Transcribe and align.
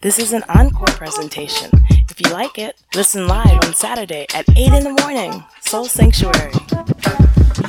This 0.00 0.18
is 0.18 0.32
an 0.32 0.42
encore 0.48 0.88
presentation. 0.88 1.70
If 2.10 2.20
you 2.20 2.30
like 2.32 2.58
it, 2.58 2.76
listen 2.94 3.28
live 3.28 3.64
on 3.64 3.72
Saturday 3.72 4.26
at 4.34 4.44
8 4.56 4.72
in 4.72 4.82
the 4.84 4.90
morning. 5.00 5.44
Soul 5.60 5.84
Sanctuary. 5.84 6.52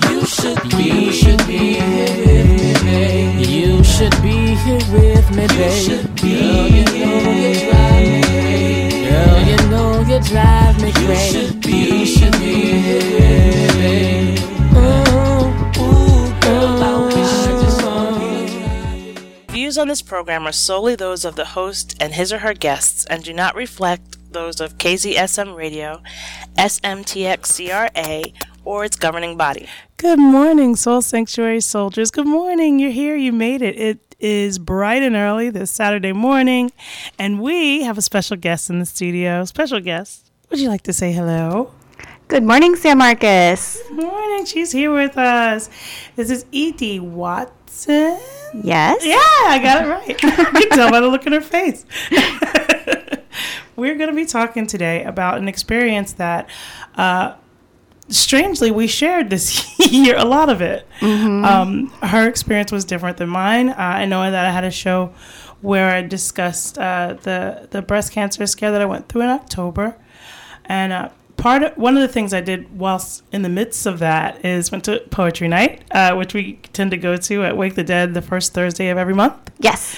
You 0.10 0.26
should 0.26 0.62
be, 0.70 0.84
you 0.84 1.12
should 1.12 1.46
be 1.46 1.76
here 1.76 2.10
with 2.26 2.84
me. 2.84 3.44
You 3.46 3.84
should 3.84 4.20
be 4.24 4.56
here 4.56 4.82
with 4.92 5.30
me, 5.36 5.48
babe. 5.48 6.16
Girl, 6.18 6.68
you 6.68 6.86
know 6.90 7.14
you 7.14 7.70
drive 7.70 8.02
me 8.02 8.12
crazy. 8.24 9.10
Girl, 9.10 9.40
you 9.48 9.58
know 9.70 10.02
you 10.02 10.20
drive 10.22 10.82
me 10.82 10.92
crazy. 10.92 11.38
You 11.38 11.46
should 11.46 11.62
be, 11.62 11.78
you 12.00 12.06
should 12.06 12.34
be 12.40 12.54
here 12.82 13.02
with 13.20 13.76
me. 13.78 14.43
Views 19.74 19.80
on 19.80 19.88
this 19.88 20.04
program 20.04 20.46
are 20.46 20.52
solely 20.52 20.94
those 20.94 21.26
of 21.26 21.36
the 21.36 21.46
host 21.46 21.96
and 22.00 22.14
his 22.14 22.32
or 22.32 22.38
her 22.38 22.54
guests 22.54 23.06
and 23.06 23.24
do 23.24 23.34
not 23.34 23.56
reflect 23.56 24.18
those 24.32 24.62
of 24.62 24.78
KZSM 24.78 25.56
Radio, 25.56 26.04
SMTXCRA, 26.60 28.36
or 28.66 28.86
its 28.86 28.96
governing 28.96 29.36
body. 29.36 29.68
Good 29.98 30.20
morning, 30.20 30.76
Soul 30.76 31.02
Sanctuary 31.02 31.60
soldiers. 31.60 32.12
Good 32.12 32.28
morning. 32.28 32.78
You're 32.78 32.92
here. 32.92 33.16
You 33.16 33.32
made 33.32 33.64
it. 33.64 33.76
It 33.76 34.16
is 34.20 34.60
bright 34.60 35.02
and 35.02 35.16
early 35.16 35.50
this 35.50 35.72
Saturday 35.72 36.14
morning, 36.14 36.72
and 37.18 37.42
we 37.42 37.82
have 37.82 37.98
a 37.98 38.04
special 38.04 38.38
guest 38.38 38.70
in 38.70 38.78
the 38.78 38.86
studio. 38.86 39.44
Special 39.44 39.80
guest. 39.80 40.30
Would 40.52 40.60
you 40.60 40.70
like 40.70 40.84
to 40.84 40.94
say 40.94 41.12
hello? 41.12 41.72
Good 42.28 42.44
morning, 42.44 42.76
San 42.76 43.00
Marcos. 43.00 43.82
Good 43.88 44.04
morning. 44.04 44.46
She's 44.46 44.72
here 44.72 44.94
with 44.94 45.18
us. 45.18 45.72
This 46.16 46.30
is 46.30 46.46
Edie 46.54 47.00
Yes. 48.54 49.04
Yeah, 49.04 49.18
I 49.18 49.60
got 49.62 49.84
it 49.84 49.90
right. 49.90 50.08
you 50.54 50.70
can 50.70 50.70
tell 50.70 50.92
by 50.92 51.00
the 51.00 51.08
look 51.08 51.26
in 51.26 51.34
her 51.34 51.42
face. 51.42 51.86
We're 53.76 53.96
going 53.96 54.10
to 54.10 54.16
be 54.16 54.26
talking 54.26 54.68
today 54.68 55.04
about 55.04 55.40
an 55.40 55.48
experience 55.48 56.14
that, 56.14 56.48
uh, 56.96 57.34
strangely, 58.10 58.70
we 58.70 58.86
shared 58.86 59.32
this 59.32 59.80
year, 59.92 60.16
a 60.16 60.26
lot 60.26 60.50
of 60.50 60.62
it. 60.62 60.88
Um, 61.02 61.88
her 62.04 62.28
experience 62.28 62.72
was 62.72 62.86
different 62.86 63.18
than 63.18 63.30
mine. 63.30 63.70
Uh, 63.70 63.76
I 63.78 64.06
know 64.06 64.30
that 64.30 64.46
I 64.46 64.52
had 64.52 64.64
a 64.64 64.72
show 64.72 65.14
where 65.62 65.90
I 65.90 66.02
discussed 66.04 66.78
uh, 66.78 67.16
the, 67.24 67.68
the 67.72 67.82
breast 67.82 68.12
cancer 68.12 68.46
scare 68.46 68.72
that 68.72 68.82
I 68.82 68.86
went 68.86 69.10
through 69.10 69.22
in 69.24 69.30
October. 69.30 69.96
And 70.66 70.94
uh, 70.94 71.10
part 71.44 71.62
of, 71.62 71.78
one 71.78 71.98
of 71.98 72.02
the 72.02 72.08
things 72.08 72.34
I 72.34 72.40
did 72.40 72.80
whilst 72.80 73.22
in 73.34 73.42
the 73.42 73.50
midst 73.50 73.86
of 73.86 74.00
that 74.00 74.46
is 74.46 74.72
went 74.72 74.86
to 74.86 75.00
poetry 75.12 75.50
night, 75.50 75.84
uh, 75.92 76.16
which 76.16 76.34
we 76.34 76.54
tend 76.72 76.92
to 76.92 76.98
go 76.98 77.18
to 77.18 77.44
at 77.44 77.58
Wake 77.58 77.76
the 77.76 77.84
Dead 77.84 78.14
the 78.14 78.22
first 78.22 78.54
Thursday 78.54 78.88
of 78.88 78.98
every 78.98 79.14
month. 79.14 79.52
Yes. 79.60 79.98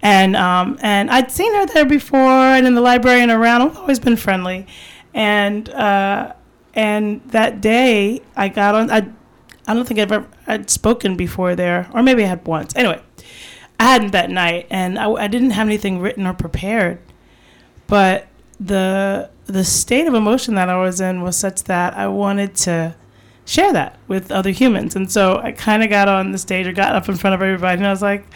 And 0.00 0.34
um, 0.34 0.78
and 0.80 1.10
I'd 1.10 1.30
seen 1.30 1.54
her 1.54 1.66
there 1.66 1.84
before, 1.84 2.18
and 2.18 2.66
in 2.66 2.74
the 2.74 2.80
library 2.80 3.20
and 3.20 3.30
around. 3.30 3.60
I've 3.60 3.76
always 3.76 4.00
been 4.00 4.16
friendly, 4.16 4.66
and 5.12 5.68
uh, 5.68 6.32
and 6.72 7.20
that 7.26 7.60
day 7.60 8.22
I 8.34 8.48
got 8.48 8.74
on. 8.74 8.90
I 8.90 9.06
I 9.66 9.74
don't 9.74 9.86
think 9.86 10.00
I've 10.00 10.10
ever 10.10 10.26
I'd 10.46 10.70
spoken 10.70 11.14
before 11.14 11.54
there, 11.54 11.90
or 11.92 12.02
maybe 12.02 12.24
I 12.24 12.28
had 12.28 12.46
once. 12.46 12.74
Anyway, 12.74 13.02
I 13.78 13.84
hadn't 13.84 14.12
that 14.12 14.30
night, 14.30 14.66
and 14.70 14.98
I, 14.98 15.10
I 15.10 15.28
didn't 15.28 15.50
have 15.50 15.66
anything 15.66 16.00
written 16.00 16.26
or 16.26 16.32
prepared, 16.32 17.00
but 17.86 18.28
the 18.58 19.30
the 19.46 19.64
state 19.64 20.06
of 20.06 20.14
emotion 20.14 20.54
that 20.54 20.68
I 20.68 20.76
was 20.78 21.00
in 21.00 21.22
was 21.22 21.36
such 21.36 21.64
that 21.64 21.96
I 21.96 22.08
wanted 22.08 22.54
to 22.56 22.96
share 23.44 23.72
that 23.72 23.98
with 24.08 24.32
other 24.32 24.50
humans. 24.50 24.96
And 24.96 25.10
so 25.10 25.38
I 25.38 25.52
kind 25.52 25.84
of 25.84 25.90
got 25.90 26.08
on 26.08 26.32
the 26.32 26.38
stage 26.38 26.66
or 26.66 26.72
got 26.72 26.94
up 26.94 27.08
in 27.08 27.16
front 27.16 27.34
of 27.34 27.42
everybody 27.42 27.78
and 27.78 27.86
I 27.86 27.90
was 27.90 28.02
like, 28.02 28.26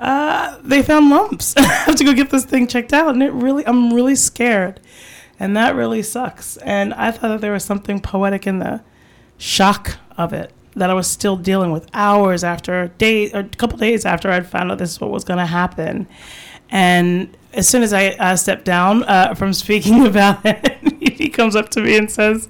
uh, 0.00 0.58
they 0.62 0.82
found 0.82 1.10
lumps. 1.10 1.54
I 1.56 1.62
have 1.62 1.96
to 1.96 2.04
go 2.04 2.14
get 2.14 2.30
this 2.30 2.44
thing 2.44 2.66
checked 2.66 2.92
out. 2.92 3.12
And 3.12 3.22
it 3.22 3.32
really, 3.32 3.66
I'm 3.66 3.92
really 3.92 4.16
scared. 4.16 4.80
And 5.38 5.56
that 5.56 5.74
really 5.74 6.02
sucks. 6.02 6.56
And 6.58 6.94
I 6.94 7.10
thought 7.10 7.28
that 7.28 7.40
there 7.40 7.52
was 7.52 7.64
something 7.64 8.00
poetic 8.00 8.46
in 8.46 8.58
the 8.58 8.82
shock 9.36 9.98
of 10.16 10.32
it 10.32 10.52
that 10.74 10.90
I 10.90 10.94
was 10.94 11.08
still 11.08 11.36
dealing 11.36 11.72
with 11.72 11.88
hours 11.92 12.44
after, 12.44 12.88
day, 12.98 13.30
or 13.32 13.40
a 13.40 13.48
couple 13.48 13.78
days 13.78 14.04
after 14.04 14.30
I'd 14.30 14.46
found 14.46 14.70
out 14.70 14.78
this 14.78 14.92
is 14.92 15.00
what 15.00 15.10
was 15.10 15.24
going 15.24 15.38
to 15.38 15.46
happen. 15.46 16.08
And 16.70 17.36
as 17.52 17.68
soon 17.68 17.82
as 17.82 17.92
I 17.92 18.08
uh, 18.10 18.36
stepped 18.36 18.64
down 18.64 19.04
uh, 19.04 19.34
from 19.34 19.52
speaking 19.52 20.06
about 20.06 20.40
it, 20.44 20.78
he 21.00 21.28
comes 21.28 21.56
up 21.56 21.68
to 21.70 21.80
me 21.80 21.96
and 21.96 22.10
says, 22.10 22.48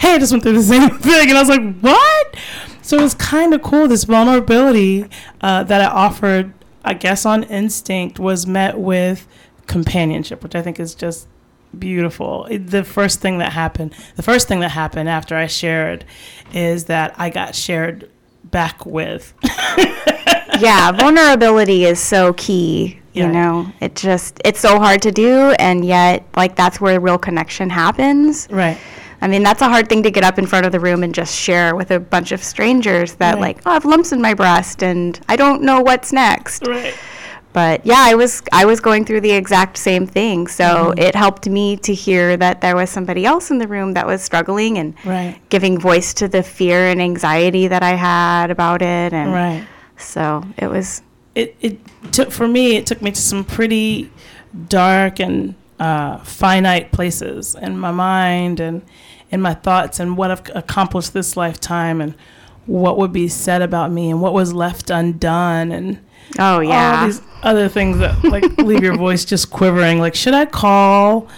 Hey, 0.00 0.14
I 0.14 0.18
just 0.18 0.32
went 0.32 0.42
through 0.42 0.54
the 0.54 0.62
same 0.62 0.90
thing. 0.98 1.28
And 1.28 1.38
I 1.38 1.40
was 1.40 1.48
like, 1.48 1.80
What? 1.80 2.36
So 2.82 2.98
it 2.98 3.02
was 3.02 3.14
kind 3.14 3.54
of 3.54 3.62
cool. 3.62 3.88
This 3.88 4.04
vulnerability 4.04 5.06
uh, 5.40 5.64
that 5.64 5.80
I 5.80 5.86
offered, 5.86 6.52
I 6.84 6.94
guess, 6.94 7.24
on 7.24 7.44
instinct 7.44 8.18
was 8.18 8.46
met 8.46 8.78
with 8.78 9.26
companionship, 9.66 10.42
which 10.42 10.54
I 10.54 10.60
think 10.60 10.78
is 10.78 10.94
just 10.94 11.26
beautiful. 11.78 12.46
The 12.50 12.84
first 12.84 13.20
thing 13.20 13.38
that 13.38 13.52
happened, 13.52 13.94
the 14.16 14.22
first 14.22 14.48
thing 14.48 14.60
that 14.60 14.70
happened 14.70 15.08
after 15.08 15.34
I 15.34 15.46
shared 15.46 16.04
is 16.52 16.84
that 16.84 17.14
I 17.16 17.30
got 17.30 17.54
shared 17.54 18.10
back 18.54 18.86
with. 18.86 19.34
Yeah, 20.60 20.92
vulnerability 20.92 21.84
is 21.84 21.98
so 21.98 22.32
key. 22.34 23.00
You 23.12 23.24
Yeah. 23.24 23.32
know, 23.32 23.72
it 23.80 23.96
just, 23.96 24.40
it's 24.44 24.60
so 24.60 24.78
hard 24.78 25.02
to 25.02 25.10
do. 25.10 25.50
And 25.58 25.84
yet, 25.84 26.24
like, 26.36 26.54
that's 26.54 26.80
where 26.80 27.00
real 27.00 27.18
connection 27.18 27.68
happens. 27.70 28.46
right. 28.50 28.78
I 29.20 29.26
mean, 29.26 29.42
that's 29.42 29.62
a 29.62 29.68
hard 29.68 29.88
thing 29.88 30.02
to 30.04 30.10
get 30.12 30.22
up 30.22 30.38
in 30.38 30.46
front 30.46 30.64
of 30.66 30.70
the 30.72 30.78
room 30.78 31.02
and 31.02 31.12
just 31.14 31.34
share 31.34 31.74
with 31.74 31.90
a 31.90 31.98
bunch 31.98 32.30
of 32.30 32.42
strangers 32.44 33.14
that, 33.14 33.34
Right. 33.34 33.40
like, 33.40 33.58
oh, 33.66 33.70
I 33.70 33.74
have 33.74 33.84
lumps 33.84 34.12
in 34.12 34.20
my 34.22 34.32
breast 34.34 34.82
and 34.82 35.18
I 35.28 35.34
don't 35.36 35.62
know 35.62 35.80
what's 35.80 36.12
next. 36.12 36.66
Right. 36.66 36.94
But 37.54 37.86
yeah, 37.86 38.00
I 38.10 38.14
was 38.16 38.42
I 38.52 38.64
was 38.66 38.80
going 38.80 39.04
through 39.06 39.22
the 39.22 39.30
exact 39.30 39.78
same 39.78 40.06
thing. 40.06 40.48
So 40.48 40.64
Mm-hmm. 40.64 40.98
it 40.98 41.14
helped 41.14 41.48
me 41.48 41.76
to 41.78 41.94
hear 41.94 42.36
that 42.36 42.60
there 42.60 42.74
was 42.76 42.90
somebody 42.90 43.24
else 43.24 43.50
in 43.50 43.58
the 43.58 43.68
room 43.68 43.94
that 43.94 44.06
was 44.06 44.20
struggling 44.22 44.76
and 44.76 44.94
Right. 45.04 45.36
giving 45.48 45.78
voice 45.78 46.12
to 46.14 46.28
the 46.28 46.42
fear 46.42 46.88
and 46.88 47.00
anxiety 47.00 47.68
that 47.68 47.82
I 47.82 47.94
had 47.94 48.50
about 48.50 48.82
it. 48.82 49.12
And 49.14 49.32
Right. 49.32 49.64
so 49.96 50.44
it 50.58 50.66
was 50.68 51.00
it, 51.36 51.56
it 51.60 51.78
took 52.12 52.30
for 52.32 52.46
me 52.48 52.76
it 52.76 52.86
took 52.86 53.00
me 53.00 53.10
to 53.12 53.20
some 53.20 53.44
pretty 53.44 54.10
dark 54.68 55.18
and 55.20 55.54
uh, 55.80 56.18
finite 56.18 56.90
places 56.92 57.54
in 57.54 57.78
my 57.78 57.90
mind 57.90 58.60
and 58.60 58.82
in 59.30 59.40
my 59.40 59.54
thoughts 59.54 59.98
and 60.00 60.16
what 60.16 60.30
I've 60.30 60.42
accomplished 60.54 61.12
this 61.12 61.36
lifetime 61.36 62.00
and 62.00 62.14
what 62.66 62.96
would 62.98 63.12
be 63.12 63.28
said 63.28 63.62
about 63.62 63.90
me 63.92 64.10
and 64.10 64.20
what 64.20 64.32
was 64.32 64.52
left 64.52 64.90
undone 64.90 65.70
and 65.72 65.98
oh 66.38 66.60
yeah. 66.60 67.00
all 67.00 67.06
these 67.06 67.22
other 67.42 67.68
things 67.68 67.98
that 67.98 68.22
like 68.24 68.44
leave 68.58 68.82
your 68.82 68.96
voice 68.96 69.24
just 69.24 69.50
quivering 69.50 69.98
like 69.98 70.14
should 70.14 70.34
I 70.34 70.46
call 70.46 71.28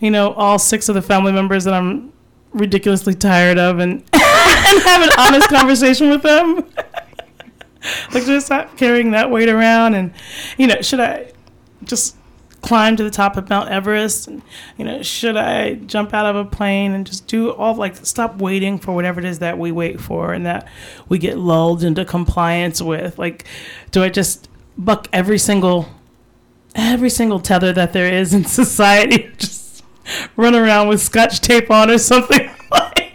you 0.00 0.10
know 0.10 0.32
all 0.32 0.58
six 0.58 0.88
of 0.88 0.94
the 0.94 1.02
family 1.02 1.32
members 1.32 1.64
that 1.64 1.74
I'm 1.74 2.12
ridiculously 2.52 3.14
tired 3.14 3.58
of 3.58 3.78
and 3.78 3.92
and 4.12 4.82
have 4.82 5.02
an 5.02 5.10
honest 5.18 5.48
conversation 5.48 6.10
with 6.10 6.22
them 6.22 6.56
like 8.14 8.24
just 8.24 8.48
not 8.50 8.76
carrying 8.76 9.10
that 9.10 9.30
weight 9.30 9.48
around 9.48 9.94
and 9.94 10.12
you 10.56 10.66
know 10.66 10.80
should 10.80 11.00
i 11.00 11.30
just 11.82 12.16
climb 12.64 12.96
to 12.96 13.04
the 13.04 13.10
top 13.10 13.36
of 13.36 13.50
mount 13.50 13.68
everest 13.68 14.26
and 14.26 14.40
you 14.78 14.84
know 14.86 15.02
should 15.02 15.36
i 15.36 15.74
jump 15.74 16.14
out 16.14 16.24
of 16.24 16.34
a 16.34 16.44
plane 16.48 16.92
and 16.92 17.06
just 17.06 17.26
do 17.26 17.52
all 17.52 17.74
like 17.74 17.94
stop 18.06 18.38
waiting 18.38 18.78
for 18.78 18.94
whatever 18.94 19.20
it 19.20 19.26
is 19.26 19.38
that 19.38 19.58
we 19.58 19.70
wait 19.70 20.00
for 20.00 20.32
and 20.32 20.46
that 20.46 20.66
we 21.06 21.18
get 21.18 21.36
lulled 21.36 21.84
into 21.84 22.04
compliance 22.06 22.80
with 22.80 23.18
like 23.18 23.44
do 23.90 24.02
i 24.02 24.08
just 24.08 24.48
buck 24.78 25.08
every 25.12 25.38
single 25.38 25.88
every 26.74 27.10
single 27.10 27.38
tether 27.38 27.70
that 27.70 27.92
there 27.92 28.10
is 28.10 28.32
in 28.32 28.44
society 28.62 29.30
just 29.36 29.84
run 30.34 30.54
around 30.54 30.88
with 30.88 31.02
scotch 31.02 31.40
tape 31.40 31.70
on 31.70 31.90
or 31.90 31.98
something 31.98 32.50
like 32.70 33.12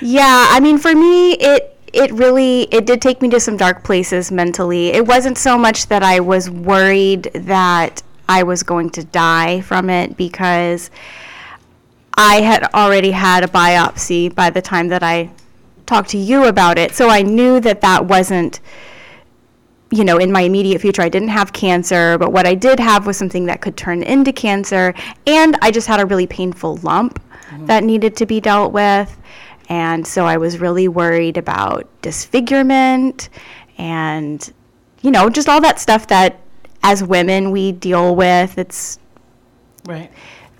Yeah, 0.00 0.46
I 0.50 0.60
mean 0.60 0.78
for 0.78 0.94
me 0.94 1.32
it 1.32 1.76
it 1.92 2.12
really 2.12 2.62
it 2.70 2.86
did 2.86 3.02
take 3.02 3.20
me 3.20 3.28
to 3.30 3.40
some 3.40 3.56
dark 3.56 3.84
places 3.84 4.30
mentally. 4.30 4.88
It 4.88 5.06
wasn't 5.06 5.36
so 5.36 5.58
much 5.58 5.86
that 5.88 6.02
I 6.02 6.20
was 6.20 6.48
worried 6.48 7.24
that 7.34 8.02
I 8.30 8.44
was 8.44 8.62
going 8.62 8.90
to 8.90 9.02
die 9.02 9.60
from 9.60 9.90
it 9.90 10.16
because 10.16 10.88
I 12.14 12.42
had 12.42 12.62
already 12.72 13.10
had 13.10 13.42
a 13.42 13.48
biopsy 13.48 14.32
by 14.32 14.50
the 14.50 14.62
time 14.62 14.86
that 14.88 15.02
I 15.02 15.30
talked 15.84 16.10
to 16.10 16.18
you 16.18 16.44
about 16.44 16.78
it. 16.78 16.92
So 16.92 17.08
I 17.08 17.22
knew 17.22 17.58
that 17.58 17.80
that 17.80 18.06
wasn't 18.06 18.60
you 19.92 20.04
know, 20.04 20.18
in 20.18 20.30
my 20.30 20.42
immediate 20.42 20.80
future, 20.80 21.02
I 21.02 21.08
didn't 21.08 21.30
have 21.30 21.52
cancer, 21.52 22.16
but 22.16 22.30
what 22.30 22.46
I 22.46 22.54
did 22.54 22.78
have 22.78 23.08
was 23.08 23.16
something 23.16 23.46
that 23.46 23.60
could 23.60 23.76
turn 23.76 24.04
into 24.04 24.32
cancer. 24.32 24.94
And 25.26 25.56
I 25.62 25.72
just 25.72 25.88
had 25.88 25.98
a 25.98 26.06
really 26.06 26.28
painful 26.28 26.76
lump 26.76 27.18
mm-hmm. 27.18 27.66
that 27.66 27.82
needed 27.82 28.16
to 28.18 28.26
be 28.26 28.40
dealt 28.40 28.72
with. 28.72 29.18
And 29.68 30.06
so 30.06 30.26
I 30.26 30.36
was 30.36 30.60
really 30.60 30.86
worried 30.86 31.36
about 31.36 31.88
disfigurement 32.02 33.30
and, 33.78 34.52
you 35.02 35.10
know, 35.10 35.28
just 35.28 35.48
all 35.48 35.60
that 35.62 35.80
stuff 35.80 36.06
that 36.06 36.39
as 36.82 37.02
women 37.02 37.50
we 37.50 37.72
deal 37.72 38.14
with. 38.14 38.58
It's 38.58 38.98
right 39.86 40.10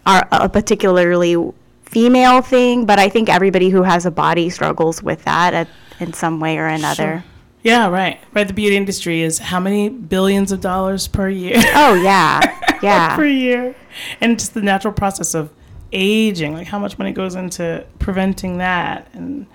are 0.06 0.26
a 0.30 0.48
particularly 0.48 1.36
female 1.82 2.42
thing, 2.42 2.86
but 2.86 2.98
I 2.98 3.08
think 3.08 3.28
everybody 3.28 3.70
who 3.70 3.82
has 3.82 4.06
a 4.06 4.10
body 4.10 4.50
struggles 4.50 5.02
with 5.02 5.24
that 5.24 5.54
at, 5.54 5.68
in 5.98 6.12
some 6.12 6.40
way 6.40 6.58
or 6.58 6.66
another. 6.66 7.24
Yeah, 7.62 7.88
right. 7.88 8.18
Right. 8.32 8.48
The 8.48 8.54
beauty 8.54 8.76
industry 8.76 9.20
is 9.20 9.38
how 9.38 9.60
many 9.60 9.88
billions 9.88 10.50
of 10.50 10.60
dollars 10.60 11.06
per 11.06 11.28
year? 11.28 11.56
Oh 11.74 11.94
yeah, 11.94 12.40
yeah. 12.82 13.14
per 13.16 13.26
year. 13.26 13.74
And 14.20 14.38
just 14.38 14.54
the 14.54 14.62
natural 14.62 14.94
process 14.94 15.34
of 15.34 15.50
aging, 15.92 16.54
like 16.54 16.68
how 16.68 16.78
much 16.78 16.98
money 16.98 17.12
goes 17.12 17.34
into 17.34 17.84
preventing 17.98 18.58
that. 18.58 19.08
And 19.12 19.46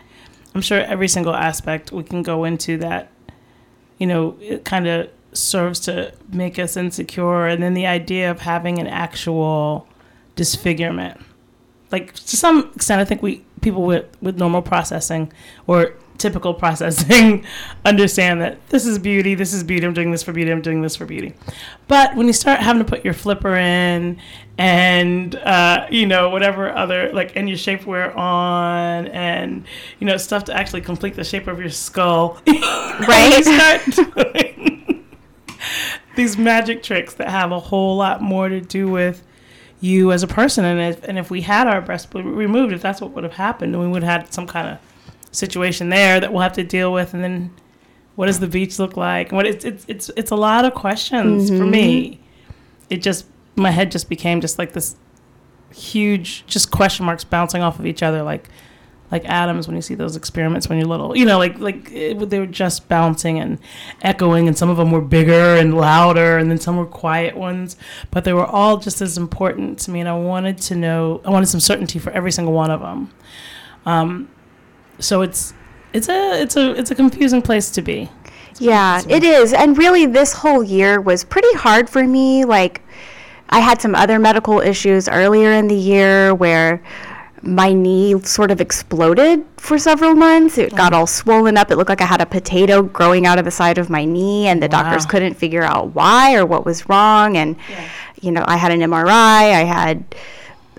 I'm 0.53 0.61
sure 0.61 0.81
every 0.81 1.07
single 1.07 1.33
aspect 1.33 1.91
we 1.91 2.03
can 2.03 2.21
go 2.21 2.43
into 2.43 2.77
that, 2.77 3.11
you 3.97 4.05
know, 4.05 4.37
it 4.39 4.65
kind 4.65 4.87
of 4.87 5.09
serves 5.37 5.79
to 5.81 6.13
make 6.31 6.57
us 6.59 6.77
insecure. 6.77 7.47
And 7.47 7.61
then 7.61 7.73
the 7.73 7.85
idea 7.87 8.29
of 8.31 8.41
having 8.41 8.79
an 8.79 8.87
actual 8.87 9.87
disfigurement. 10.35 11.21
Like 11.91 12.13
to 12.13 12.37
some 12.37 12.71
extent, 12.75 12.99
I 13.01 13.05
think 13.05 13.21
we 13.21 13.45
people 13.61 13.83
with, 13.83 14.05
with 14.21 14.37
normal 14.37 14.61
processing 14.61 15.31
or 15.65 15.93
typical 16.17 16.53
processing 16.63 17.45
understand 17.83 18.41
that 18.41 18.57
this 18.69 18.85
is 18.85 18.99
beauty, 18.99 19.35
this 19.35 19.53
is 19.53 19.63
beauty, 19.63 19.85
I'm 19.85 19.93
doing 19.93 20.11
this 20.11 20.23
for 20.23 20.31
beauty, 20.33 20.51
I'm 20.51 20.61
doing 20.61 20.81
this 20.81 20.95
for 20.95 21.05
beauty. 21.05 21.33
But 21.87 22.15
when 22.15 22.27
you 22.27 22.33
start 22.33 22.59
having 22.59 22.83
to 22.83 22.89
put 22.89 23.03
your 23.03 23.13
flipper 23.13 23.55
in 23.55 24.19
and, 24.57 25.35
uh, 25.35 25.87
you 25.89 26.05
know, 26.05 26.29
whatever 26.29 26.71
other, 26.71 27.11
like, 27.11 27.35
and 27.35 27.49
your 27.49 27.57
shapewear 27.57 28.15
on 28.15 29.07
and, 29.07 29.65
you 29.99 30.07
know, 30.07 30.17
stuff 30.17 30.45
to 30.45 30.53
actually 30.53 30.81
complete 30.81 31.15
the 31.15 31.23
shape 31.23 31.47
of 31.47 31.59
your 31.59 31.69
skull, 31.69 32.39
Right. 32.47 33.33
you 33.37 33.43
start 33.43 34.13
doing 34.13 34.84
these 36.15 36.37
magic 36.37 36.83
tricks 36.83 37.13
that 37.15 37.29
have 37.29 37.51
a 37.51 37.59
whole 37.59 37.97
lot 37.97 38.21
more 38.21 38.49
to 38.49 38.61
do 38.61 38.89
with 38.89 39.23
you 39.81 40.11
as 40.11 40.23
a 40.23 40.27
person. 40.27 40.65
And 40.65 40.79
if, 40.79 41.03
and 41.03 41.17
if 41.17 41.29
we 41.29 41.41
had 41.41 41.67
our 41.67 41.81
breast 41.81 42.09
removed, 42.13 42.73
if 42.73 42.81
that's 42.81 43.01
what 43.01 43.11
would 43.11 43.23
have 43.23 43.33
happened, 43.33 43.73
then 43.73 43.81
we 43.81 43.87
would 43.87 44.03
have 44.03 44.21
had 44.21 44.33
some 44.33 44.47
kind 44.47 44.69
of 44.69 44.79
situation 45.31 45.89
there 45.89 46.19
that 46.19 46.31
we'll 46.31 46.41
have 46.41 46.53
to 46.53 46.63
deal 46.63 46.93
with, 46.93 47.13
and 47.13 47.23
then 47.23 47.53
what 48.15 48.27
does 48.27 48.39
the 48.39 48.47
beach 48.47 48.79
look 48.79 48.95
like? 48.97 49.31
What 49.31 49.45
it's 49.45 49.65
it's 49.65 49.85
it's, 49.87 50.11
it's 50.15 50.31
a 50.31 50.35
lot 50.35 50.65
of 50.65 50.73
questions 50.73 51.49
for 51.49 51.55
mm-hmm. 51.55 51.71
me. 51.71 52.19
It 52.89 53.01
just 53.01 53.25
my 53.55 53.71
head 53.71 53.91
just 53.91 54.09
became 54.09 54.41
just 54.41 54.57
like 54.57 54.73
this 54.73 54.95
huge 55.73 56.45
just 56.47 56.71
question 56.71 57.05
marks 57.05 57.25
bouncing 57.25 57.61
off 57.61 57.79
of 57.79 57.85
each 57.85 58.01
other 58.01 58.23
like 58.23 58.47
like 59.11 59.23
atoms 59.25 59.67
when 59.67 59.75
you 59.75 59.81
see 59.81 59.95
those 59.95 60.15
experiments 60.15 60.67
when 60.67 60.79
you're 60.79 60.87
little 60.87 61.15
you 61.15 61.25
know 61.25 61.37
like 61.37 61.59
like 61.59 61.91
it, 61.91 62.29
they 62.29 62.39
were 62.39 62.45
just 62.45 62.89
bouncing 62.89 63.39
and 63.39 63.59
echoing 64.01 64.47
and 64.47 64.57
some 64.57 64.69
of 64.69 64.77
them 64.77 64.91
were 64.91 65.01
bigger 65.01 65.55
and 65.55 65.75
louder 65.75 66.37
and 66.37 66.49
then 66.49 66.57
some 66.57 66.75
were 66.75 66.85
quiet 66.85 67.37
ones 67.37 67.77
but 68.11 68.23
they 68.23 68.33
were 68.33 68.45
all 68.45 68.77
just 68.77 69.01
as 69.01 69.17
important 69.17 69.77
to 69.77 69.91
me 69.91 69.99
and 69.99 70.09
i 70.09 70.17
wanted 70.17 70.57
to 70.57 70.75
know 70.75 71.21
i 71.23 71.29
wanted 71.29 71.45
some 71.45 71.59
certainty 71.59 71.99
for 71.99 72.11
every 72.11 72.31
single 72.31 72.53
one 72.53 72.71
of 72.71 72.81
them 72.81 73.11
um, 73.85 74.29
so 74.99 75.21
it's 75.21 75.53
it's 75.93 76.09
a 76.09 76.41
it's 76.41 76.57
a 76.57 76.71
it's 76.71 76.91
a 76.91 76.95
confusing 76.95 77.41
place 77.41 77.69
to 77.71 77.81
be. 77.81 78.09
Yeah, 78.57 79.01
it 79.09 79.23
is. 79.23 79.53
And 79.53 79.77
really, 79.77 80.05
this 80.05 80.31
whole 80.31 80.63
year 80.63 81.01
was 81.01 81.23
pretty 81.23 81.53
hard 81.55 81.89
for 81.89 82.05
me. 82.05 82.45
Like, 82.45 82.81
I 83.49 83.59
had 83.59 83.81
some 83.81 83.95
other 83.95 84.17
medical 84.17 84.61
issues 84.61 85.09
earlier 85.09 85.51
in 85.51 85.67
the 85.67 85.75
year 85.75 86.33
where 86.33 86.81
my 87.45 87.73
knee 87.73 88.19
sort 88.21 88.51
of 88.51 88.59
exploded 88.59 89.45
for 89.57 89.77
several 89.77 90.15
months. 90.15 90.57
It 90.57 90.75
got 90.75 90.93
oh. 90.93 90.99
all 90.99 91.07
swollen 91.07 91.57
up. 91.57 91.71
It 91.71 91.77
looked 91.77 91.89
like 91.89 92.01
I 92.01 92.05
had 92.05 92.21
a 92.21 92.25
potato 92.25 92.81
growing 92.81 93.25
out 93.25 93.39
of 93.39 93.45
the 93.45 93.51
side 93.51 93.77
of 93.77 93.89
my 93.89 94.05
knee, 94.05 94.47
and 94.47 94.61
the 94.61 94.67
doctors 94.67 95.05
couldn't 95.05 95.35
figure 95.35 95.63
out 95.63 95.93
why 95.93 96.35
or 96.35 96.45
what 96.45 96.65
was 96.65 96.89
wrong. 96.89 97.37
And, 97.37 97.55
you 98.21 98.31
know, 98.31 98.43
I 98.47 98.57
had 98.57 98.71
an 98.71 98.79
MRI, 98.79 99.09
I 99.11 99.63
had 99.63 100.03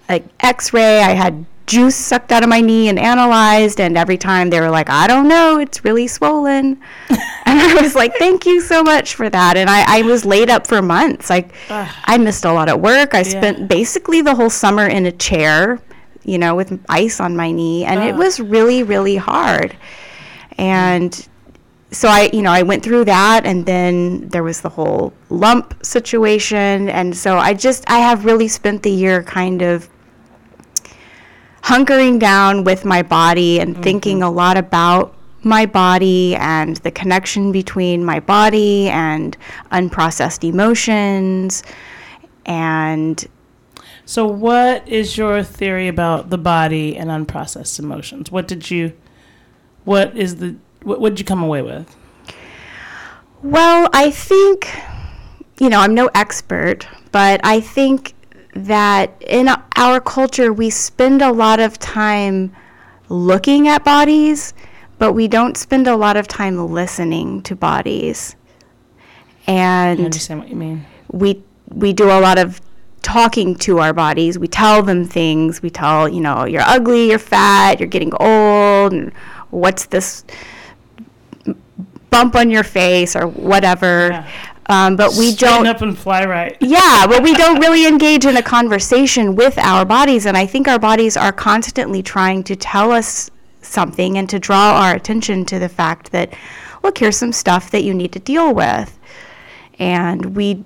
an 0.08 0.28
x 0.40 0.72
ray, 0.72 1.00
I 1.00 1.10
had 1.10 1.44
juice 1.66 1.96
sucked 1.96 2.32
out 2.32 2.42
of 2.42 2.48
my 2.48 2.60
knee 2.60 2.88
and 2.88 2.98
analyzed. 2.98 3.80
And 3.80 3.98
every 3.98 4.16
time 4.16 4.50
they 4.50 4.60
were 4.60 4.70
like, 4.70 4.88
I 4.88 5.06
don't 5.06 5.28
know, 5.28 5.58
it's 5.58 5.84
really 5.84 6.06
swollen. 6.06 6.80
And 7.48 7.60
I 7.60 7.80
was 7.80 7.94
like, 7.94 8.12
thank 8.16 8.44
you 8.44 8.60
so 8.60 8.82
much 8.82 9.14
for 9.14 9.30
that. 9.30 9.56
And 9.56 9.70
I, 9.70 10.00
I 10.00 10.02
was 10.02 10.24
laid 10.24 10.50
up 10.50 10.66
for 10.66 10.82
months. 10.82 11.30
Like, 11.30 11.54
I 11.70 12.18
missed 12.18 12.44
a 12.44 12.52
lot 12.52 12.68
at 12.68 12.80
work. 12.80 13.14
I 13.14 13.22
spent 13.22 13.68
basically 13.68 14.20
the 14.20 14.34
whole 14.34 14.50
summer 14.50 14.88
in 14.88 15.06
a 15.06 15.12
chair, 15.12 15.78
you 16.26 16.38
know, 16.38 16.54
with 16.54 16.78
ice 16.88 17.20
on 17.20 17.36
my 17.36 17.52
knee. 17.52 17.84
And 17.84 18.02
it 18.02 18.14
was 18.14 18.40
really, 18.40 18.82
really 18.82 19.16
hard. 19.16 19.76
And 20.58 21.26
so 21.92 22.08
I, 22.08 22.28
you 22.32 22.42
know, 22.42 22.50
I 22.50 22.62
went 22.62 22.82
through 22.82 23.04
that. 23.04 23.46
And 23.46 23.64
then 23.64 24.28
there 24.28 24.42
was 24.42 24.60
the 24.60 24.68
whole 24.68 25.14
lump 25.30 25.74
situation. 25.84 26.88
And 26.88 27.16
so 27.16 27.38
I 27.38 27.54
just, 27.54 27.88
I 27.88 27.98
have 28.00 28.24
really 28.24 28.48
spent 28.48 28.82
the 28.82 28.90
year 28.90 29.22
kind 29.22 29.62
of 29.62 29.88
hunkering 31.62 32.18
down 32.18 32.64
with 32.64 32.84
my 32.84 33.02
body 33.02 33.60
and 33.60 33.74
mm-hmm. 33.74 33.82
thinking 33.82 34.22
a 34.22 34.30
lot 34.30 34.56
about 34.56 35.14
my 35.42 35.64
body 35.64 36.34
and 36.36 36.76
the 36.78 36.90
connection 36.90 37.52
between 37.52 38.04
my 38.04 38.18
body 38.18 38.88
and 38.88 39.36
unprocessed 39.70 40.42
emotions 40.42 41.62
and 42.46 43.28
So, 44.08 44.24
what 44.26 44.86
is 44.88 45.18
your 45.18 45.42
theory 45.42 45.88
about 45.88 46.30
the 46.30 46.38
body 46.38 46.96
and 46.96 47.10
unprocessed 47.10 47.78
emotions? 47.80 48.30
What 48.30 48.46
did 48.46 48.70
you, 48.70 48.92
what 49.84 50.16
is 50.16 50.36
the, 50.36 50.54
what, 50.84 51.00
did 51.10 51.18
you 51.18 51.24
come 51.24 51.42
away 51.42 51.60
with? 51.62 51.94
well 53.42 53.88
i 53.92 54.10
think 54.10 54.66
you 55.60 55.68
know 55.68 55.78
i'm 55.78 55.94
no 55.94 56.08
expert 56.14 56.88
but 57.12 57.38
i 57.44 57.60
think 57.60 58.14
that 58.54 59.12
in 59.20 59.46
our 59.76 60.00
culture 60.00 60.54
we 60.54 60.70
spend 60.70 61.20
a 61.20 61.30
lot 61.30 61.60
of 61.60 61.78
time 61.78 62.50
looking 63.10 63.68
at 63.68 63.84
bodies 63.84 64.54
but 64.98 65.12
we 65.12 65.28
don't 65.28 65.58
spend 65.58 65.86
a 65.86 65.94
lot 65.94 66.16
of 66.16 66.26
time 66.26 66.56
listening 66.72 67.42
to 67.42 67.54
bodies 67.54 68.34
And 69.46 69.60
I 69.60 69.90
and 69.90 70.00
understand 70.06 70.40
what 70.40 70.48
you 70.48 70.56
mean. 70.56 70.86
we 71.12 71.42
we 71.68 71.92
do 71.92 72.04
a 72.06 72.18
lot 72.20 72.38
of 72.38 72.58
talking 73.06 73.54
to 73.54 73.78
our 73.78 73.92
bodies. 73.92 74.36
We 74.36 74.48
tell 74.48 74.82
them 74.82 75.06
things. 75.06 75.62
We 75.62 75.70
tell, 75.70 76.08
you 76.08 76.20
know, 76.20 76.44
you're 76.44 76.62
ugly, 76.62 77.10
you're 77.10 77.20
fat, 77.20 77.78
you're 77.78 77.88
getting 77.88 78.12
old, 78.18 78.92
and 78.92 79.12
what's 79.50 79.86
this 79.86 80.24
bump 82.10 82.34
on 82.34 82.50
your 82.50 82.64
face 82.64 83.14
or 83.14 83.28
whatever. 83.28 84.08
Yeah. 84.08 84.30
Um, 84.68 84.96
but 84.96 85.10
we 85.10 85.30
Straighten 85.30 85.58
don't 85.58 85.66
up 85.68 85.82
and 85.82 85.96
fly 85.96 86.24
right. 86.24 86.56
yeah, 86.60 87.06
but 87.06 87.22
we 87.22 87.32
don't 87.34 87.60
really 87.60 87.86
engage 87.86 88.26
in 88.26 88.36
a 88.36 88.42
conversation 88.42 89.36
with 89.36 89.56
our 89.58 89.84
bodies. 89.84 90.26
And 90.26 90.36
I 90.36 90.44
think 90.44 90.66
our 90.66 90.80
bodies 90.80 91.16
are 91.16 91.30
constantly 91.30 92.02
trying 92.02 92.42
to 92.42 92.56
tell 92.56 92.90
us 92.90 93.30
something 93.62 94.18
and 94.18 94.28
to 94.30 94.40
draw 94.40 94.80
our 94.80 94.96
attention 94.96 95.44
to 95.44 95.60
the 95.60 95.68
fact 95.68 96.10
that, 96.10 96.34
look, 96.82 96.98
here's 96.98 97.16
some 97.16 97.32
stuff 97.32 97.70
that 97.70 97.84
you 97.84 97.94
need 97.94 98.10
to 98.12 98.18
deal 98.18 98.52
with. 98.52 98.98
And 99.78 100.34
we, 100.34 100.64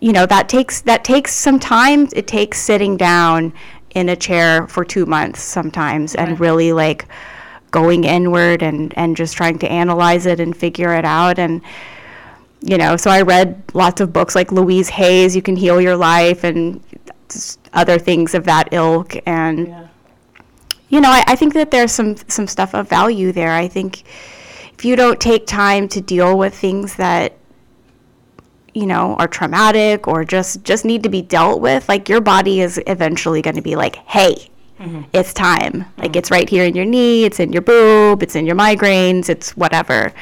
you 0.00 0.12
know, 0.12 0.26
that 0.26 0.48
takes 0.48 0.80
that 0.82 1.04
takes 1.04 1.34
some 1.34 1.58
time. 1.60 2.08
It 2.12 2.26
takes 2.26 2.58
sitting 2.60 2.96
down 2.96 3.52
in 3.94 4.08
a 4.08 4.16
chair 4.16 4.66
for 4.66 4.84
two 4.84 5.04
months 5.06 5.42
sometimes 5.42 6.14
and 6.14 6.38
really 6.40 6.72
like 6.72 7.06
going 7.70 8.04
inward 8.04 8.62
and, 8.62 8.96
and 8.96 9.16
just 9.16 9.36
trying 9.36 9.58
to 9.58 9.68
analyze 9.70 10.26
it 10.26 10.40
and 10.40 10.56
figure 10.56 10.94
it 10.94 11.04
out. 11.04 11.38
And 11.38 11.60
you 12.62 12.76
know, 12.76 12.96
so 12.96 13.10
I 13.10 13.22
read 13.22 13.62
lots 13.74 14.00
of 14.00 14.12
books 14.12 14.34
like 14.34 14.52
Louise 14.52 14.88
Hay's, 14.90 15.34
You 15.34 15.42
Can 15.42 15.56
Heal 15.56 15.80
Your 15.80 15.96
Life, 15.96 16.44
and 16.44 16.82
other 17.72 17.98
things 17.98 18.34
of 18.34 18.44
that 18.44 18.68
ilk. 18.72 19.16
And, 19.26 19.68
Yeah. 19.68 19.86
you 20.88 21.00
know, 21.00 21.10
I, 21.10 21.24
I 21.26 21.36
think 21.36 21.54
that 21.54 21.70
there's 21.70 21.92
some, 21.92 22.16
some 22.28 22.46
stuff 22.46 22.74
of 22.74 22.88
value 22.88 23.32
there. 23.32 23.52
I 23.52 23.66
think 23.68 24.02
if 24.74 24.84
you 24.84 24.94
don't 24.96 25.20
take 25.20 25.46
time 25.46 25.88
to 25.88 26.00
deal 26.00 26.36
with 26.36 26.54
things 26.54 26.96
that, 26.96 27.32
you 28.74 28.86
know, 28.86 29.14
are 29.16 29.28
traumatic 29.28 30.08
or 30.08 30.24
just, 30.24 30.62
just 30.64 30.84
need 30.84 31.02
to 31.02 31.08
be 31.08 31.22
dealt 31.22 31.60
with, 31.60 31.88
like 31.88 32.08
your 32.08 32.20
body 32.20 32.60
is 32.60 32.80
eventually 32.86 33.42
going 33.42 33.56
to 33.56 33.62
be 33.62 33.76
like, 33.76 33.96
hey, 33.96 34.50
it's 35.12 35.34
time. 35.34 35.84
Like 35.98 36.16
it's 36.16 36.30
right 36.30 36.48
here 36.48 36.64
in 36.64 36.74
your 36.74 36.86
knee, 36.86 37.24
it's 37.24 37.38
in 37.38 37.52
your 37.52 37.62
boob, 37.62 38.22
it's 38.22 38.34
in 38.34 38.46
your 38.46 38.56
migraines, 38.56 39.28
it's 39.28 39.54
whatever. 39.56 40.12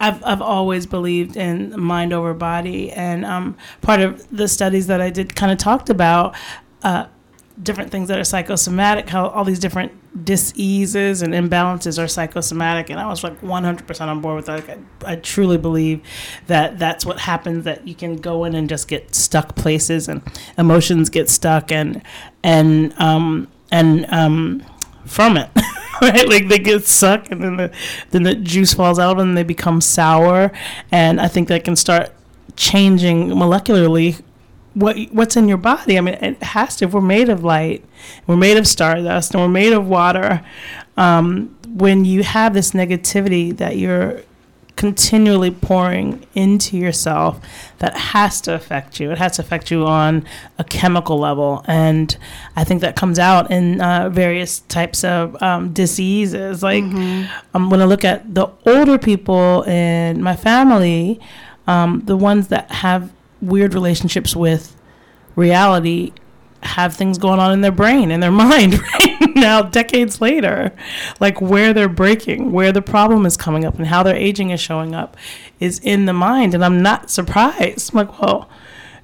I've 0.00 0.22
I've 0.24 0.42
always 0.42 0.86
believed 0.86 1.36
in 1.36 1.78
mind 1.80 2.12
over 2.12 2.34
body, 2.34 2.92
and 2.92 3.24
um, 3.24 3.56
part 3.80 4.00
of 4.00 4.24
the 4.30 4.48
studies 4.48 4.86
that 4.86 5.00
I 5.00 5.10
did 5.10 5.34
kind 5.34 5.50
of 5.50 5.58
talked 5.58 5.90
about 5.90 6.34
uh, 6.82 7.06
different 7.62 7.90
things 7.90 8.08
that 8.08 8.18
are 8.18 8.24
psychosomatic, 8.24 9.08
how 9.08 9.28
all 9.28 9.44
these 9.44 9.58
different 9.58 9.92
diseases 10.24 11.22
and 11.22 11.32
imbalances 11.32 12.02
are 12.02 12.08
psychosomatic, 12.08 12.90
and 12.90 12.98
I 12.98 13.06
was 13.06 13.22
like 13.22 13.40
100% 13.40 14.00
on 14.00 14.20
board 14.20 14.36
with 14.36 14.46
that. 14.46 14.68
Like, 14.68 14.78
I, 15.04 15.12
I 15.12 15.16
truly 15.16 15.58
believe 15.58 16.02
that 16.46 16.78
that's 16.78 17.06
what 17.06 17.20
happens. 17.20 17.64
That 17.64 17.86
you 17.86 17.94
can 17.94 18.16
go 18.16 18.44
in 18.44 18.54
and 18.54 18.68
just 18.68 18.88
get 18.88 19.14
stuck 19.14 19.54
places, 19.54 20.08
and 20.08 20.22
emotions 20.58 21.10
get 21.10 21.30
stuck, 21.30 21.70
and 21.70 22.02
and 22.42 22.92
um, 23.00 23.48
and 23.70 24.06
um, 24.12 24.64
from 25.04 25.36
it. 25.36 25.50
right? 26.02 26.28
Like 26.28 26.48
they 26.48 26.58
get 26.58 26.86
sucked, 26.86 27.30
and 27.30 27.42
then 27.42 27.56
the 27.56 27.72
then 28.10 28.24
the 28.24 28.34
juice 28.34 28.74
falls 28.74 28.98
out, 28.98 29.20
and 29.20 29.36
they 29.36 29.44
become 29.44 29.80
sour. 29.80 30.50
And 30.90 31.20
I 31.20 31.28
think 31.28 31.48
that 31.48 31.64
can 31.64 31.76
start 31.76 32.12
changing 32.56 33.28
molecularly 33.28 34.22
what 34.74 34.96
what's 35.12 35.36
in 35.36 35.48
your 35.48 35.58
body. 35.58 35.96
I 35.96 36.00
mean, 36.00 36.14
it 36.14 36.42
has 36.42 36.76
to. 36.76 36.86
If 36.86 36.92
we're 36.92 37.00
made 37.00 37.28
of 37.28 37.42
light, 37.42 37.84
we're 38.26 38.36
made 38.36 38.56
of 38.56 38.66
stardust, 38.66 39.34
and 39.34 39.42
we're 39.42 39.48
made 39.48 39.72
of 39.72 39.88
water. 39.88 40.44
Um, 40.96 41.56
when 41.68 42.04
you 42.04 42.22
have 42.22 42.54
this 42.54 42.70
negativity 42.70 43.56
that 43.56 43.76
you're 43.76 44.22
continually 44.76 45.50
pouring 45.50 46.26
into 46.34 46.76
yourself 46.76 47.40
that 47.78 47.96
has 47.96 48.40
to 48.40 48.52
affect 48.52 48.98
you. 48.98 49.10
It 49.12 49.18
has 49.18 49.36
to 49.36 49.42
affect 49.42 49.70
you 49.70 49.86
on 49.86 50.26
a 50.58 50.64
chemical 50.64 51.18
level. 51.18 51.64
And 51.66 52.16
I 52.56 52.64
think 52.64 52.80
that 52.80 52.96
comes 52.96 53.18
out 53.18 53.50
in 53.50 53.80
uh, 53.80 54.08
various 54.08 54.60
types 54.60 55.04
of 55.04 55.40
um, 55.42 55.72
diseases. 55.72 56.62
Like 56.62 56.82
um, 56.82 57.70
when 57.70 57.80
I 57.80 57.84
look 57.84 58.04
at 58.04 58.34
the 58.34 58.48
older 58.66 58.98
people 58.98 59.62
in 59.62 60.22
my 60.22 60.34
family, 60.34 61.20
um, 61.66 62.02
the 62.04 62.16
ones 62.16 62.48
that 62.48 62.70
have 62.70 63.10
weird 63.40 63.74
relationships 63.74 64.34
with 64.34 64.76
reality 65.36 66.12
have 66.62 66.94
things 66.94 67.18
going 67.18 67.38
on 67.38 67.52
in 67.52 67.60
their 67.60 67.72
brain 67.72 68.10
in 68.10 68.20
their 68.20 68.30
mind 68.44 68.80
right 68.80 69.36
now 69.36 69.62
decades 69.62 70.20
later. 70.20 70.72
Like 71.20 71.40
where 71.40 71.72
they're 71.72 71.88
breaking 71.88 72.52
where 72.52 72.72
the 72.72 72.82
problem 72.82 73.26
is 73.26 73.36
coming 73.36 73.64
up 73.64 73.76
and 73.76 73.86
how 73.86 74.02
their 74.02 74.16
aging 74.16 74.50
is 74.50 74.60
showing 74.60 74.94
up 74.94 75.16
is 75.60 75.78
in 75.80 76.06
the 76.06 76.12
mind 76.12 76.54
and 76.54 76.64
i'm 76.64 76.82
not 76.82 77.10
surprised. 77.10 77.92
I'm 77.92 78.06
like 78.06 78.20
well 78.20 78.48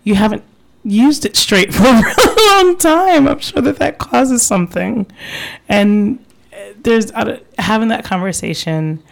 you 0.03 0.15
haven't 0.15 0.45
used 0.83 1.25
it 1.27 1.37
straight 1.37 1.75
for 1.75 1.85
a 1.85 2.37
long 2.49 2.77
time. 2.79 3.29
I'm 3.29 3.39
sure 3.41 3.63
that 3.63 3.77
that 3.77 3.99
causes 3.99 4.43
something. 4.43 5.07
And 5.69 6.25
uh, 6.53 6.73
there's 6.83 7.13
uh, 7.13 7.41
having 7.59 7.89
that 7.89 8.05
conversation 8.05 9.03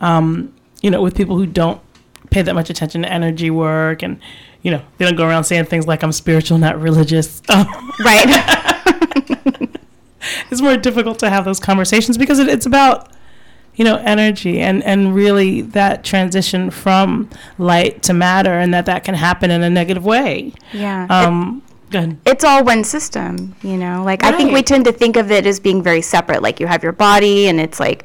um, 0.00 0.52
you 0.82 0.90
know 0.90 1.02
with 1.02 1.16
people 1.16 1.36
who 1.36 1.46
don't 1.46 1.80
pay 2.30 2.42
that 2.42 2.54
much 2.54 2.70
attention 2.70 3.02
to 3.02 3.12
energy 3.12 3.50
work 3.50 4.02
and 4.02 4.20
you 4.62 4.70
know 4.70 4.82
they 4.98 5.04
don't 5.04 5.16
go 5.16 5.26
around 5.26 5.44
saying 5.44 5.64
things 5.64 5.86
like 5.86 6.02
i'm 6.02 6.12
spiritual 6.12 6.58
not 6.58 6.80
religious 6.80 7.42
Right. 8.04 8.26
it's 10.50 10.60
more 10.60 10.76
difficult 10.76 11.18
to 11.20 11.30
have 11.30 11.44
those 11.44 11.60
conversations 11.60 12.18
because 12.18 12.38
it, 12.38 12.48
it's 12.48 12.66
about 12.66 13.12
you 13.74 13.84
know 13.84 13.96
energy 13.96 14.60
and 14.60 14.82
and 14.84 15.14
really 15.14 15.60
that 15.60 16.02
transition 16.04 16.70
from 16.70 17.30
light 17.58 18.02
to 18.04 18.12
matter 18.12 18.52
and 18.52 18.72
that 18.74 18.86
that 18.86 19.04
can 19.04 19.14
happen 19.14 19.50
in 19.50 19.62
a 19.62 19.70
negative 19.70 20.04
way 20.04 20.52
yeah. 20.72 21.06
um 21.10 21.62
good 21.90 22.18
it's 22.26 22.44
all 22.44 22.64
one 22.64 22.84
system, 22.84 23.54
you 23.62 23.76
know. 23.76 24.02
Like 24.04 24.24
I 24.24 24.32
think 24.32 24.52
we 24.52 24.62
tend 24.62 24.84
to 24.86 24.92
think 24.92 25.16
of 25.16 25.30
it 25.30 25.46
as 25.46 25.60
being 25.60 25.82
very 25.82 26.02
separate. 26.02 26.42
Like 26.42 26.60
you 26.60 26.66
have 26.66 26.82
your 26.82 26.92
body 26.92 27.48
and 27.48 27.60
it's 27.60 27.78
like 27.78 28.04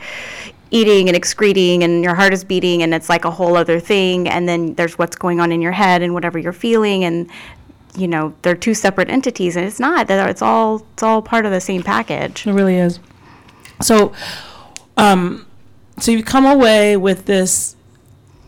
eating 0.72 1.08
and 1.10 1.16
excreting 1.16 1.84
and 1.84 2.04
your 2.04 2.16
heart 2.16 2.34
is 2.34 2.44
beating 2.44 2.82
and 2.82 2.94
it's 2.94 3.10
like 3.10 3.26
a 3.26 3.32
whole 3.32 3.56
other 3.58 3.80
thing 3.80 4.28
and 4.30 4.48
then 4.48 4.74
there's 4.76 4.98
what's 4.98 5.16
going 5.18 5.40
on 5.40 5.52
in 5.52 5.62
your 5.62 5.74
head 5.74 6.02
and 6.02 6.14
whatever 6.14 6.40
you're 6.40 6.54
feeling 6.54 7.04
and 7.04 7.30
you 7.98 8.08
know, 8.08 8.34
they're 8.42 8.56
two 8.56 8.74
separate 8.74 9.10
entities 9.10 9.58
and 9.58 9.66
it's 9.66 9.80
not. 9.80 10.08
They're- 10.08 10.30
It's 10.30 10.42
all 10.42 10.86
it's 10.94 11.04
all 11.04 11.22
part 11.22 11.46
of 11.46 11.52
the 11.52 11.60
same 11.60 11.84
package. 11.84 12.48
It 12.48 12.54
really 12.54 12.78
is. 12.78 13.00
So, 13.82 14.14
um, 14.96 15.46
so 16.00 16.12
you 16.12 16.24
come 16.24 16.46
away 16.46 16.96
with 16.96 17.26
this, 17.26 17.76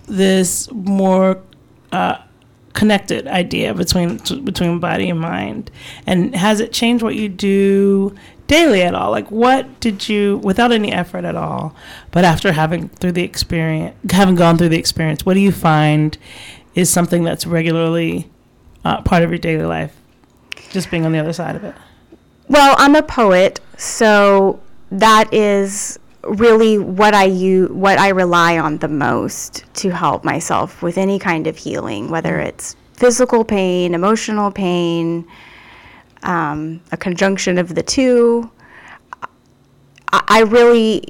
this 0.07 0.71
more 0.71 1.41
uh, 1.91 2.19
connected 2.71 3.27
idea 3.27 3.73
between 3.73 4.17
between 4.45 4.79
body 4.79 5.09
and 5.09 5.19
mind, 5.19 5.69
and 6.07 6.33
has 6.35 6.59
it 6.61 6.71
changed 6.71 7.03
what 7.03 7.15
you 7.15 7.27
do 7.29 8.15
daily 8.47 8.81
at 8.81 8.93
all? 8.93 9.11
Like, 9.11 9.29
what 9.31 9.79
did 9.79 10.09
you, 10.09 10.37
without 10.43 10.71
any 10.71 10.91
effort 10.91 11.25
at 11.25 11.35
all, 11.35 11.75
but 12.11 12.23
after 12.23 12.51
having 12.51 12.89
through 12.89 13.13
the 13.13 13.23
experience, 13.23 13.95
having 14.11 14.35
gone 14.35 14.57
through 14.57 14.69
the 14.69 14.79
experience, 14.79 15.25
what 15.25 15.33
do 15.33 15.39
you 15.39 15.51
find 15.51 16.17
is 16.75 16.89
something 16.89 17.23
that's 17.23 17.45
regularly 17.45 18.29
uh, 18.83 19.01
part 19.01 19.23
of 19.23 19.29
your 19.29 19.39
daily 19.39 19.65
life? 19.65 19.95
Just 20.71 20.89
being 20.91 21.05
on 21.05 21.11
the 21.11 21.19
other 21.19 21.33
side 21.33 21.55
of 21.55 21.63
it. 21.63 21.75
Well, 22.47 22.75
I'm 22.77 22.95
a 22.95 23.03
poet, 23.03 23.59
so 23.77 24.59
that 24.91 25.33
is 25.33 25.97
really 26.23 26.77
what 26.77 27.13
I 27.13 27.25
use, 27.25 27.69
what 27.69 27.99
I 27.99 28.09
rely 28.09 28.57
on 28.57 28.77
the 28.77 28.87
most 28.87 29.65
to 29.75 29.89
help 29.89 30.23
myself 30.23 30.81
with 30.81 30.97
any 30.97 31.19
kind 31.19 31.47
of 31.47 31.57
healing, 31.57 32.09
whether 32.09 32.39
it's 32.39 32.75
physical 32.93 33.43
pain, 33.43 33.93
emotional 33.93 34.51
pain, 34.51 35.27
um, 36.23 36.81
a 36.91 36.97
conjunction 36.97 37.57
of 37.57 37.75
the 37.75 37.83
two. 37.83 38.49
I, 40.11 40.23
I 40.27 40.39
really, 40.41 41.03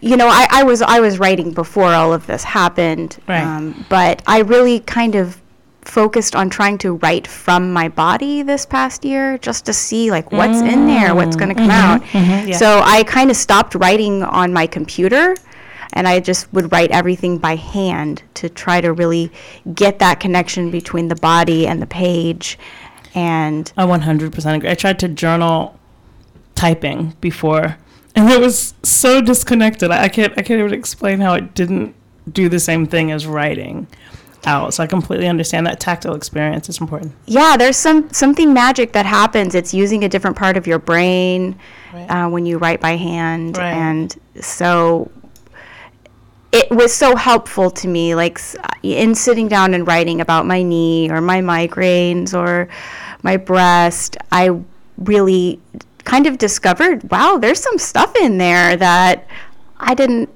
you 0.00 0.16
know, 0.16 0.28
I, 0.28 0.46
I 0.50 0.62
was 0.64 0.82
I 0.82 1.00
was 1.00 1.18
writing 1.18 1.52
before 1.52 1.92
all 1.92 2.12
of 2.12 2.26
this 2.26 2.44
happened, 2.44 3.18
um, 3.28 3.72
Right. 3.72 3.86
but 3.88 4.22
I 4.26 4.40
really 4.40 4.80
kind 4.80 5.14
of 5.14 5.40
focused 5.82 6.34
on 6.34 6.48
trying 6.48 6.78
to 6.78 6.94
write 6.94 7.26
from 7.26 7.70
my 7.70 7.88
body 7.88 8.42
this 8.42 8.64
past 8.64 9.04
year 9.04 9.36
just 9.38 9.66
to 9.66 9.72
see 9.74 10.10
like 10.10 10.32
what's 10.32 10.62
in 10.62 10.86
there 10.86 11.14
what's 11.14 11.36
going 11.36 11.50
to 11.50 11.54
come 11.54 11.68
out 11.70 12.00
yeah. 12.14 12.56
so 12.56 12.80
i 12.86 13.04
kind 13.04 13.30
of 13.30 13.36
stopped 13.36 13.74
writing 13.74 14.22
on 14.22 14.50
my 14.50 14.66
computer 14.66 15.36
and 15.92 16.08
i 16.08 16.18
just 16.18 16.50
would 16.54 16.72
write 16.72 16.90
everything 16.90 17.36
by 17.36 17.54
hand 17.54 18.22
to 18.32 18.48
try 18.48 18.80
to 18.80 18.94
really 18.94 19.30
get 19.74 19.98
that 19.98 20.20
connection 20.20 20.70
between 20.70 21.08
the 21.08 21.16
body 21.16 21.66
and 21.66 21.82
the 21.82 21.86
page 21.86 22.58
and 23.14 23.72
I 23.76 23.84
100% 23.84 24.56
agree. 24.56 24.68
I 24.70 24.74
tried 24.74 24.98
to 25.00 25.08
journal 25.08 25.78
typing 26.54 27.14
before, 27.20 27.76
and 28.16 28.30
it 28.30 28.40
was 28.40 28.74
so 28.82 29.20
disconnected. 29.20 29.90
I 29.90 30.04
I 30.04 30.08
can't 30.08 30.32
I 30.38 30.42
can't 30.42 30.60
even 30.60 30.72
explain 30.74 31.20
how 31.20 31.34
it 31.34 31.54
didn't 31.54 31.94
do 32.32 32.48
the 32.48 32.60
same 32.60 32.86
thing 32.86 33.10
as 33.12 33.26
writing 33.26 33.86
out. 34.46 34.74
So 34.74 34.82
I 34.82 34.86
completely 34.86 35.26
understand 35.26 35.66
that 35.66 35.80
tactile 35.80 36.14
experience 36.14 36.68
is 36.68 36.80
important. 36.80 37.12
yeah 37.26 37.56
there's 37.56 37.76
some 37.76 38.10
something 38.12 38.52
magic 38.52 38.92
that 38.92 39.06
happens 39.06 39.54
it's 39.54 39.72
using 39.72 40.04
a 40.04 40.08
different 40.08 40.36
part 40.36 40.56
of 40.56 40.66
your 40.66 40.78
brain 40.78 41.58
Right. 41.92 42.06
uh, 42.10 42.28
when 42.28 42.44
you 42.44 42.58
write 42.58 42.80
by 42.80 42.96
hand 42.96 43.56
Right. 43.56 43.72
and 43.72 44.14
so 44.40 45.10
it 46.52 46.70
was 46.70 46.92
so 46.94 47.16
helpful 47.16 47.70
to 47.70 47.88
me 47.88 48.14
like 48.14 48.38
in 48.82 49.14
sitting 49.14 49.48
down 49.48 49.74
and 49.74 49.86
writing 49.86 50.20
about 50.20 50.46
my 50.46 50.62
knee 50.62 51.10
or 51.10 51.20
my 51.20 51.40
migraines 51.40 52.32
or 52.34 52.68
my 53.24 53.36
breast 53.36 54.16
i 54.30 54.48
really 54.98 55.60
kind 56.04 56.26
of 56.28 56.38
discovered 56.38 57.02
wow 57.10 57.36
there's 57.38 57.58
some 57.60 57.78
stuff 57.78 58.14
in 58.20 58.38
there 58.38 58.76
that 58.76 59.26
i 59.78 59.92
didn't 59.94 60.28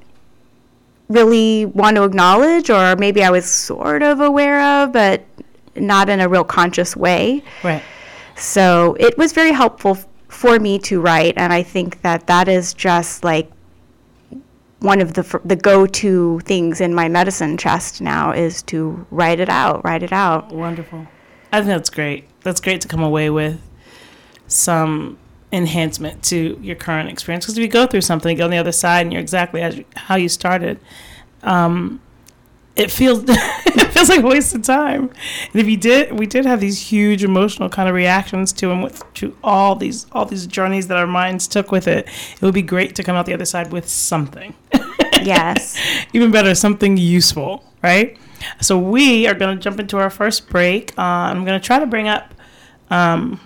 really 1.09 1.65
want 1.67 1.97
to 1.97 2.03
acknowledge 2.03 2.69
or 2.71 2.97
maybe 2.97 3.23
i 3.23 3.31
was 3.31 3.45
sort 3.49 4.03
of 4.03 4.21
aware 4.21 4.61
of 4.83 4.93
but 4.93 5.23
not 5.77 6.09
in 6.09 6.21
a 6.21 6.29
real 6.29 6.45
conscious 6.45 6.97
way 6.97 7.43
Right. 7.63 7.83
so 8.37 8.97
it 8.99 9.17
was 9.17 9.33
very 9.33 9.53
helpful 9.53 9.93
f- 9.93 10.07
for 10.29 10.59
me 10.61 10.79
to 10.81 11.01
write, 11.01 11.35
and 11.39 11.53
I 11.55 11.63
think 11.63 12.03
that 12.03 12.27
that 12.27 12.49
is 12.49 12.75
just 12.75 13.25
like 13.25 13.51
one 14.81 15.01
of 15.01 15.15
the 15.15 15.23
fir- 15.25 15.41
the 15.45 15.57
go-to 15.57 16.39
things 16.45 16.81
in 16.83 16.95
my 16.95 17.09
medicine 17.09 17.57
chest 17.57 18.01
now 18.03 18.31
is 18.33 18.63
to 18.65 19.07
write 19.11 19.41
it 19.41 19.49
out, 19.49 19.83
write 19.85 20.03
it 20.03 20.13
out. 20.13 20.53
Wonderful. 20.53 21.07
I 21.53 21.59
think 21.61 21.69
that's 21.69 21.91
great. 21.91 22.25
That's 22.43 22.61
great 22.61 22.81
to 22.83 22.89
come 22.89 23.03
away 23.03 23.31
with 23.31 23.61
some 24.47 25.19
enhancement 25.53 26.23
to 26.25 26.59
your 26.63 26.77
current 26.77 27.09
experience. 27.09 27.45
Because 27.47 27.57
if 27.59 27.63
you 27.63 27.69
go 27.69 27.87
through 27.87 28.03
something, 28.03 28.31
you 28.31 28.39
go 28.39 28.45
on 28.45 28.51
the 28.51 28.59
other 28.59 28.73
side, 28.73 29.03
and 29.03 29.13
you're 29.13 29.21
exactly 29.23 29.63
as 29.63 29.79
you, 29.79 29.85
how 29.97 30.17
you 30.17 30.29
started, 30.29 30.79
um, 31.43 32.01
it 32.77 32.91
feels 32.91 33.25
it 33.27 33.93
feels 33.93 34.09
like 34.09 34.23
a 34.23 34.27
waste 34.27 34.55
of 34.55 34.63
time. 34.63 35.11
And 35.53 35.61
if 35.61 35.67
you 35.67 35.77
did, 35.77 36.19
we 36.19 36.27
did 36.27 36.45
have 36.47 36.61
these 36.61 36.79
huge 36.91 37.25
emotional 37.25 37.69
kind 37.69 37.89
of 37.89 37.95
reactions 37.95 38.53
to 38.55 38.71
and 38.71 38.83
with 38.83 39.03
to 39.15 39.37
all 39.43 39.75
these 39.75 40.07
all 40.13 40.27
these 40.27 40.47
journeys 40.47 40.87
that 40.89 40.97
our 40.97 41.07
minds 41.07 41.49
took 41.49 41.73
with 41.73 41.89
it. 41.89 42.07
It 42.35 42.43
would 42.43 42.55
be 42.55 42.63
great 42.63 42.95
to 42.97 43.03
come 43.03 43.17
out 43.17 43.27
the 43.27 43.35
other 43.35 43.45
side 43.47 43.73
with 43.73 43.89
something 43.89 44.55
Yes. 45.23 45.77
even 46.13 46.31
better, 46.31 46.55
something 46.55 46.97
useful, 46.97 47.65
right? 47.83 48.17
So 48.61 48.79
we 48.79 49.27
are 49.27 49.35
going 49.35 49.57
to 49.57 49.63
jump 49.63 49.81
into 49.81 49.99
our 49.99 50.11
first 50.11 50.49
break. 50.49 50.97
Uh, 50.99 51.03
I'm 51.03 51.45
going 51.45 51.59
to 51.61 51.65
try 51.65 51.79
to 51.79 51.87
bring 51.87 52.09
up, 52.09 52.35
um, 52.91 53.41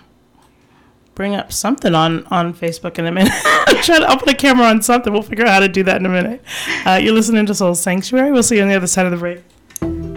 bring 1.15 1.35
up 1.35 1.51
something 1.51 1.93
on 1.93 2.25
on 2.27 2.53
Facebook 2.53 2.99
in 2.99 3.05
a 3.05 3.11
minute. 3.11 3.33
try 3.83 3.99
to. 3.99 4.05
I'll 4.07 4.17
put 4.17 4.29
a 4.29 4.35
camera 4.35 4.67
on 4.67 4.81
something. 4.81 5.11
We'll 5.11 5.21
figure 5.21 5.45
out 5.45 5.51
how 5.51 5.59
to 5.59 5.69
do 5.69 5.83
that 5.83 5.97
in 5.97 6.05
a 6.05 6.09
minute. 6.09 6.43
Uh, 6.85 6.99
you're 7.01 7.13
listening 7.13 7.45
to 7.47 7.55
Soul 7.55 7.75
Sanctuary. 7.75 8.31
We'll 8.31 8.43
see 8.43 8.57
you 8.57 8.63
on 8.63 8.69
the 8.69 8.75
other 8.75 8.87
side 8.87 9.05
of 9.05 9.11
the 9.11 9.17
break. 9.17 10.12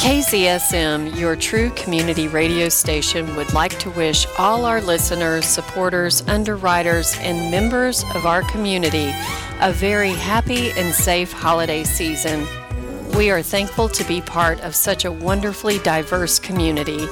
KZSM, 0.00 1.14
your 1.14 1.36
true 1.36 1.68
community 1.72 2.26
radio 2.26 2.70
station, 2.70 3.36
would 3.36 3.52
like 3.52 3.78
to 3.80 3.90
wish 3.90 4.26
all 4.38 4.64
our 4.64 4.80
listeners, 4.80 5.44
supporters, 5.44 6.22
underwriters, 6.26 7.14
and 7.18 7.50
members 7.50 8.02
of 8.14 8.24
our 8.24 8.40
community 8.44 9.12
a 9.60 9.70
very 9.70 10.12
happy 10.12 10.70
and 10.70 10.94
safe 10.94 11.30
holiday 11.30 11.84
season. 11.84 12.46
We 13.14 13.30
are 13.30 13.42
thankful 13.42 13.90
to 13.90 14.04
be 14.04 14.22
part 14.22 14.58
of 14.60 14.74
such 14.74 15.04
a 15.04 15.12
wonderfully 15.12 15.80
diverse 15.80 16.38
community. 16.38 17.06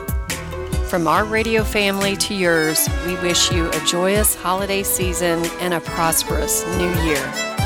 From 0.88 1.06
our 1.06 1.26
radio 1.26 1.64
family 1.64 2.16
to 2.16 2.34
yours, 2.34 2.88
we 3.04 3.16
wish 3.16 3.52
you 3.52 3.68
a 3.68 3.84
joyous 3.84 4.34
holiday 4.34 4.82
season 4.82 5.44
and 5.60 5.74
a 5.74 5.80
prosperous 5.80 6.64
new 6.78 6.94
year. 7.02 7.57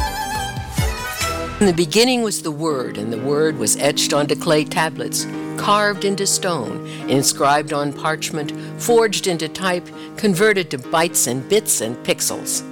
In 1.62 1.66
the 1.66 1.72
beginning 1.72 2.22
was 2.22 2.42
the 2.42 2.50
Word, 2.50 2.98
and 2.98 3.12
the 3.12 3.20
Word 3.22 3.56
was 3.56 3.76
etched 3.76 4.12
onto 4.12 4.34
clay 4.34 4.64
tablets, 4.64 5.26
carved 5.56 6.04
into 6.04 6.26
stone, 6.26 6.84
inscribed 7.08 7.72
on 7.72 7.92
parchment, 7.92 8.50
forged 8.82 9.28
into 9.28 9.48
type, 9.48 9.88
converted 10.16 10.72
to 10.72 10.78
bytes 10.78 11.28
and 11.28 11.48
bits 11.48 11.80
and 11.80 11.94
pixels. 11.98 12.64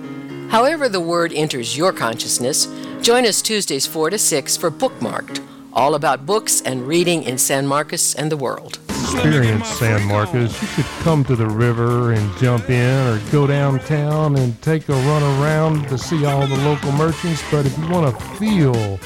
However, 0.51 0.89
the 0.89 0.99
word 0.99 1.33
enters 1.33 1.77
your 1.77 1.93
consciousness, 1.93 2.67
join 3.01 3.27
us 3.27 3.41
Tuesdays 3.41 3.87
4 3.87 4.11
to 4.11 4.19
6 4.19 4.57
for 4.57 4.73
Bookmarked, 4.73 5.41
all 5.73 5.95
about 5.95 6.27
books 6.27 6.61
and 6.61 6.89
reading 6.89 7.23
in 7.23 7.39
San 7.39 7.69
Marcos 7.69 8.17
and 8.17 8.29
the 8.29 8.37
world. 8.37 8.81
Experience 9.13 9.69
San 9.69 10.07
Marcos. 10.07 10.61
You 10.63 10.69
could 10.69 11.03
come 11.03 11.25
to 11.25 11.37
the 11.37 11.47
river 11.47 12.13
and 12.13 12.37
jump 12.39 12.71
in, 12.71 13.07
or 13.09 13.21
go 13.31 13.47
downtown 13.47 14.37
and 14.37 14.61
take 14.63 14.89
a 14.89 14.93
run 14.93 15.23
around 15.41 15.89
to 15.89 15.99
see 15.99 16.25
all 16.25 16.47
the 16.47 16.57
local 16.59 16.93
merchants. 16.93 17.43
But 17.51 17.67
if 17.67 17.77
you 17.77 17.89
want 17.89 18.17
to 18.17 18.25
feel 18.37 18.99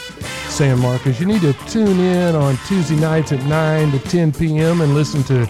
San 0.51 0.79
Marcos, 0.79 1.19
you 1.19 1.27
need 1.27 1.41
to 1.41 1.53
tune 1.69 1.99
in 1.99 2.35
on 2.35 2.57
Tuesday 2.69 2.97
nights 2.97 3.33
at 3.33 3.43
9 3.45 3.93
to 3.93 3.99
10 3.99 4.33
p.m. 4.33 4.81
and 4.83 4.95
listen 4.95 5.23
to 5.25 5.47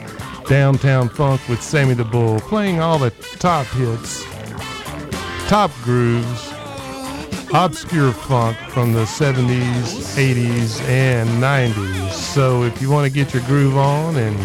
Downtown 0.48 1.08
Funk 1.08 1.40
with 1.48 1.62
Sammy 1.62 1.94
the 1.94 2.04
Bull, 2.04 2.38
playing 2.40 2.80
all 2.80 2.98
the 2.98 3.10
top 3.38 3.66
hits, 3.66 4.24
top 5.48 5.70
grooves, 5.82 6.53
obscure 7.54 8.10
funk 8.10 8.56
from 8.70 8.92
the 8.92 9.04
70s, 9.04 10.16
80s, 10.16 10.80
and 10.88 11.28
90s. 11.40 12.10
So 12.10 12.64
if 12.64 12.82
you 12.82 12.90
want 12.90 13.06
to 13.06 13.12
get 13.12 13.32
your 13.32 13.44
groove 13.44 13.76
on 13.76 14.16
and 14.16 14.36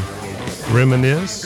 reminisce, 0.69 1.45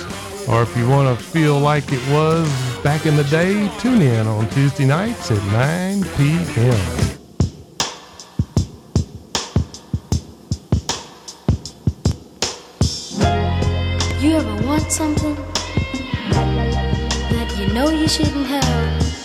or 0.50 0.62
if 0.62 0.76
you 0.76 0.90
want 0.90 1.18
to 1.18 1.24
feel 1.24 1.58
like 1.58 1.86
it 1.94 2.06
was 2.12 2.50
back 2.84 3.06
in 3.06 3.16
the 3.16 3.24
day, 3.26 3.72
tune 3.80 4.02
in 4.02 4.28
on 4.28 4.50
Tuesday 4.50 4.84
nights 4.84 5.32
at 5.32 5.42
9 5.54 6.04
p.m. 6.18 7.20
You 14.22 14.36
ever 14.36 14.68
want 14.68 14.92
something 14.92 15.36
that 17.32 17.56
you 17.58 17.74
know 17.74 17.90
you 17.90 18.10
shouldn't 18.10 18.48
have? 18.48 19.23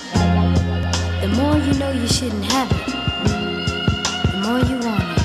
The 1.38 1.44
more 1.44 1.58
you 1.58 1.74
know 1.74 1.92
you 1.92 2.08
shouldn't 2.08 2.44
have 2.46 2.68
it, 2.72 2.86
the 4.32 4.38
more 4.42 4.58
you 4.58 4.76
want 4.84 5.04
it. 5.14 5.22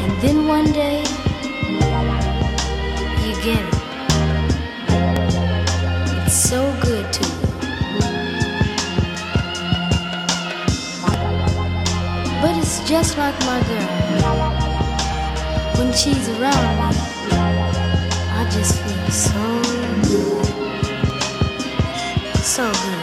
And 0.00 0.12
then 0.22 0.46
one 0.48 0.72
day, 0.72 1.04
you 3.20 3.34
get 3.44 3.60
it. 3.60 3.74
It's 6.24 6.38
so 6.48 6.74
good 6.80 7.12
to 7.12 7.20
you. 7.20 7.36
But 12.40 12.56
it's 12.56 12.80
just 12.88 13.18
like 13.18 13.38
my 13.40 13.60
girl. 13.68 13.88
When 15.76 15.92
she's 15.92 16.28
around 16.30 16.94
I 18.38 18.48
just 18.50 18.80
feel 18.80 19.10
so 19.10 19.62
good. 20.08 20.46
So 22.38 22.72
good. 22.72 22.95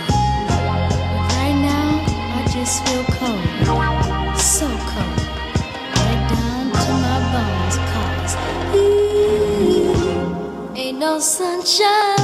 Sunshine 11.20 12.23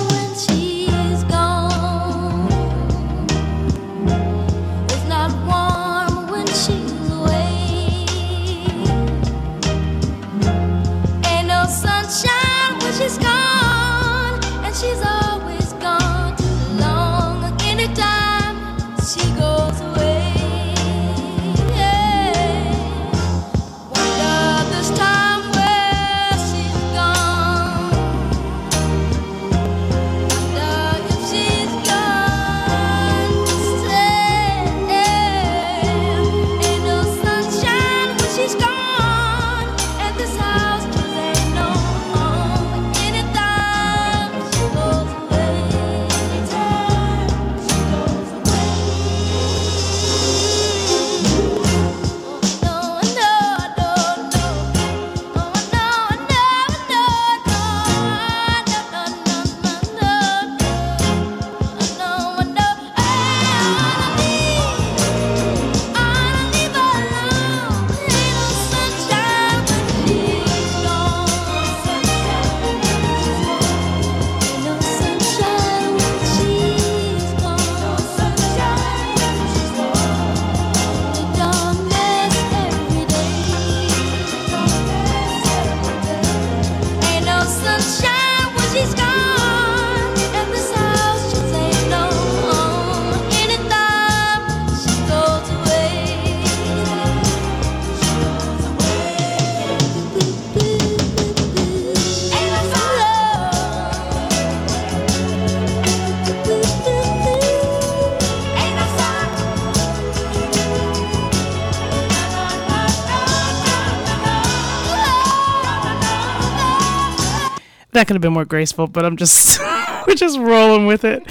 That 118.00 118.08
could 118.08 118.16
have 118.16 118.22
been 118.22 118.32
more 118.32 118.46
graceful, 118.46 118.88
but 118.88 119.04
I'm 119.04 119.18
just 119.18 119.60
we're 120.08 120.16
just 120.16 120.40
rolling 120.40 120.86
with 120.86 121.04
it. 121.04 121.22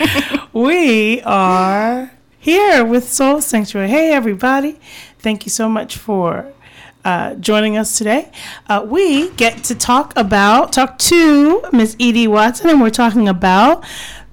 we 0.52 1.22
are 1.22 2.12
here 2.38 2.84
with 2.84 3.08
Soul 3.08 3.40
Sanctuary. 3.40 3.88
Hey 3.88 4.12
everybody. 4.12 4.78
Thank 5.18 5.46
you 5.46 5.50
so 5.50 5.66
much 5.66 5.96
for 5.96 6.52
uh, 7.06 7.36
joining 7.36 7.78
us 7.78 7.96
today. 7.96 8.30
Uh, 8.66 8.84
we 8.86 9.30
get 9.30 9.64
to 9.64 9.74
talk 9.74 10.12
about 10.14 10.74
talk 10.74 10.98
to 10.98 11.62
Miss 11.72 11.96
Edie 11.98 12.28
Watson 12.28 12.68
and 12.68 12.82
we're 12.82 12.90
talking 12.90 13.30
about 13.30 13.82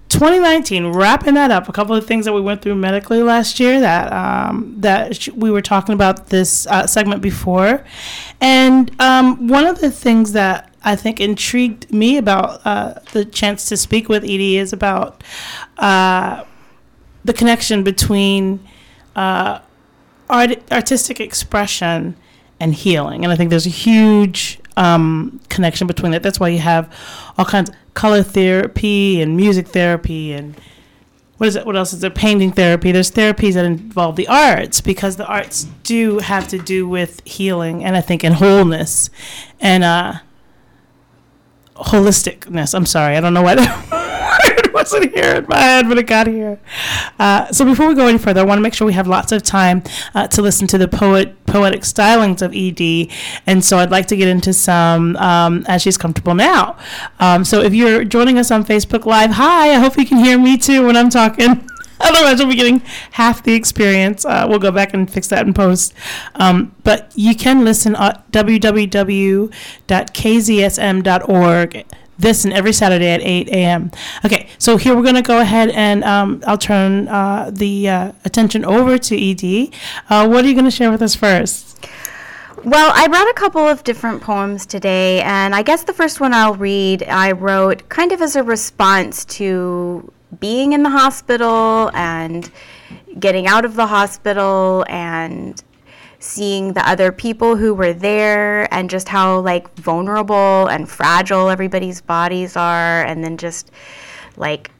2019 0.09 0.93
wrapping 0.93 1.33
that 1.33 1.51
up 1.51 1.67
a 1.67 1.71
couple 1.73 1.95
of 1.95 2.05
things 2.05 2.25
that 2.25 2.33
we 2.33 2.39
went 2.39 2.61
through 2.61 2.75
medically 2.75 3.23
last 3.23 3.59
year 3.59 3.79
that 3.79 4.13
um, 4.13 4.75
that 4.77 5.15
sh- 5.15 5.29
we 5.29 5.49
were 5.49 5.61
talking 5.61 5.93
about 5.93 6.27
this 6.27 6.67
uh, 6.67 6.85
segment 6.85 7.21
before 7.21 7.83
and 8.39 8.91
um, 9.01 9.47
one 9.47 9.65
of 9.65 9.81
the 9.81 9.89
things 9.89 10.33
that 10.33 10.71
I 10.83 10.95
think 10.95 11.19
intrigued 11.19 11.91
me 11.91 12.17
about 12.17 12.61
uh, 12.65 12.99
the 13.11 13.25
chance 13.25 13.67
to 13.69 13.77
speak 13.77 14.07
with 14.07 14.23
Edie 14.23 14.57
is 14.57 14.71
about 14.71 15.23
uh, 15.79 16.43
the 17.23 17.33
connection 17.33 17.83
between 17.83 18.65
uh, 19.15 19.59
art- 20.29 20.71
artistic 20.71 21.19
expression 21.19 22.15
and 22.59 22.75
healing. 22.75 23.23
And 23.23 23.33
I 23.33 23.35
think 23.35 23.49
there's 23.49 23.65
a 23.65 23.71
huge 23.71 24.59
um, 24.77 25.39
connection 25.49 25.87
between 25.87 26.13
it. 26.13 26.23
That's 26.23 26.39
why 26.39 26.49
you 26.49 26.59
have 26.59 26.91
all 27.37 27.45
kinds 27.45 27.69
of 27.69 27.75
color 27.93 28.23
therapy 28.23 29.21
and 29.21 29.37
music 29.37 29.69
therapy 29.69 30.33
and 30.33 30.59
what 31.37 31.47
is 31.47 31.57
it? 31.57 31.65
What 31.65 31.75
else 31.75 31.91
is 31.91 31.99
there? 31.99 32.09
Painting 32.09 32.53
therapy. 32.53 32.93
There's 32.93 33.11
therapies 33.11 33.55
that 33.55 33.65
involve 33.65 34.15
the 34.15 34.27
arts 34.27 34.79
because 34.79 35.17
the 35.17 35.25
arts 35.25 35.65
do 35.83 36.19
have 36.19 36.47
to 36.47 36.57
do 36.57 36.87
with 36.87 37.21
healing 37.25 37.83
and 37.83 37.95
I 37.95 38.01
think 38.01 38.23
in 38.23 38.33
wholeness 38.33 39.09
and 39.59 39.83
uh, 39.83 40.13
holisticness. 41.75 42.73
I'm 42.73 42.85
sorry, 42.85 43.17
I 43.17 43.21
don't 43.21 43.33
know 43.33 43.43
word 43.43 43.59
wasn't 44.75 45.15
here 45.15 45.35
in 45.35 45.45
my 45.47 45.57
head, 45.57 45.87
but 45.87 45.97
it 45.97 46.05
got 46.05 46.27
here. 46.27 46.59
Uh, 47.17 47.49
so 47.51 47.63
before 47.63 47.87
we 47.87 47.95
go 47.95 48.07
any 48.07 48.17
further, 48.17 48.41
I 48.41 48.43
want 48.43 48.57
to 48.57 48.61
make 48.61 48.73
sure 48.73 48.85
we 48.85 48.93
have 48.93 49.07
lots 49.07 49.31
of 49.31 49.41
time 49.41 49.81
uh, 50.13 50.27
to 50.27 50.41
listen 50.41 50.67
to 50.67 50.77
the 50.77 50.87
poet 50.87 51.45
poetic 51.45 51.81
stylings 51.81 52.41
of 52.41 52.51
Edie, 52.51 53.09
and 53.47 53.63
so 53.63 53.77
I'd 53.77 53.89
like 53.89 54.07
to 54.07 54.17
get 54.17 54.27
into 54.27 54.51
some 54.51 55.15
um, 55.15 55.63
as 55.67 55.81
she's 55.81 55.97
comfortable 55.97 56.35
now. 56.35 56.77
Um, 57.19 57.45
so 57.45 57.61
if 57.61 57.73
you're 57.73 58.03
joining 58.03 58.37
us 58.37 58.51
on 58.51 58.65
Facebook 58.65 59.05
Live, 59.05 59.31
hi! 59.31 59.69
I 59.71 59.75
hope 59.75 59.97
you 59.97 60.05
can 60.05 60.17
hear 60.17 60.37
me 60.37 60.57
too 60.57 60.85
when 60.85 60.97
I'm 60.97 61.09
talking. 61.09 61.69
Otherwise, 62.01 62.39
we'll 62.39 62.49
be 62.49 62.55
getting 62.55 62.81
half 63.11 63.41
the 63.43 63.53
experience. 63.53 64.25
Uh, 64.25 64.45
we'll 64.49 64.59
go 64.59 64.71
back 64.71 64.93
and 64.93 65.09
fix 65.09 65.29
that 65.29 65.47
in 65.47 65.53
post. 65.53 65.93
Um, 66.35 66.75
but 66.83 67.09
you 67.15 67.33
can 67.33 67.63
listen 67.63 67.95
at 67.95 68.29
www.kzsm.org 68.33 69.55
this 72.17 72.45
and 72.45 72.53
every 72.53 72.73
Saturday 72.73 73.09
at 73.09 73.21
8 73.21 73.49
a.m. 73.49 73.91
Okay, 74.23 74.44
so 74.57 74.77
here 74.77 74.95
we're 74.95 75.03
going 75.03 75.15
to 75.15 75.21
go 75.21 75.39
ahead 75.39 75.69
and 75.69 76.03
um, 76.03 76.43
I'll 76.45 76.57
turn 76.57 77.07
uh, 77.07 77.51
the 77.51 77.89
uh, 77.89 78.11
attention 78.23 78.65
over 78.65 78.97
to 78.97 79.15
Edie. 79.15 79.71
Uh, 80.09 80.27
what 80.27 80.45
are 80.45 80.47
you 80.47 80.53
going 80.53 80.65
to 80.65 80.71
share 80.71 80.91
with 80.91 81.01
us 81.01 81.15
first? 81.15 81.87
Well, 82.63 82.91
I 82.95 83.07
brought 83.07 83.29
a 83.29 83.33
couple 83.33 83.61
of 83.61 83.83
different 83.83 84.23
poems 84.23 84.65
today, 84.65 85.21
and 85.21 85.53
I 85.53 85.61
guess 85.61 85.83
the 85.83 85.93
first 85.93 86.19
one 86.19 86.33
I'll 86.33 86.55
read 86.55 87.03
I 87.03 87.31
wrote 87.31 87.87
kind 87.89 88.11
of 88.11 88.23
as 88.23 88.35
a 88.35 88.41
response 88.41 89.23
to 89.25 90.11
being 90.39 90.73
in 90.73 90.81
the 90.81 90.89
hospital 90.89 91.91
and 91.93 92.49
getting 93.19 93.45
out 93.45 93.65
of 93.65 93.75
the 93.75 93.85
hospital 93.85 94.83
and 94.89 95.63
seeing 96.19 96.73
the 96.73 96.89
other 96.89 97.11
people 97.11 97.55
who 97.55 97.73
were 97.73 97.93
there 97.93 98.73
and 98.73 98.89
just 98.89 99.09
how 99.09 99.39
like 99.39 99.71
vulnerable 99.75 100.67
and 100.67 100.89
fragile 100.89 101.49
everybody's 101.49 102.01
bodies 102.01 102.57
are 102.57 103.03
and 103.03 103.23
then 103.23 103.37
just 103.37 103.71
like 104.37 104.71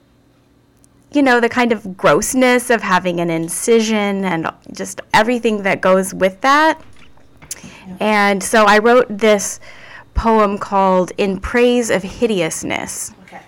you 1.12 1.22
know 1.22 1.40
the 1.40 1.50
kind 1.50 1.72
of 1.72 1.96
grossness 1.96 2.70
of 2.70 2.82
having 2.82 3.20
an 3.20 3.30
incision 3.30 4.26
and 4.26 4.48
just 4.74 5.02
everything 5.14 5.64
that 5.64 5.82
goes 5.82 6.14
with 6.14 6.42
that 6.42 6.82
and 8.00 8.42
so 8.44 8.66
I 8.66 8.80
wrote 8.80 9.06
this 9.10 9.60
poem 10.14 10.58
called 10.58 11.12
In 11.18 11.40
Praise 11.40 11.90
of 11.90 12.04
Hideousness. 12.04 13.14
Okay. 13.24 13.42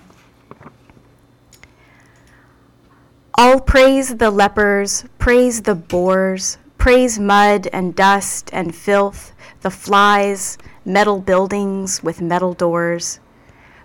All 3.36 3.60
praise 3.60 4.18
the 4.18 4.32
lepers, 4.32 5.06
praise 5.18 5.62
the 5.62 5.76
boars, 5.76 6.58
praise 6.78 7.20
mud 7.20 7.68
and 7.74 7.96
dust 7.96 8.50
and 8.54 8.76
filth, 8.76 9.34
the 9.62 9.72
flies, 9.72 10.58
metal 10.86 11.20
buildings 11.20 12.04
with 12.04 12.22
metal 12.22 12.54
doors. 12.54 13.20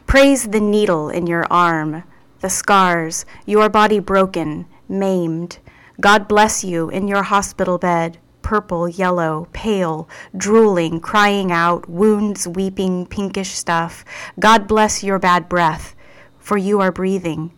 Praise 0.06 0.48
the 0.48 0.60
needle 0.60 1.08
in 1.08 1.26
your 1.26 1.46
arm, 1.50 2.04
the 2.42 2.50
scars, 2.50 3.24
your 3.46 3.70
body 3.70 4.00
broken, 4.00 4.66
maimed. 4.88 5.58
God 6.00 6.28
bless 6.28 6.62
you 6.64 6.90
in 6.90 7.08
your 7.08 7.22
hospital 7.22 7.78
bed, 7.78 8.18
purple, 8.42 8.88
yellow, 8.88 9.48
pale, 9.52 10.08
drooling, 10.36 11.00
crying 11.00 11.52
out, 11.52 11.88
wounds 11.88 12.46
weeping, 12.46 13.06
pinkish 13.06 13.50
stuff. 13.50 14.04
God 14.38 14.66
bless 14.66 15.02
your 15.02 15.18
bad 15.18 15.48
breath, 15.48 15.94
for 16.38 16.58
you 16.58 16.80
are 16.80 16.92
breathing. 16.92 17.52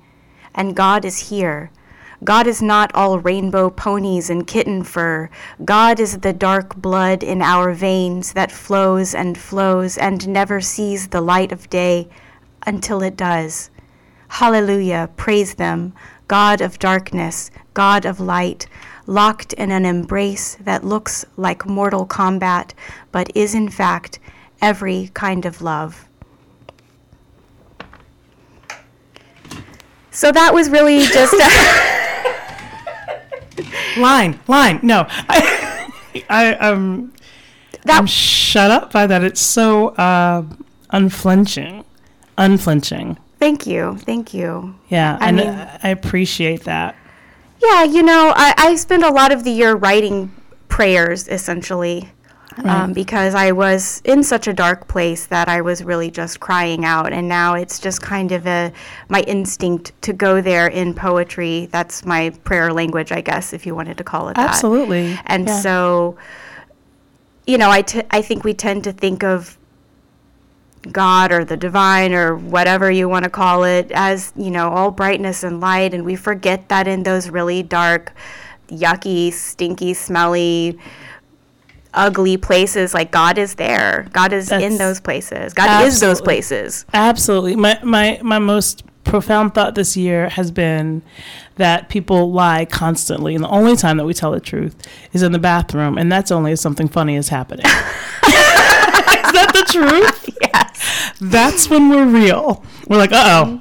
And 0.55 0.77
God 0.77 1.05
is 1.05 1.31
here. 1.31 1.71
God 2.23 2.47
is 2.47 2.63
not 2.63 2.95
all 2.95 3.19
rainbow 3.19 3.71
ponies 3.71 4.31
and 4.31 4.47
kitten 4.47 4.85
fur. 4.85 5.29
God 5.65 5.99
is 5.99 6.19
the 6.19 6.33
dark 6.33 6.77
blood 6.77 7.23
in 7.23 7.43
our 7.43 7.73
veins 7.73 8.35
that 8.35 8.53
flows 8.53 9.15
and 9.15 9.37
flows 9.37 9.99
and 9.99 10.29
never 10.29 10.61
sees 10.61 11.09
the 11.09 11.21
light 11.21 11.53
of 11.53 11.71
day 11.71 12.09
until 12.67 13.03
it 13.03 13.17
does. 13.17 13.71
Hallelujah, 14.29 15.11
praise 15.17 15.55
them, 15.55 15.93
God 16.29 16.61
of 16.61 16.79
darkness, 16.79 17.51
God 17.75 18.05
of 18.05 18.21
light, 18.21 18.67
locked 19.07 19.53
in 19.55 19.71
an 19.71 19.85
embrace 19.85 20.57
that 20.61 20.85
looks 20.85 21.25
like 21.37 21.67
mortal 21.67 22.07
combat, 22.07 22.75
but 23.13 23.31
is 23.37 23.55
in 23.55 23.69
fact 23.69 24.19
every 24.63 25.11
kind 25.15 25.45
of 25.45 25.61
love. 25.63 26.09
So 30.11 30.31
that 30.33 30.55
was 30.55 30.71
really 30.71 31.01
just 31.07 31.35
a. 31.35 31.95
Line, 34.01 34.41
line. 34.49 34.81
No, 34.83 35.07
I, 35.09 35.93
I, 36.29 36.55
um, 36.55 37.13
That- 37.85 37.99
I'm 37.99 38.07
shut 38.07 38.71
up 38.73 38.93
by 38.93 39.07
that. 39.07 39.23
It's 39.23 39.41
so 39.41 39.89
uh, 39.91 40.43
unflinching, 40.91 41.85
unflinching. 42.37 43.17
Thank 43.45 43.67
you, 43.67 43.99
thank 43.99 44.33
you. 44.33 44.75
Yeah, 44.89 45.19
I 45.21 45.29
and 45.29 45.37
mean- 45.37 45.49
uh, 45.49 45.79
I 45.83 45.89
appreciate 45.91 46.65
that. 46.65 46.97
Yeah, 47.63 47.85
you 47.85 48.03
know, 48.03 48.33
I, 48.35 48.55
I 48.57 48.75
spent 48.77 49.03
a 49.05 49.11
lot 49.11 49.33
of 49.33 49.45
the 49.45 49.51
year 49.51 49.75
writing 49.77 50.33
prayers 50.69 51.29
essentially. 51.29 52.09
Um, 52.65 52.93
because 52.93 53.35
I 53.35 53.51
was 53.51 54.01
in 54.05 54.23
such 54.23 54.47
a 54.47 54.53
dark 54.53 54.87
place 54.87 55.27
that 55.27 55.49
I 55.49 55.61
was 55.61 55.83
really 55.83 56.09
just 56.09 56.39
crying 56.39 56.85
out, 56.85 57.13
and 57.13 57.29
now 57.29 57.55
it's 57.55 57.81
just 57.81 58.01
kind 58.01 58.31
of 58.31 58.47
a 58.47 58.73
my 59.09 59.23
instinct 59.23 59.91
to 60.03 60.13
go 60.13 60.41
there 60.41 60.69
in 60.69 60.95
poetry. 60.95 61.67
That's 61.73 62.05
my 62.07 62.31
prayer 62.45 62.73
language, 62.73 63.11
I 63.11 63.23
guess, 63.23 63.53
if 63.53 63.67
you 63.67 63.75
wanted 63.75 63.99
to 63.99 64.05
call 64.05 64.29
it 64.29 64.37
that. 64.37 64.51
Absolutely. 64.51 65.19
And 65.27 65.49
Yeah. 65.49 65.61
so, 65.63 66.17
you 67.45 67.59
know, 67.59 67.71
I, 67.73 67.83
t- 67.83 68.03
I 68.13 68.23
think 68.23 68.45
we 68.45 68.55
tend 68.55 68.85
to 68.85 68.93
think 68.93 69.25
of 69.25 69.59
God 70.93 71.33
or 71.33 71.45
the 71.45 71.57
divine 71.57 72.13
or 72.13 72.37
whatever 72.37 72.91
you 72.91 73.09
want 73.09 73.25
to 73.25 73.31
call 73.31 73.65
it 73.65 73.91
as, 73.93 74.33
you 74.37 74.51
know, 74.51 74.69
all 74.71 74.91
brightness 74.91 75.43
and 75.43 75.61
light. 75.61 75.95
And 75.95 76.05
we 76.05 76.17
forget 76.17 76.69
that 76.69 76.87
in 76.87 77.03
those 77.03 77.31
really 77.31 77.63
dark, 77.63 78.13
yucky, 78.69 79.33
stinky, 79.33 79.95
smelly, 79.95 80.79
ugly 81.95 82.37
places, 82.37 82.93
like 82.93 83.11
God 83.11 83.39
is 83.39 83.55
there. 83.55 84.09
God 84.13 84.33
is 84.33 84.51
in 84.51 84.77
those 84.77 85.01
places. 85.01 85.55
God 85.55 85.85
is 85.87 86.01
those 86.01 86.21
places. 86.21 86.85
Absolutely. 86.93 87.57
My 87.57 87.79
my 87.83 88.21
my 88.23 88.39
most 88.39 88.85
profound 89.05 89.55
thought 89.55 89.75
this 89.75 89.97
year 89.97 90.29
has 90.31 90.51
been 90.51 91.03
that 91.57 91.89
people 91.89 92.33
lie 92.33 92.65
constantly, 92.65 93.35
and 93.35 93.45
the 93.45 93.49
only 93.49 93.77
time 93.77 93.97
that 93.99 94.05
we 94.05 94.15
tell 94.15 94.33
the 94.33 94.41
truth 94.41 94.75
is 95.13 95.23
in 95.23 95.33
the 95.33 95.39
bathroom, 95.39 95.97
and 95.97 96.11
that's 96.11 96.31
only 96.31 96.53
if 96.53 96.59
something 96.59 96.89
funny 96.89 97.17
is 97.17 97.29
happening. 97.29 97.67
is 97.67 97.73
that 99.33 99.51
the 99.53 99.65
truth? 99.71 100.24
That's 101.21 101.69
when 101.69 101.89
we're 101.89 102.07
real. 102.07 102.65
We're 102.89 102.99
like, 102.99 103.13
uh 103.13 103.25
oh. 103.27 103.61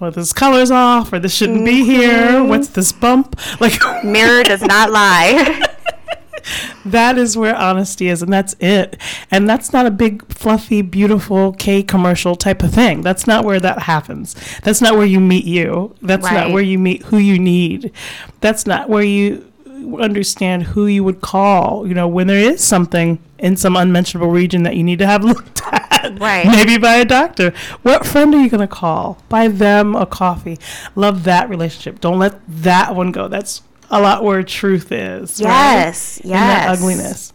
Well, 0.00 0.10
this 0.10 0.32
color's 0.32 0.70
off, 0.70 1.12
or 1.12 1.20
this 1.20 1.34
shouldn't 1.34 1.64
be 1.64 1.84
here. 1.84 2.42
What's 2.42 2.68
this 2.68 2.92
bump? 2.92 3.38
Like, 3.60 3.80
Mirror 4.04 4.44
does 4.44 4.62
not 4.62 4.90
lie. 4.90 5.64
that 6.84 7.18
is 7.18 7.36
where 7.36 7.54
honesty 7.54 8.08
is, 8.08 8.22
and 8.22 8.32
that's 8.32 8.56
it. 8.58 9.00
And 9.30 9.48
that's 9.48 9.72
not 9.72 9.86
a 9.86 9.90
big, 9.90 10.26
fluffy, 10.32 10.82
beautiful 10.82 11.52
Kay 11.52 11.82
commercial 11.82 12.34
type 12.34 12.62
of 12.62 12.72
thing. 12.72 13.02
That's 13.02 13.26
not 13.26 13.44
where 13.44 13.60
that 13.60 13.80
happens. 13.82 14.34
That's 14.62 14.80
not 14.80 14.96
where 14.96 15.06
you 15.06 15.20
meet 15.20 15.44
you. 15.44 15.94
That's 16.02 16.24
not 16.24 16.50
where 16.50 16.62
you 16.62 16.78
meet 16.78 17.02
who 17.04 17.18
you 17.18 17.38
need. 17.38 17.92
That's 18.40 18.66
not 18.66 18.88
where 18.88 19.04
you 19.04 19.51
understand 20.00 20.64
who 20.64 20.86
you 20.86 21.04
would 21.04 21.20
call, 21.20 21.86
you 21.86 21.94
know, 21.94 22.08
when 22.08 22.26
there 22.26 22.38
is 22.38 22.62
something 22.62 23.18
in 23.38 23.56
some 23.56 23.76
unmentionable 23.76 24.30
region 24.30 24.62
that 24.62 24.76
you 24.76 24.82
need 24.82 24.98
to 25.00 25.06
have 25.06 25.24
looked 25.24 25.62
at. 25.66 26.18
Right. 26.18 26.46
Maybe 26.46 26.78
by 26.78 26.96
a 26.96 27.04
doctor. 27.04 27.52
What 27.82 28.04
friend 28.06 28.34
are 28.34 28.42
you 28.42 28.50
going 28.50 28.60
to 28.60 28.66
call? 28.66 29.18
Buy 29.28 29.48
them 29.48 29.94
a 29.94 30.06
coffee. 30.06 30.58
Love 30.94 31.24
that 31.24 31.48
relationship. 31.48 32.00
Don't 32.00 32.18
let 32.18 32.40
that 32.48 32.94
one 32.94 33.12
go. 33.12 33.28
That's 33.28 33.62
a 33.90 34.00
lot 34.00 34.24
where 34.24 34.42
truth 34.42 34.90
is. 34.90 35.40
right? 35.40 35.48
Yes, 35.84 36.18
in 36.20 36.30
that 36.30 36.68
yes. 36.68 36.78
ugliness. 36.78 37.32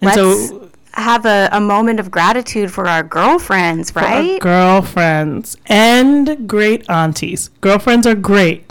And 0.00 0.14
Let's 0.14 0.48
so, 0.48 0.70
have 0.92 1.26
a, 1.26 1.48
a 1.52 1.60
moment 1.60 1.98
of 1.98 2.10
gratitude 2.10 2.70
for 2.72 2.86
our 2.86 3.02
girlfriends, 3.02 3.90
for 3.90 4.00
our 4.00 4.20
right? 4.20 4.40
girlfriends 4.40 5.56
and 5.66 6.48
great 6.48 6.88
aunties. 6.88 7.48
Girlfriends 7.60 8.06
are 8.06 8.14
great, 8.14 8.70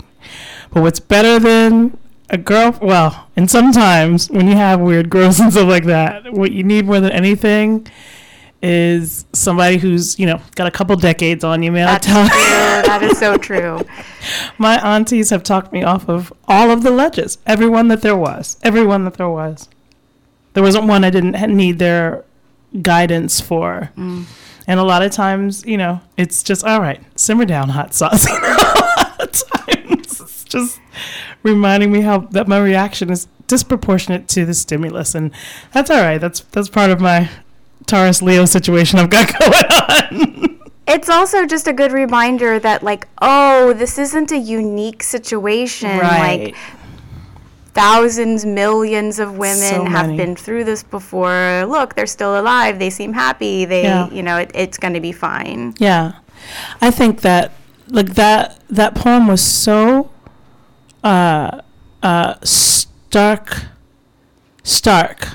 but 0.70 0.82
what's 0.82 1.00
better 1.00 1.38
than 1.38 1.98
a 2.30 2.38
girl? 2.38 2.76
Well, 2.80 3.28
and 3.36 3.50
sometimes 3.50 4.30
when 4.30 4.48
you 4.48 4.56
have 4.56 4.80
weird 4.80 5.10
girls 5.10 5.40
and 5.40 5.52
stuff 5.52 5.68
like 5.68 5.84
that, 5.84 6.32
what 6.32 6.52
you 6.52 6.62
need 6.62 6.86
more 6.86 7.00
than 7.00 7.12
anything 7.12 7.86
is 8.60 9.24
somebody 9.32 9.76
who's 9.76 10.18
you 10.18 10.26
know 10.26 10.40
got 10.56 10.66
a 10.66 10.70
couple 10.70 10.96
decades 10.96 11.44
on 11.44 11.62
you. 11.62 11.70
Man, 11.70 11.86
I 11.86 11.92
That's 11.92 12.06
tell 12.06 12.28
true. 12.28 12.38
that 12.38 13.02
is 13.02 13.18
so 13.18 13.36
true. 13.36 13.80
my 14.58 14.78
aunties 14.84 15.30
have 15.30 15.42
talked 15.42 15.72
me 15.72 15.82
off 15.82 16.08
of 16.08 16.32
all 16.46 16.70
of 16.70 16.82
the 16.82 16.90
ledges, 16.90 17.38
every 17.46 17.68
one 17.68 17.88
that 17.88 18.02
there 18.02 18.16
was, 18.16 18.56
every 18.62 18.84
one 18.84 19.04
that 19.04 19.14
there 19.14 19.28
was. 19.28 19.68
There 20.54 20.62
wasn't 20.62 20.86
one 20.86 21.04
I 21.04 21.10
didn't 21.10 21.56
need 21.56 21.78
their 21.78 22.24
guidance 22.82 23.40
for. 23.40 23.92
Mm. 23.96 24.24
And 24.66 24.80
a 24.80 24.82
lot 24.82 25.02
of 25.02 25.12
times, 25.12 25.64
you 25.64 25.76
know, 25.76 26.00
it's 26.16 26.42
just 26.42 26.64
all 26.64 26.80
right, 26.80 27.00
simmer 27.16 27.44
down, 27.44 27.68
hot 27.68 27.94
sauce. 27.94 28.26
You 28.28 28.40
know, 28.40 28.48
a 28.48 28.80
lot 28.96 29.20
of 29.20 29.32
times 29.32 30.20
it's 30.20 30.44
just 30.44 30.80
reminding 31.42 31.92
me 31.92 32.00
how 32.02 32.18
that 32.18 32.48
my 32.48 32.58
reaction 32.58 33.10
is 33.10 33.26
disproportionate 33.46 34.28
to 34.28 34.44
the 34.44 34.54
stimulus, 34.54 35.14
and 35.14 35.30
that's 35.72 35.90
all 35.90 36.00
right. 36.00 36.18
That's 36.18 36.40
that's 36.40 36.68
part 36.68 36.90
of 36.90 37.00
my 37.00 37.30
Taurus 37.86 38.20
Leo 38.22 38.44
situation 38.44 38.98
I've 38.98 39.10
got 39.10 39.28
going 39.38 39.52
on. 39.54 40.60
It's 40.86 41.10
also 41.10 41.44
just 41.44 41.66
a 41.68 41.72
good 41.74 41.92
reminder 41.92 42.58
that, 42.58 42.82
like, 42.82 43.06
oh, 43.20 43.74
this 43.74 43.98
isn't 43.98 44.32
a 44.32 44.38
unique 44.38 45.02
situation. 45.02 45.90
right. 45.98 46.44
Like, 46.46 46.56
thousands, 47.74 48.44
millions 48.44 49.18
of 49.18 49.36
women 49.38 49.56
So 49.56 49.84
have 49.84 50.16
been 50.16 50.34
through 50.34 50.64
this 50.64 50.82
before. 50.82 51.64
Look, 51.68 51.94
they're 51.94 52.06
still 52.06 52.40
alive. 52.40 52.78
They 52.78 52.90
seem 52.90 53.12
happy. 53.12 53.64
They, 53.64 53.82
Yeah. 53.84 54.10
you 54.10 54.22
know, 54.22 54.38
it, 54.38 54.50
it's 54.54 54.78
going 54.78 54.94
to 54.94 55.00
be 55.00 55.12
fine. 55.12 55.74
Yeah. 55.78 56.12
I 56.80 56.90
think 56.90 57.20
that 57.20 57.52
like 57.90 58.14
that 58.14 58.58
that 58.68 58.94
poem 58.94 59.26
was 59.28 59.40
so 59.42 60.10
uh, 61.04 61.60
uh, 62.02 62.34
stark, 62.42 63.64
stark, 64.62 65.28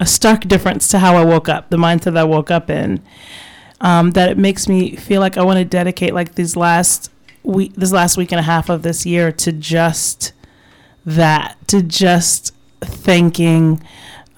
a 0.00 0.06
stark 0.06 0.42
difference 0.42 0.88
to 0.88 0.98
how 0.98 1.16
I 1.16 1.24
woke 1.24 1.48
up, 1.48 1.70
the 1.70 1.76
mindset 1.76 2.16
I 2.16 2.24
woke 2.24 2.50
up 2.50 2.70
in. 2.70 3.02
Um, 3.80 4.12
that 4.12 4.30
it 4.30 4.38
makes 4.38 4.66
me 4.68 4.96
feel 4.96 5.20
like 5.20 5.36
I 5.36 5.42
want 5.42 5.58
to 5.58 5.64
dedicate 5.64 6.14
like 6.14 6.36
these 6.36 6.56
last 6.56 7.10
week, 7.42 7.74
this 7.74 7.92
last 7.92 8.16
week 8.16 8.32
and 8.32 8.38
a 8.38 8.44
half 8.44 8.70
of 8.70 8.82
this 8.82 9.04
year 9.04 9.30
to 9.32 9.52
just 9.52 10.32
that, 11.04 11.56
to 11.68 11.82
just 11.82 12.54
thanking 12.80 13.82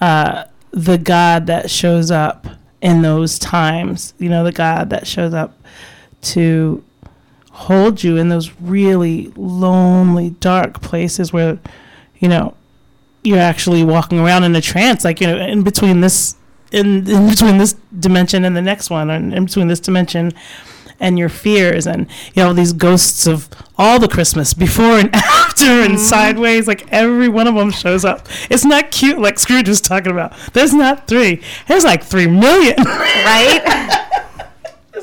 uh, 0.01 0.45
the 0.71 0.97
God 0.97 1.47
that 1.47 1.71
shows 1.71 2.11
up 2.11 2.47
in 2.81 3.01
those 3.01 3.39
times. 3.39 4.13
You 4.17 4.29
know, 4.29 4.43
the 4.43 4.51
God 4.51 4.89
that 4.89 5.07
shows 5.07 5.33
up 5.33 5.57
to 6.21 6.83
hold 7.57 8.03
you 8.03 8.17
in 8.17 8.29
those 8.29 8.51
really 8.61 9.33
lonely, 9.35 10.29
dark 10.29 10.79
places 10.79 11.33
where, 11.33 11.57
you 12.19 12.29
know, 12.29 12.53
you're 13.23 13.39
actually 13.39 13.83
walking 13.83 14.19
around 14.19 14.43
in 14.43 14.55
a 14.55 14.61
trance, 14.61 15.03
like 15.03 15.19
you 15.19 15.27
know, 15.27 15.37
in 15.37 15.63
between 15.63 16.01
this, 16.01 16.35
in 16.71 17.09
in 17.09 17.27
between 17.27 17.57
this 17.57 17.73
dimension 17.99 18.45
and 18.45 18.55
the 18.55 18.61
next 18.61 18.89
one, 18.89 19.09
and 19.09 19.33
in 19.33 19.45
between 19.45 19.67
this 19.67 19.79
dimension 19.79 20.31
and 20.99 21.17
your 21.17 21.29
fears, 21.29 21.87
and 21.87 22.07
you 22.35 22.43
know 22.43 22.53
these 22.53 22.73
ghosts 22.73 23.25
of 23.25 23.49
all 23.75 23.99
the 23.99 24.07
Christmas 24.07 24.53
before 24.53 24.99
and 24.99 25.09
after, 25.15 25.65
and 25.65 25.93
mm-hmm. 25.93 25.97
sideways, 25.97 26.67
like 26.67 26.87
every 26.93 27.27
one 27.27 27.47
of 27.47 27.55
them 27.55 27.71
shows 27.71 28.05
up. 28.05 28.27
It's 28.51 28.63
not 28.63 28.91
cute, 28.91 29.19
like 29.19 29.39
Scrooge 29.39 29.67
was 29.67 29.81
talking 29.81 30.11
about. 30.11 30.33
There's 30.53 30.75
not 30.75 31.07
three. 31.07 31.41
There's 31.67 31.83
like 31.83 32.03
three 32.03 32.27
million. 32.27 32.77
Right? 32.77 34.03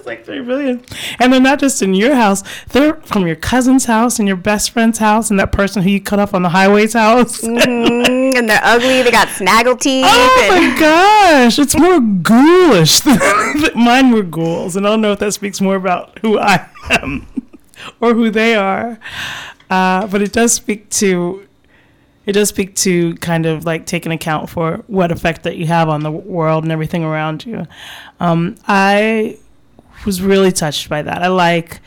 It's 0.04 0.06
like 0.06 0.26
three 0.26 0.42
billion. 0.42 0.84
And 1.18 1.32
they're 1.32 1.40
not 1.40 1.58
just 1.58 1.80
in 1.80 1.94
your 1.94 2.14
house, 2.14 2.42
they're 2.68 2.96
from 3.04 3.26
your 3.26 3.36
cousin's 3.36 3.86
house 3.86 4.18
and 4.18 4.28
your 4.28 4.36
best 4.36 4.70
friend's 4.70 4.98
house 4.98 5.30
and 5.30 5.40
that 5.40 5.50
person 5.50 5.82
who 5.82 5.88
you 5.88 5.98
cut 5.98 6.18
off 6.18 6.34
on 6.34 6.42
the 6.42 6.50
highway's 6.50 6.92
house. 6.92 7.40
Mm, 7.54 8.36
and 8.36 8.50
they're 8.50 8.60
ugly. 8.62 9.02
They 9.02 9.10
got 9.10 9.28
snaggle 9.28 9.76
teeth. 9.76 10.04
Oh 10.06 10.48
and- 10.52 10.74
my 10.74 10.78
gosh, 11.44 11.58
it's 11.58 11.74
more 11.78 12.00
ghoulish 12.00 13.00
than 13.04 13.18
mine 13.74 14.10
were 14.10 14.22
ghouls. 14.22 14.76
And 14.76 14.86
I 14.86 14.90
don't 14.90 15.00
know 15.00 15.12
if 15.12 15.18
that 15.20 15.32
speaks 15.32 15.60
more 15.60 15.76
about 15.76 16.18
who 16.18 16.38
I 16.38 16.68
am 16.90 17.26
or 18.00 18.12
who 18.12 18.30
they 18.30 18.54
are. 18.54 18.98
Uh, 19.70 20.06
but 20.08 20.20
it 20.20 20.32
does 20.32 20.52
speak 20.52 20.90
to 20.90 21.46
it 22.26 22.32
does 22.32 22.48
speak 22.50 22.74
to 22.76 23.14
kind 23.16 23.46
of 23.46 23.64
like 23.64 23.86
taking 23.86 24.12
account 24.12 24.50
for 24.50 24.82
what 24.86 25.10
effect 25.12 25.44
that 25.44 25.56
you 25.56 25.66
have 25.66 25.88
on 25.88 26.02
the 26.02 26.10
world 26.10 26.64
and 26.64 26.72
everything 26.72 27.04
around 27.04 27.46
you. 27.46 27.66
Um, 28.20 28.56
I 28.66 29.38
was 30.04 30.22
really 30.22 30.52
touched 30.52 30.88
by 30.88 31.02
that. 31.02 31.22
I 31.22 31.28
like 31.28 31.80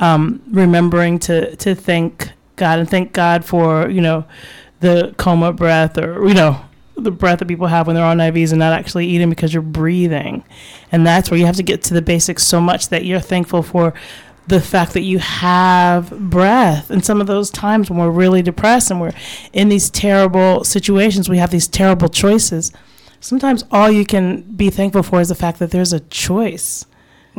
um, 0.00 0.42
remembering 0.50 1.18
to 1.20 1.56
to 1.56 1.74
thank 1.74 2.32
God 2.56 2.78
and 2.78 2.88
thank 2.88 3.12
God 3.12 3.44
for 3.44 3.88
you 3.88 4.00
know 4.00 4.24
the 4.80 5.14
coma 5.18 5.52
breath 5.52 5.98
or 5.98 6.26
you 6.26 6.34
know 6.34 6.60
the 6.96 7.10
breath 7.10 7.38
that 7.38 7.46
people 7.46 7.68
have 7.68 7.86
when 7.86 7.94
they're 7.94 8.04
on 8.04 8.18
IVs 8.18 8.50
and 8.50 8.58
not 8.58 8.72
actually 8.72 9.06
eating 9.06 9.30
because 9.30 9.52
you're 9.54 9.62
breathing, 9.62 10.44
and 10.92 11.06
that's 11.06 11.30
where 11.30 11.38
you 11.38 11.46
have 11.46 11.56
to 11.56 11.62
get 11.62 11.82
to 11.82 11.94
the 11.94 12.02
basics 12.02 12.42
so 12.42 12.60
much 12.60 12.88
that 12.88 13.04
you're 13.04 13.20
thankful 13.20 13.62
for 13.62 13.94
the 14.48 14.60
fact 14.60 14.94
that 14.94 15.02
you 15.02 15.18
have 15.18 16.10
breath. 16.30 16.90
And 16.90 17.04
some 17.04 17.20
of 17.20 17.26
those 17.26 17.50
times 17.50 17.90
when 17.90 17.98
we're 17.98 18.10
really 18.10 18.40
depressed 18.40 18.90
and 18.90 18.98
we're 18.98 19.12
in 19.52 19.68
these 19.68 19.90
terrible 19.90 20.64
situations 20.64 21.28
we 21.28 21.36
have 21.36 21.50
these 21.50 21.68
terrible 21.68 22.08
choices. 22.08 22.72
Sometimes 23.20 23.64
all 23.70 23.90
you 23.90 24.06
can 24.06 24.42
be 24.42 24.70
thankful 24.70 25.02
for 25.02 25.20
is 25.20 25.28
the 25.28 25.34
fact 25.34 25.58
that 25.58 25.70
there's 25.70 25.92
a 25.92 26.00
choice 26.00 26.86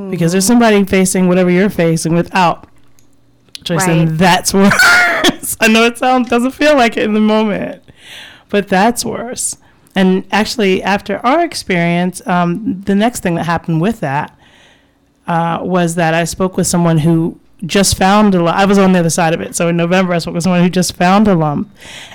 because 0.10 0.32
there's 0.32 0.46
somebody 0.46 0.84
facing 0.84 1.28
whatever 1.28 1.50
you're 1.50 1.70
facing 1.70 2.14
without 2.14 2.68
choice 3.64 3.86
Right. 3.88 3.98
and 3.98 4.18
that's 4.18 4.54
worse 4.60 5.58
i 5.60 5.68
know 5.68 5.84
it 5.86 5.98
sounds 5.98 6.30
doesn't 6.30 6.52
feel 6.52 6.76
like 6.76 6.96
it 6.98 7.04
in 7.04 7.14
the 7.14 7.20
moment 7.20 7.84
but 8.50 8.68
that's 8.68 9.04
worse 9.04 9.58
and 9.96 10.26
actually 10.32 10.82
after 10.84 11.18
our 11.26 11.44
experience 11.44 12.22
um, 12.28 12.82
the 12.82 12.96
next 12.96 13.22
thing 13.22 13.36
that 13.36 13.46
happened 13.46 13.82
with 13.82 14.00
that 14.00 14.36
uh, 15.28 15.60
was 15.62 15.94
that 15.96 16.14
I 16.16 16.24
spoke 16.24 16.58
with 16.58 16.66
someone 16.66 16.98
who 17.00 17.40
just 17.66 17.96
found 17.98 18.34
a 18.34 18.42
lump. 18.42 18.58
I 18.58 18.66
was 18.66 18.80
on 18.80 18.94
the 18.94 19.00
other 19.00 19.12
side 19.12 19.32
of 19.36 19.42
it. 19.42 19.56
So 19.56 19.68
in 19.68 19.78
November, 19.78 20.14
I 20.14 20.18
spoke 20.18 20.34
with 20.34 20.42
someone 20.44 20.64
who 20.64 20.70
just 20.72 20.96
found 20.96 21.28
a 21.28 21.36
lump, 21.36 21.70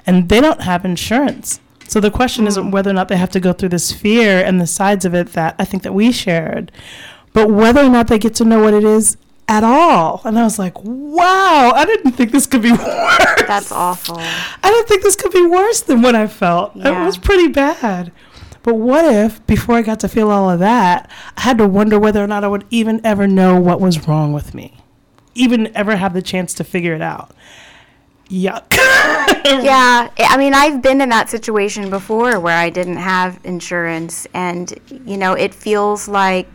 and 0.04 0.28
they 0.28 0.40
don't 0.40 0.62
have 0.62 0.84
insurance. 0.84 1.60
So 1.86 2.00
the 2.00 2.10
question 2.10 2.48
isn't 2.48 2.72
whether 2.72 2.90
or 2.90 2.92
not 2.94 3.06
they 3.06 3.16
have 3.16 3.30
to 3.30 3.38
go 3.40 3.52
through 3.52 3.68
this 3.68 3.92
fear 3.92 4.42
and 4.44 4.60
the 4.60 4.66
sides 4.66 5.04
of 5.04 5.14
it 5.14 5.28
that 5.34 5.54
I 5.60 5.64
think 5.64 5.84
that 5.84 5.92
we 5.92 6.10
shared, 6.10 6.72
but 7.34 7.50
whether 7.50 7.82
or 7.82 7.90
not 7.90 8.06
they 8.06 8.18
get 8.18 8.34
to 8.36 8.44
know 8.46 8.62
what 8.62 8.72
it 8.72 8.84
is 8.84 9.18
at 9.48 9.62
all. 9.62 10.22
And 10.24 10.38
I 10.38 10.44
was 10.44 10.58
like, 10.58 10.72
wow, 10.82 11.72
I 11.74 11.84
didn't 11.84 12.12
think 12.12 12.32
this 12.32 12.46
could 12.46 12.62
be 12.62 12.72
worse. 12.72 13.42
That's 13.46 13.70
awful. 13.70 14.16
I 14.18 14.56
didn't 14.62 14.88
think 14.88 15.02
this 15.02 15.16
could 15.16 15.32
be 15.32 15.44
worse 15.44 15.82
than 15.82 16.00
what 16.00 16.14
I 16.14 16.26
felt. 16.26 16.74
Yeah. 16.74 17.02
It 17.02 17.04
was 17.04 17.18
pretty 17.18 17.48
bad. 17.48 18.12
But 18.62 18.76
what 18.76 19.04
if, 19.04 19.46
before 19.46 19.74
I 19.74 19.82
got 19.82 20.00
to 20.00 20.08
feel 20.08 20.30
all 20.30 20.48
of 20.48 20.58
that, 20.60 21.10
I 21.36 21.42
had 21.42 21.58
to 21.58 21.68
wonder 21.68 21.98
whether 21.98 22.24
or 22.24 22.26
not 22.26 22.44
I 22.44 22.48
would 22.48 22.64
even 22.70 23.04
ever 23.04 23.26
know 23.26 23.60
what 23.60 23.80
was 23.80 24.08
wrong 24.08 24.32
with 24.32 24.54
me? 24.54 24.78
Even 25.34 25.70
ever 25.76 25.96
have 25.96 26.14
the 26.14 26.22
chance 26.22 26.54
to 26.54 26.64
figure 26.64 26.94
it 26.94 27.02
out? 27.02 27.34
Yuck. 28.30 28.78
Yeah, 29.44 30.08
I 30.18 30.24
I 30.30 30.36
mean, 30.38 30.54
I've 30.54 30.80
been 30.80 31.02
in 31.02 31.10
that 31.10 31.28
situation 31.28 31.90
before 31.90 32.40
where 32.40 32.56
I 32.56 32.70
didn't 32.70 32.96
have 32.96 33.38
insurance, 33.44 34.26
and 34.32 34.72
you 35.04 35.18
know, 35.18 35.34
it 35.34 35.54
feels 35.54 36.08
like 36.08 36.48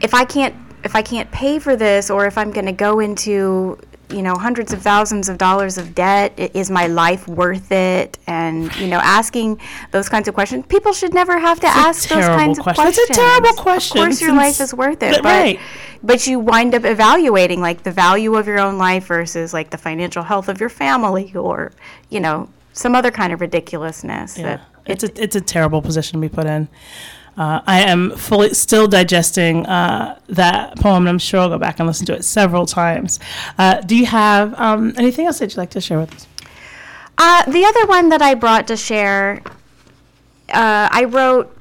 if 0.00 0.14
I 0.14 0.24
can't 0.24 0.54
if 0.84 0.94
I 0.94 1.02
can't 1.02 1.30
pay 1.30 1.58
for 1.58 1.76
this, 1.76 2.10
or 2.10 2.26
if 2.26 2.36
I'm 2.36 2.50
going 2.50 2.66
to 2.66 2.72
go 2.72 3.00
into 3.00 3.78
you 4.10 4.20
know 4.20 4.34
hundreds 4.34 4.72
of 4.72 4.82
thousands 4.82 5.28
of 5.28 5.38
dollars 5.38 5.78
of 5.78 5.94
debt, 5.94 6.34
is 6.36 6.70
my 6.70 6.86
life 6.86 7.26
worth 7.26 7.72
it? 7.72 8.18
And 8.26 8.74
you 8.76 8.86
know, 8.86 8.98
asking 8.98 9.60
those 9.90 10.08
kinds 10.08 10.28
of 10.28 10.34
questions, 10.34 10.66
people 10.66 10.92
should 10.92 11.14
never 11.14 11.38
have 11.38 11.58
to 11.60 11.66
a 11.66 11.70
ask 11.70 12.08
those 12.08 12.26
kinds 12.26 12.58
of 12.58 12.64
questions. 12.64 12.98
It's 12.98 13.10
a 13.10 13.14
terrible 13.14 13.52
question, 13.54 13.98
Of 13.98 14.04
course, 14.04 14.20
your 14.20 14.34
life 14.34 14.60
is 14.60 14.74
worth 14.74 15.02
it, 15.02 15.22
but 15.22 15.24
right. 15.24 15.60
but 16.02 16.26
you 16.26 16.38
wind 16.38 16.74
up 16.74 16.84
evaluating 16.84 17.60
like 17.60 17.82
the 17.82 17.92
value 17.92 18.34
of 18.34 18.46
your 18.46 18.60
own 18.60 18.76
life 18.76 19.06
versus 19.06 19.54
like 19.54 19.70
the 19.70 19.78
financial 19.78 20.22
health 20.22 20.48
of 20.48 20.60
your 20.60 20.68
family 20.68 21.34
or 21.34 21.72
you 22.10 22.20
know 22.20 22.50
some 22.74 22.94
other 22.94 23.10
kind 23.10 23.32
of 23.32 23.40
ridiculousness 23.40 24.36
Yeah, 24.36 24.60
it's 24.84 25.02
a 25.02 25.22
it's 25.22 25.36
a 25.36 25.40
terrible 25.40 25.80
position 25.80 26.20
to 26.20 26.28
be 26.28 26.34
put 26.34 26.46
in. 26.46 26.68
Uh, 27.36 27.60
I 27.66 27.80
am 27.82 28.10
fully 28.12 28.54
still 28.54 28.86
digesting 28.86 29.66
uh, 29.66 30.18
that 30.28 30.76
poem, 30.78 31.02
and 31.02 31.08
I'm 31.08 31.18
sure 31.18 31.40
I'll 31.40 31.48
go 31.48 31.58
back 31.58 31.80
and 31.80 31.86
listen 31.86 32.06
to 32.06 32.14
it 32.14 32.24
several 32.24 32.64
times. 32.66 33.18
Uh, 33.58 33.80
do 33.80 33.96
you 33.96 34.06
have 34.06 34.54
um, 34.60 34.92
anything 34.96 35.26
else 35.26 35.40
that 35.40 35.50
you'd 35.50 35.56
like 35.58 35.70
to 35.70 35.80
share 35.80 35.98
with 35.98 36.14
us? 36.14 36.26
uh, 37.18 37.44
the 37.50 37.64
other 37.64 37.86
one 37.86 38.08
that 38.08 38.20
i 38.20 38.34
brought 38.34 38.66
to 38.66 38.76
share 38.76 39.40
uh, 40.52 40.88
i 40.90 41.04
wrote 41.04 41.56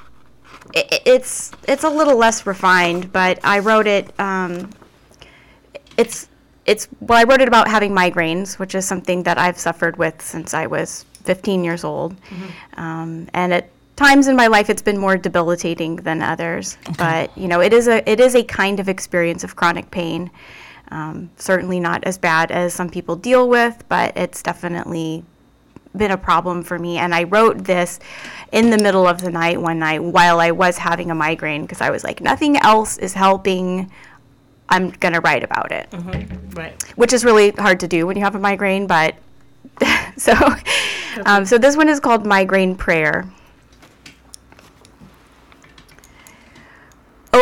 i- 0.75 0.79
i- 0.91 0.99
it's 1.05 1.51
it's 1.67 1.83
a 1.83 1.89
little 1.89 2.17
less 2.17 2.47
refined 2.47 3.11
but 3.13 3.37
i 3.43 3.59
wrote 3.59 3.85
it 3.85 4.11
um, 4.19 4.67
it's 5.95 6.27
it's 6.65 6.87
well 7.01 7.19
i 7.19 7.23
wrote 7.23 7.39
it 7.39 7.47
about 7.47 7.67
having 7.67 7.91
migraines 7.91 8.57
which 8.57 8.73
is 8.73 8.83
something 8.83 9.21
that 9.23 9.37
i've 9.37 9.59
suffered 9.59 9.95
with 9.97 10.19
since 10.23 10.55
i 10.55 10.65
was 10.65 11.05
15 11.23 11.63
years 11.63 11.83
old 11.83 12.15
um, 12.77 13.27
and 13.35 13.53
at 13.53 13.69
times 13.95 14.27
in 14.27 14.35
my 14.35 14.47
life 14.47 14.69
it's 14.69 14.81
been 14.81 14.97
more 14.97 15.17
debilitating 15.17 15.97
than 15.97 16.21
others. 16.21 16.77
But 16.97 17.35
you 17.37 17.47
know 17.47 17.61
it 17.61 17.73
is 17.73 17.87
a 17.87 18.07
it 18.09 18.19
is 18.19 18.35
a 18.35 18.43
kind 18.43 18.79
of 18.79 18.89
experience 18.89 19.43
of 19.43 19.55
chronic 19.55 19.91
pain. 19.91 20.31
Um, 20.91 21.31
certainly 21.37 21.79
not 21.79 22.03
as 22.03 22.17
bad 22.17 22.51
as 22.51 22.73
some 22.73 22.89
people 22.89 23.15
deal 23.15 23.49
with 23.49 23.83
but 23.89 24.15
it's 24.15 24.43
definitely 24.43 25.23
been 25.95 26.11
a 26.11 26.17
problem 26.17 26.63
for 26.63 26.77
me. 26.77 26.97
And 26.97 27.13
i 27.13 27.23
wrote 27.23 27.63
this 27.63 27.99
in 28.51 28.69
the 28.69 28.77
middle 28.77 29.07
of 29.07 29.21
the 29.21 29.31
night 29.31 29.59
one 29.61 29.79
night 29.79 30.03
while 30.03 30.39
i 30.39 30.51
was 30.51 30.77
having 30.77 31.09
a 31.11 31.15
migraine 31.15 31.61
because 31.63 31.81
i 31.81 31.89
was 31.89 32.03
like 32.03 32.21
nothing 32.21 32.57
else 32.57 32.97
is 32.97 33.13
helping. 33.13 33.91
I'm 34.69 34.89
going 34.89 35.13
to 35.13 35.21
write 35.21 35.43
about 35.43 35.71
it. 35.71 35.87
Right. 36.55 36.81
which 36.95 37.13
is 37.13 37.25
really 37.25 37.51
hard 37.51 37.79
to 37.81 37.87
do 37.87 38.07
when 38.07 38.15
you 38.17 38.23
have 38.23 38.35
a 38.35 38.39
migraine. 38.39 38.87
But 38.87 39.15
so, 40.17 40.33
um, 41.25 41.45
so 41.45 41.57
this 41.57 41.75
one 41.77 41.89
is 41.89 41.99
called 41.99 42.25
migraine 42.25 42.75
prayer. 42.75 43.29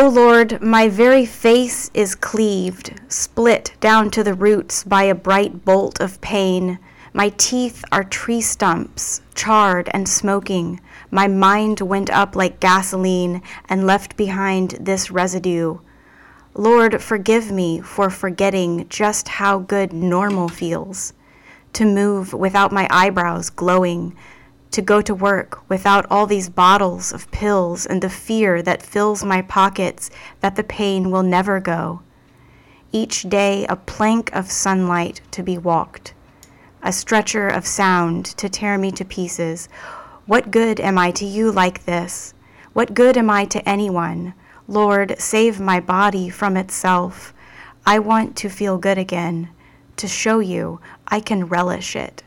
O 0.02 0.10
Lord, 0.10 0.64
my 0.64 0.90
very 0.90 1.28
face 1.28 1.92
is 1.94 2.16
cleaved, 2.16 3.00
split 3.08 3.76
down 3.80 4.10
to 4.10 4.24
the 4.24 4.34
roots 4.34 4.84
by 4.84 5.04
a 5.04 5.14
bright 5.14 5.64
bolt 5.64 6.02
of 6.02 6.20
pain. 6.22 6.80
My 7.14 7.30
teeth 7.38 7.86
are 7.92 8.04
tree 8.04 8.42
stumps, 8.42 9.22
charred 9.36 9.92
and 9.94 10.10
smoking. 10.10 10.82
My 11.12 11.28
mind 11.28 11.82
went 11.82 12.10
up 12.10 12.36
like 12.36 12.60
gasoline 12.60 13.44
and 13.70 13.86
left 13.86 14.18
behind 14.18 14.72
this 14.82 15.12
residue. 15.12 15.78
Lord, 16.56 17.00
forgive 17.00 17.52
me 17.52 17.80
for 17.80 18.10
forgetting 18.10 18.90
just 18.90 19.28
how 19.28 19.60
good 19.60 19.94
normal 19.94 20.50
feels. 20.50 21.14
To 21.74 21.86
move 21.86 22.34
without 22.34 22.72
my 22.72 22.88
eyebrows 22.90 23.52
glowing, 23.52 24.16
to 24.72 24.82
go 24.82 25.02
to 25.02 25.14
work 25.14 25.62
without 25.70 26.06
all 26.10 26.26
these 26.26 26.50
bottles 26.50 27.12
of 27.12 27.30
pills 27.32 27.86
and 27.86 28.02
the 28.02 28.10
fear 28.10 28.62
that 28.62 28.82
fills 28.82 29.24
my 29.24 29.42
pockets 29.42 30.10
that 30.40 30.56
the 30.56 30.64
pain 30.64 31.12
will 31.12 31.24
never 31.24 31.60
go. 31.60 32.02
each 32.92 33.24
day 33.24 33.66
a 33.68 33.76
plank 33.76 34.34
of 34.36 34.52
sunlight 34.52 35.22
to 35.32 35.42
be 35.44 35.58
walked, 35.58 36.14
a 36.84 36.92
stretcher 36.92 37.48
of 37.48 37.66
sound 37.66 38.26
to 38.26 38.50
tear 38.50 38.78
me 38.78 38.92
to 38.92 39.06
pieces. 39.06 39.70
What 40.26 40.52
good 40.52 40.80
am 40.80 40.98
I 40.98 41.12
to 41.12 41.26
you 41.26 41.52
like 41.52 41.86
this? 41.86 42.34
What 42.74 42.94
good 42.94 43.18
am 43.18 43.30
I 43.30 43.46
to 43.46 43.68
anyone? 43.68 44.34
Lord, 44.68 45.16
save 45.20 45.60
my 45.60 45.80
body 45.80 46.30
from 46.30 46.56
itself. 46.58 47.34
I 47.86 48.00
want 48.00 48.36
to 48.38 48.50
feel 48.50 48.78
good 48.78 48.98
again, 48.98 49.50
to 49.98 50.08
show 50.08 50.40
you 50.40 50.80
I 51.08 51.20
can 51.20 51.46
relish 51.46 51.96
it. 51.96 52.24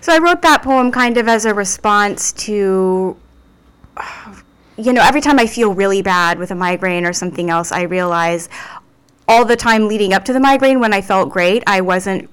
So 0.00 0.14
I 0.14 0.18
wrote 0.18 0.42
that 0.42 0.62
poem 0.62 0.90
kind 0.90 1.16
of 1.18 1.28
as 1.28 1.44
a 1.44 1.52
response 1.52 2.32
to, 2.32 3.16
you 4.76 4.92
know, 4.92 5.02
every 5.02 5.20
time 5.20 5.38
I 5.38 5.46
feel 5.46 5.74
really 5.74 6.02
bad 6.02 6.38
with 6.38 6.50
a 6.50 6.54
migraine 6.54 7.04
or 7.04 7.12
something 7.12 7.50
else, 7.50 7.70
I 7.70 7.82
realize 7.82 8.48
all 9.28 9.44
the 9.44 9.56
time 9.56 9.88
leading 9.88 10.12
up 10.12 10.24
to 10.24 10.32
the 10.32 10.40
migraine 10.40 10.80
when 10.80 10.92
I 10.92 11.02
felt 11.02 11.30
great, 11.30 11.62
I 11.66 11.82
wasn't 11.82 12.30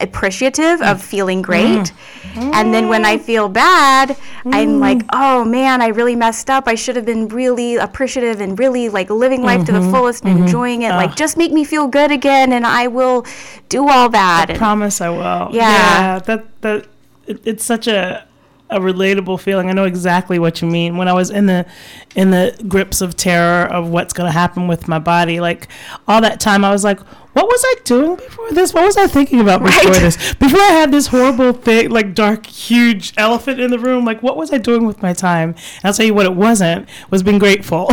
appreciative 0.00 0.80
of 0.82 0.98
mm. 0.98 1.02
feeling 1.02 1.42
great. 1.42 1.92
Mm. 2.32 2.54
And 2.54 2.74
then 2.74 2.88
when 2.88 3.04
I 3.04 3.18
feel 3.18 3.48
bad, 3.48 4.16
I'm 4.46 4.76
mm. 4.76 4.80
like, 4.80 5.02
oh 5.12 5.44
man, 5.44 5.82
I 5.82 5.88
really 5.88 6.16
messed 6.16 6.50
up. 6.50 6.64
I 6.66 6.74
should 6.74 6.96
have 6.96 7.04
been 7.04 7.28
really 7.28 7.76
appreciative 7.76 8.40
and 8.40 8.58
really 8.58 8.88
like 8.88 9.10
living 9.10 9.42
life 9.42 9.64
to 9.66 9.72
the 9.72 9.80
mm-hmm. 9.80 9.92
fullest 9.92 10.24
and 10.24 10.34
mm-hmm. 10.34 10.44
enjoying 10.44 10.82
it. 10.82 10.90
Like, 10.90 11.16
just 11.16 11.36
make 11.36 11.52
me 11.52 11.64
feel 11.64 11.88
good 11.88 12.10
again, 12.10 12.52
and 12.52 12.66
I 12.66 12.86
will 12.86 13.26
do 13.68 13.88
all 13.88 14.08
that. 14.10 14.46
I 14.48 14.52
And- 14.52 14.58
promise 14.58 15.00
I 15.00 15.10
will. 15.10 15.54
Yeah. 15.54 16.18
that 16.20 16.60
that 16.62 16.86
it, 17.26 17.40
it's 17.44 17.64
such 17.64 17.86
a 17.86 18.26
a 18.70 18.78
relatable 18.78 19.40
feeling. 19.40 19.68
I 19.68 19.72
know 19.72 19.84
exactly 19.84 20.38
what 20.38 20.62
you 20.62 20.68
mean. 20.68 20.96
When 20.96 21.08
I 21.08 21.12
was 21.12 21.30
in 21.30 21.46
the 21.46 21.66
in 22.14 22.30
the 22.30 22.56
grips 22.68 23.00
of 23.00 23.16
terror 23.16 23.66
of 23.66 23.88
what's 23.88 24.12
going 24.12 24.28
to 24.28 24.32
happen 24.32 24.68
with 24.68 24.88
my 24.88 24.98
body, 24.98 25.40
like 25.40 25.68
all 26.06 26.20
that 26.20 26.40
time, 26.40 26.64
I 26.64 26.70
was 26.70 26.84
like, 26.84 27.00
"What 27.32 27.46
was 27.46 27.62
I 27.64 27.74
doing 27.84 28.16
before 28.16 28.50
this? 28.50 28.74
What 28.74 28.84
was 28.84 28.96
I 28.96 29.06
thinking 29.06 29.40
about 29.40 29.62
before 29.62 29.92
Right. 29.92 30.00
this? 30.00 30.34
Before 30.34 30.60
I 30.60 30.72
had 30.72 30.90
this 30.92 31.08
horrible 31.08 31.52
thing, 31.52 31.90
like 31.90 32.14
dark, 32.14 32.46
huge 32.46 33.12
elephant 33.16 33.60
in 33.60 33.70
the 33.70 33.78
room. 33.78 34.04
Like, 34.04 34.22
what 34.22 34.36
was 34.36 34.52
I 34.52 34.58
doing 34.58 34.86
with 34.86 35.02
my 35.02 35.12
time?" 35.12 35.50
And 35.50 35.84
I'll 35.84 35.92
tell 35.94 36.06
you 36.06 36.14
what 36.14 36.26
it 36.26 36.34
wasn't 36.34 36.88
was 37.10 37.22
being 37.22 37.38
grateful. 37.38 37.86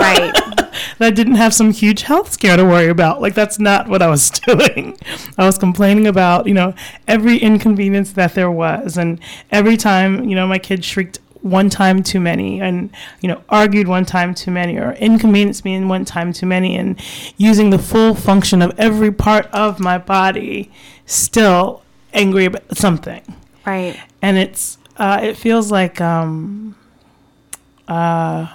right. 0.00 0.32
that 0.98 1.06
I 1.06 1.10
didn't 1.10 1.34
have 1.36 1.54
some 1.54 1.72
huge 1.72 2.02
health 2.02 2.32
scare 2.32 2.56
to 2.56 2.64
worry 2.64 2.88
about. 2.88 3.20
Like 3.20 3.34
that's 3.34 3.58
not 3.58 3.88
what 3.88 4.02
I 4.02 4.08
was 4.08 4.30
doing. 4.46 4.96
I 5.38 5.44
was 5.46 5.58
complaining 5.58 6.06
about, 6.06 6.46
you 6.46 6.54
know, 6.54 6.74
every 7.08 7.38
inconvenience 7.38 8.12
that 8.12 8.34
there 8.34 8.50
was 8.50 8.96
and 8.96 9.18
every 9.50 9.76
time, 9.76 10.28
you 10.28 10.34
know, 10.36 10.46
my 10.46 10.58
kid 10.58 10.84
shrieked 10.84 11.18
one 11.44 11.68
time 11.68 12.02
too 12.02 12.18
many 12.18 12.60
and, 12.60 12.90
you 13.20 13.28
know, 13.28 13.42
argued 13.50 13.86
one 13.86 14.06
time 14.06 14.34
too 14.34 14.50
many 14.50 14.78
or 14.78 14.92
inconvenienced 14.94 15.62
me 15.64 15.74
in 15.74 15.88
one 15.88 16.04
time 16.04 16.32
too 16.32 16.46
many 16.46 16.74
and 16.74 16.98
using 17.36 17.68
the 17.68 17.78
full 17.78 18.14
function 18.14 18.62
of 18.62 18.72
every 18.78 19.12
part 19.12 19.46
of 19.52 19.78
my 19.78 19.98
body 19.98 20.72
still 21.04 21.82
angry 22.14 22.46
about 22.46 22.76
something. 22.76 23.22
Right. 23.66 23.98
and 24.20 24.36
it's 24.36 24.76
uh, 24.96 25.20
it 25.22 25.36
feels 25.36 25.70
like 25.70 26.00
um, 26.00 26.76
uh, 27.88 28.46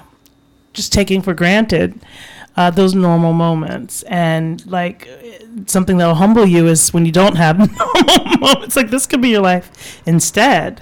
just 0.73 0.93
taking 0.93 1.21
for 1.21 1.33
granted 1.33 1.99
uh, 2.55 2.69
those 2.69 2.95
normal 2.95 3.33
moments. 3.33 4.03
And 4.03 4.65
like 4.65 5.07
something 5.65 5.97
that'll 5.97 6.15
humble 6.15 6.45
you 6.45 6.67
is 6.67 6.93
when 6.93 7.05
you 7.05 7.11
don't 7.11 7.35
have 7.37 7.57
normal 7.77 8.37
moments. 8.39 8.75
Like 8.75 8.89
this 8.89 9.05
could 9.05 9.21
be 9.21 9.29
your 9.29 9.41
life 9.41 10.01
instead 10.05 10.81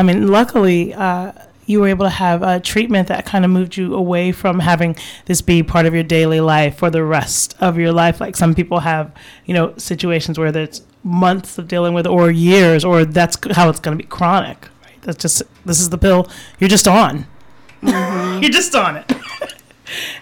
i 0.00 0.02
mean 0.02 0.26
luckily 0.28 0.94
uh, 0.94 1.32
you 1.70 1.80
were 1.80 1.88
able 1.88 2.04
to 2.04 2.10
have 2.10 2.42
a 2.42 2.58
treatment 2.58 3.06
that 3.08 3.24
kind 3.24 3.44
of 3.44 3.50
moved 3.50 3.76
you 3.76 3.94
away 3.94 4.32
from 4.32 4.58
having 4.58 4.96
this 5.26 5.40
be 5.40 5.62
part 5.62 5.86
of 5.86 5.94
your 5.94 6.02
daily 6.02 6.40
life 6.40 6.76
for 6.76 6.90
the 6.90 7.04
rest 7.04 7.54
of 7.60 7.78
your 7.78 7.92
life. 7.92 8.20
Like 8.20 8.36
some 8.36 8.54
people 8.54 8.80
have 8.80 9.14
you 9.46 9.54
know 9.54 9.74
situations 9.76 10.38
where 10.38 10.50
there's 10.50 10.82
months 11.04 11.58
of 11.58 11.68
dealing 11.68 11.94
with 11.94 12.06
or 12.06 12.30
years 12.30 12.84
or 12.84 13.04
that's 13.04 13.38
how 13.52 13.68
it's 13.68 13.80
going 13.80 13.96
to 13.96 14.02
be 14.02 14.08
chronic 14.08 14.68
right? 14.84 15.00
That's 15.02 15.18
just 15.18 15.42
this 15.64 15.80
is 15.80 15.90
the 15.90 15.98
pill. 15.98 16.28
You're 16.58 16.68
just 16.68 16.88
on. 16.88 17.26
You're 17.82 18.50
just 18.50 18.74
on 18.74 18.96
it. 18.96 19.12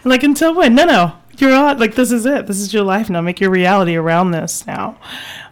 Like 0.02 0.22
until 0.22 0.54
when? 0.54 0.74
No 0.74 0.86
no. 0.86 1.12
You're 1.36 1.52
on. 1.52 1.78
Like 1.78 1.94
this 1.94 2.10
is 2.10 2.24
it. 2.24 2.46
This 2.46 2.58
is 2.58 2.72
your 2.72 2.84
life 2.84 3.10
now. 3.10 3.20
Make 3.20 3.38
your 3.38 3.50
reality 3.50 3.96
around 3.96 4.30
this 4.30 4.66
now. 4.66 4.96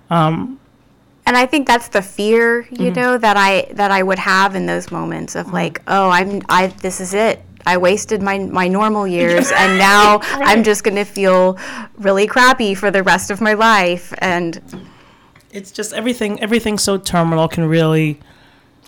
Um 0.08 0.58
and 1.26 1.36
I 1.36 1.44
think 1.44 1.66
that's 1.66 1.88
the 1.88 2.02
fear, 2.02 2.68
you 2.70 2.92
know, 2.92 3.18
that 3.18 3.36
I 3.36 3.66
that 3.72 3.90
I 3.90 4.02
would 4.02 4.20
have 4.20 4.54
in 4.54 4.66
those 4.66 4.92
moments 4.92 5.34
of 5.34 5.52
like, 5.52 5.82
oh, 5.88 6.08
I'm 6.08 6.40
I 6.48 6.68
this 6.68 7.00
is 7.00 7.14
it. 7.14 7.42
I 7.66 7.78
wasted 7.78 8.22
my 8.22 8.38
my 8.38 8.68
normal 8.68 9.06
years 9.18 9.50
and 9.50 9.76
now 9.76 10.20
I'm 10.22 10.62
just 10.62 10.84
going 10.84 10.94
to 10.94 11.04
feel 11.04 11.58
really 11.98 12.28
crappy 12.28 12.74
for 12.74 12.92
the 12.92 13.02
rest 13.02 13.32
of 13.32 13.40
my 13.40 13.54
life 13.54 14.14
and 14.18 14.62
it's 15.50 15.72
just 15.72 15.92
everything 15.92 16.40
everything 16.40 16.78
so 16.78 16.96
terminal 16.96 17.48
can 17.48 17.64
really 17.66 18.20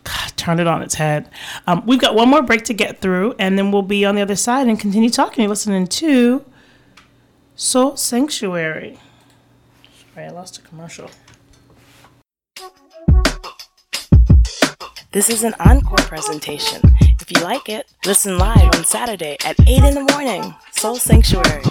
God, 0.05 0.33
turn 0.37 0.61
it 0.61 0.66
on 0.66 0.81
its 0.81 0.94
head. 0.94 1.29
Um, 1.66 1.85
we've 1.85 2.01
got 2.01 2.14
one 2.14 2.29
more 2.29 2.40
break 2.40 2.62
to 2.66 2.72
get 2.72 3.01
through 3.01 3.35
and 3.38 3.59
then 3.59 3.72
we'll 3.72 3.83
be 3.83 4.05
on 4.05 4.14
the 4.14 4.22
other 4.22 4.37
side 4.37 4.68
and 4.68 4.79
continue 4.79 5.11
talking. 5.11 5.42
You're 5.42 5.51
listening 5.51 5.88
to 5.88 6.44
soul 7.57 7.96
sanctuary. 7.96 8.98
Sorry 10.14 10.27
i 10.27 10.31
lost 10.31 10.57
a 10.57 10.62
commercial 10.62 11.11
This 15.11 15.31
is 15.31 15.42
an 15.42 15.55
encore 15.59 15.97
presentation. 15.97 16.83
If 17.18 17.33
you 17.33 17.40
like 17.42 17.71
it, 17.71 17.87
listen 18.05 18.37
live 18.37 18.75
on 18.75 18.85
Saturday 18.85 19.38
at 19.42 19.59
8 19.66 19.83
in 19.83 19.94
the 19.94 20.12
morning. 20.12 20.55
Soul 20.73 20.97
Sanctuary. 20.97 21.62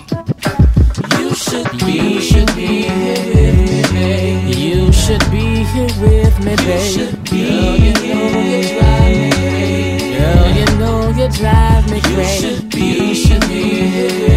You 1.19 1.35
should 1.35 1.69
be, 1.77 2.15
you 2.15 2.19
should 2.19 2.55
be 2.55 2.81
here, 2.89 3.13
with 3.21 3.91
babe. 3.93 4.57
You 4.57 4.91
should 4.91 5.29
be 5.29 5.65
here 5.65 5.85
with 6.01 6.39
me, 6.43 6.55
babe. 6.55 7.21
Girl, 7.29 7.77
you 7.77 7.93
know 7.99 8.39
you 8.41 8.73
drive 8.73 9.21
me. 9.21 10.17
Girl, 10.17 10.49
you 10.57 10.65
know 10.79 11.09
you 11.09 11.27
drive 11.29 11.91
me 11.91 12.01
crazy. 12.01 12.47
You 12.47 12.55
should 12.55 12.69
be, 12.71 12.85
you 13.05 13.13
should 13.13 13.41
be 13.41 13.63
here, 13.87 14.36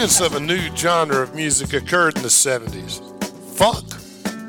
The 0.00 0.06
experience 0.06 0.32
of 0.32 0.40
a 0.40 0.46
new 0.46 0.74
genre 0.74 1.20
of 1.20 1.34
music 1.34 1.74
occurred 1.74 2.16
in 2.16 2.22
the 2.22 2.28
70s. 2.28 3.02
Funk. 3.54 3.84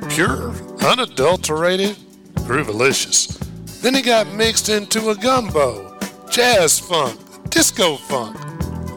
Pure, 0.10 0.54
unadulterated, 0.82 1.98
groovalicious. 2.36 3.38
Then 3.82 3.96
it 3.96 4.06
got 4.06 4.28
mixed 4.28 4.70
into 4.70 5.10
a 5.10 5.16
gumbo. 5.16 6.00
Jazz 6.30 6.80
funk, 6.80 7.20
disco 7.50 7.98
funk, 7.98 8.38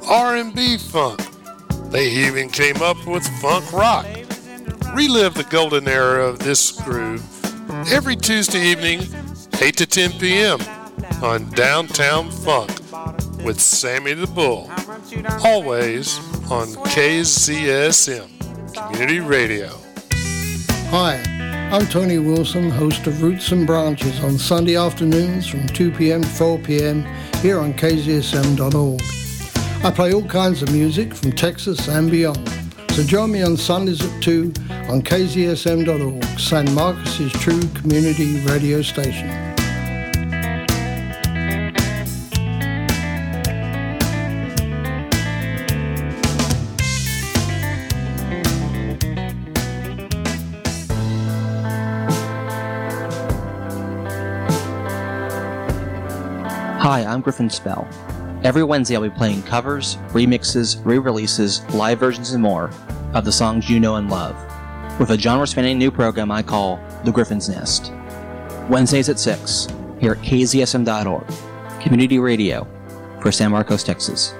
R&B 0.09 0.79
funk. 0.79 1.23
They 1.91 2.09
even 2.09 2.49
came 2.49 2.81
up 2.81 3.05
with 3.05 3.27
funk 3.41 3.73
rock. 3.73 4.07
Relive 4.95 5.35
the 5.35 5.49
golden 5.51 5.89
era 5.89 6.25
of 6.25 6.39
this 6.39 6.71
groove 6.71 7.25
every 7.93 8.15
Tuesday 8.15 8.61
evening, 8.61 9.01
8 9.61 9.77
to 9.77 9.87
10 9.87 10.13
p.m. 10.21 10.61
on 11.21 11.51
Downtown 11.51 12.31
Funk 12.31 12.71
with 13.43 13.61
Sammy 13.61 14.13
the 14.13 14.29
Bull. 14.29 14.71
Always 15.43 16.21
on 16.51 16.69
KZSM 16.93 18.29
Community 18.75 19.21
Radio. 19.21 19.71
Hi, 20.91 21.17
I'm 21.73 21.87
Tony 21.87 22.19
Wilson, 22.19 22.71
host 22.71 23.07
of 23.07 23.23
Roots 23.23 23.51
and 23.53 23.67
Branches 23.67 24.23
on 24.23 24.37
Sunday 24.37 24.77
afternoons 24.77 25.47
from 25.47 25.67
2 25.69 25.93
p.m. 25.93 26.21
to 26.21 26.29
4 26.29 26.59
p.m. 26.59 27.03
here 27.41 27.59
on 27.59 27.73
KZSM.org. 27.73 29.01
I 29.85 29.91
play 29.91 30.13
all 30.13 30.27
kinds 30.27 30.61
of 30.63 30.71
music 30.71 31.15
from 31.15 31.33
Texas 31.33 31.89
and 31.89 32.11
beyond. 32.11 32.47
So 32.91 33.03
join 33.03 33.33
me 33.33 33.43
on 33.43 33.57
Sundays 33.57 34.05
at 34.05 34.23
2 34.23 34.53
on 34.91 35.03
KZSM.org, 35.03 36.25
San 36.39 36.75
Marcos's 36.75 37.33
true 37.33 37.63
community 37.69 38.41
radio 38.45 38.83
station. 38.83 39.54
Hi, 56.95 57.05
I'm 57.05 57.23
Griffin 57.23 57.51
Spell. 57.51 57.89
Every 58.45 58.63
Wednesday, 58.63 58.95
I'll 58.95 59.03
be 59.03 59.11
playing 59.11 59.43
covers, 59.43 59.97
remixes, 60.13 60.81
re 60.87 60.99
releases, 60.99 61.61
live 61.75 61.99
versions, 61.99 62.31
and 62.35 62.41
more 62.41 62.71
of 63.15 63.25
the 63.25 63.33
songs 63.33 63.69
you 63.69 63.81
know 63.81 63.97
and 63.97 64.09
love, 64.09 64.37
with 65.01 65.11
a 65.11 65.19
genre 65.19 65.45
spanning 65.45 65.77
new 65.77 65.91
program 65.91 66.31
I 66.31 66.41
call 66.41 66.81
The 67.05 67.11
Griffin's 67.11 67.49
Nest. 67.49 67.93
Wednesdays 68.71 69.09
at 69.09 69.19
6, 69.19 69.67
here 69.99 70.13
at 70.13 70.19
kzsm.org, 70.19 71.27
community 71.83 72.21
radio 72.21 72.65
for 73.21 73.33
San 73.33 73.51
Marcos, 73.51 73.83
Texas. 73.83 74.33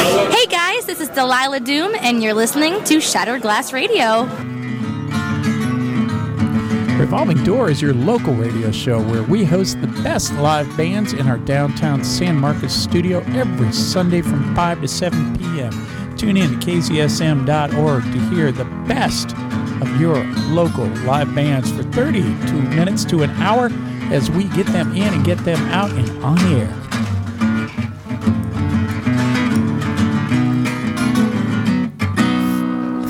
Hey 0.00 0.46
guys, 0.46 0.86
this 0.86 1.00
is 1.00 1.08
Delilah 1.10 1.60
Doom, 1.60 1.94
and 2.00 2.20
you're 2.20 2.34
listening 2.34 2.82
to 2.82 3.00
Shattered 3.00 3.42
Glass 3.42 3.72
Radio. 3.72 4.51
Revolving 7.02 7.42
Door 7.42 7.70
is 7.70 7.82
your 7.82 7.94
local 7.94 8.32
radio 8.32 8.70
show 8.70 9.02
where 9.02 9.24
we 9.24 9.44
host 9.44 9.80
the 9.80 9.88
best 9.88 10.32
live 10.34 10.76
bands 10.76 11.12
in 11.12 11.26
our 11.26 11.36
downtown 11.36 12.04
San 12.04 12.36
Marcos 12.36 12.72
studio 12.72 13.18
every 13.30 13.72
Sunday 13.72 14.22
from 14.22 14.54
5 14.54 14.82
to 14.82 14.86
7 14.86 15.36
p.m. 15.36 16.16
Tune 16.16 16.36
in 16.36 16.60
to 16.60 16.64
kzsm.org 16.64 18.04
to 18.04 18.18
hear 18.30 18.52
the 18.52 18.64
best 18.86 19.36
of 19.82 20.00
your 20.00 20.22
local 20.50 20.86
live 21.04 21.34
bands 21.34 21.72
for 21.72 21.82
32 21.82 22.62
minutes 22.62 23.04
to 23.06 23.24
an 23.24 23.30
hour 23.30 23.68
as 24.12 24.30
we 24.30 24.44
get 24.44 24.66
them 24.68 24.92
in 24.92 25.12
and 25.12 25.24
get 25.24 25.38
them 25.38 25.60
out 25.70 25.90
and 25.90 26.08
on 26.22 26.38
air. 26.54 26.81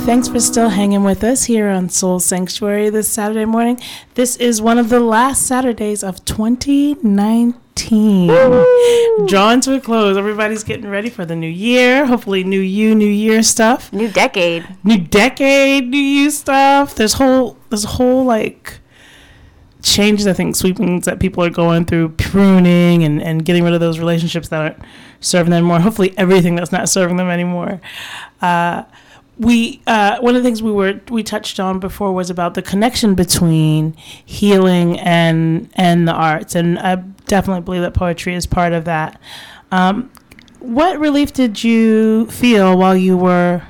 Thanks 0.04 0.26
for 0.26 0.40
still 0.40 0.68
hanging 0.68 1.04
with 1.04 1.22
us 1.22 1.44
here 1.44 1.68
on 1.68 1.88
Soul 1.88 2.18
Sanctuary 2.18 2.90
this 2.90 3.08
Saturday 3.08 3.44
morning. 3.44 3.78
This 4.14 4.34
is 4.36 4.60
one 4.60 4.76
of 4.76 4.88
the 4.88 4.98
last 4.98 5.46
Saturdays 5.46 6.02
of 6.02 6.24
2019. 6.24 8.26
Drawn 9.26 9.60
to 9.60 9.76
a 9.76 9.80
close. 9.80 10.16
Everybody's 10.16 10.64
getting 10.64 10.90
ready 10.90 11.08
for 11.08 11.24
the 11.24 11.36
new 11.36 11.48
year. 11.48 12.06
Hopefully, 12.06 12.42
new 12.42 12.58
you, 12.58 12.96
new 12.96 13.06
year 13.06 13.44
stuff. 13.44 13.92
New 13.92 14.08
decade. 14.08 14.66
New 14.82 14.98
decade, 14.98 15.86
new 15.86 15.96
you 15.96 16.32
stuff. 16.32 16.96
There's 16.96 17.14
whole, 17.14 17.56
there's 17.70 17.84
whole 17.84 18.24
like 18.24 18.80
changes, 19.82 20.26
I 20.26 20.32
think, 20.32 20.56
sweepings 20.56 21.04
that 21.04 21.20
people 21.20 21.44
are 21.44 21.50
going 21.50 21.84
through, 21.84 22.08
pruning 22.10 23.04
and, 23.04 23.22
and 23.22 23.44
getting 23.44 23.62
rid 23.62 23.72
of 23.72 23.78
those 23.78 24.00
relationships 24.00 24.48
that 24.48 24.60
aren't 24.60 24.82
serving 25.20 25.50
them 25.50 25.58
anymore. 25.58 25.78
Hopefully, 25.78 26.12
everything 26.18 26.56
that's 26.56 26.72
not 26.72 26.88
serving 26.88 27.18
them 27.18 27.30
anymore. 27.30 27.80
Uh, 28.40 28.82
we 29.38 29.80
uh, 29.86 30.18
one 30.20 30.36
of 30.36 30.42
the 30.42 30.46
things 30.46 30.62
we 30.62 30.72
were 30.72 31.00
we 31.08 31.22
touched 31.22 31.58
on 31.58 31.80
before 31.80 32.12
was 32.12 32.30
about 32.30 32.54
the 32.54 32.62
connection 32.62 33.14
between 33.14 33.94
healing 34.24 34.98
and 35.00 35.70
and 35.74 36.06
the 36.06 36.12
arts, 36.12 36.54
and 36.54 36.78
I 36.78 36.96
definitely 37.26 37.62
believe 37.62 37.82
that 37.82 37.94
poetry 37.94 38.34
is 38.34 38.46
part 38.46 38.72
of 38.72 38.84
that. 38.84 39.20
Um, 39.70 40.10
what 40.60 40.98
relief 40.98 41.32
did 41.32 41.64
you 41.64 42.26
feel 42.26 42.76
while 42.76 42.96
you 42.96 43.16
were 43.16 43.62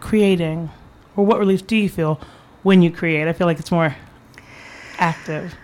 creating, 0.00 0.70
or 1.16 1.24
what 1.24 1.38
relief 1.38 1.66
do 1.66 1.76
you 1.76 1.88
feel 1.88 2.20
when 2.62 2.82
you 2.82 2.90
create? 2.90 3.28
I 3.28 3.32
feel 3.32 3.46
like 3.46 3.58
it's 3.58 3.70
more 3.70 3.96
active. 4.98 5.54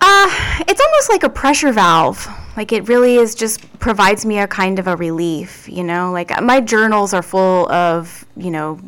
Uh, 0.00 0.62
it's 0.68 0.80
almost 0.80 1.08
like 1.08 1.22
a 1.22 1.30
pressure 1.30 1.72
valve. 1.72 2.28
Like 2.56 2.72
it 2.72 2.88
really 2.88 3.16
is 3.16 3.34
just 3.34 3.78
provides 3.78 4.26
me 4.26 4.38
a 4.38 4.46
kind 4.46 4.78
of 4.78 4.86
a 4.86 4.96
relief, 4.96 5.66
you 5.68 5.82
know? 5.82 6.12
Like 6.12 6.42
my 6.42 6.60
journals 6.60 7.14
are 7.14 7.22
full 7.22 7.70
of, 7.72 8.23
you 8.36 8.50
know, 8.50 8.80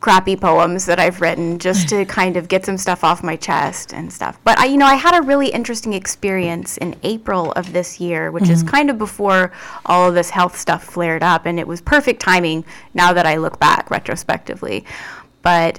crappy 0.00 0.34
poems 0.34 0.84
that 0.86 0.98
I've 0.98 1.20
written 1.20 1.60
just 1.60 1.88
to 1.90 2.04
kind 2.20 2.36
of 2.36 2.48
get 2.48 2.66
some 2.66 2.76
stuff 2.76 3.04
off 3.04 3.22
my 3.22 3.36
chest 3.36 3.92
and 3.94 4.12
stuff. 4.12 4.36
But 4.42 4.58
I, 4.58 4.64
you 4.64 4.76
know, 4.76 4.86
I 4.86 4.96
had 4.96 5.16
a 5.16 5.22
really 5.22 5.48
interesting 5.48 5.92
experience 5.92 6.76
in 6.76 6.96
April 7.04 7.52
of 7.52 7.72
this 7.72 8.00
year, 8.00 8.32
which 8.32 8.48
is 8.48 8.64
Mhm. 8.64 8.68
kind 8.68 8.90
of 8.90 8.98
before 8.98 9.52
all 9.86 10.08
of 10.08 10.14
this 10.14 10.30
health 10.30 10.58
stuff 10.58 10.82
flared 10.82 11.22
up, 11.22 11.46
and 11.46 11.60
it 11.60 11.68
was 11.68 11.80
perfect 11.80 12.20
timing 12.20 12.64
now 12.94 13.12
that 13.12 13.26
I 13.26 13.36
look 13.36 13.60
back 13.60 13.90
retrospectively. 13.92 14.84
But 15.42 15.78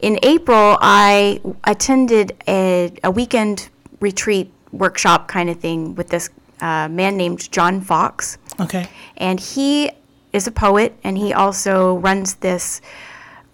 in 0.00 0.18
April, 0.22 0.78
I 0.80 1.40
attended 1.64 2.36
a, 2.46 2.92
a 3.02 3.10
weekend 3.10 3.68
retreat 4.00 4.52
workshop 4.70 5.26
kind 5.28 5.50
of 5.50 5.58
thing 5.58 5.94
with 5.96 6.08
this 6.10 6.30
uh, 6.60 6.88
man 6.88 7.16
named 7.16 7.50
John 7.50 7.80
Fox. 7.80 8.38
Okay. 8.60 8.86
And 9.16 9.40
he 9.40 9.90
is 10.34 10.46
a 10.46 10.50
poet, 10.50 10.90
and 11.04 11.16
he 11.16 11.32
also 11.32 11.96
runs 11.98 12.34
this 12.34 12.80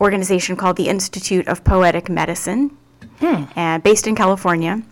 organization 0.00 0.56
called 0.56 0.76
the 0.76 0.88
Institute 0.88 1.46
of 1.46 1.62
Poetic 1.62 2.08
Medicine, 2.08 2.76
uh, 3.54 3.78
based 3.78 4.06
in 4.06 4.14
California. 4.16 4.82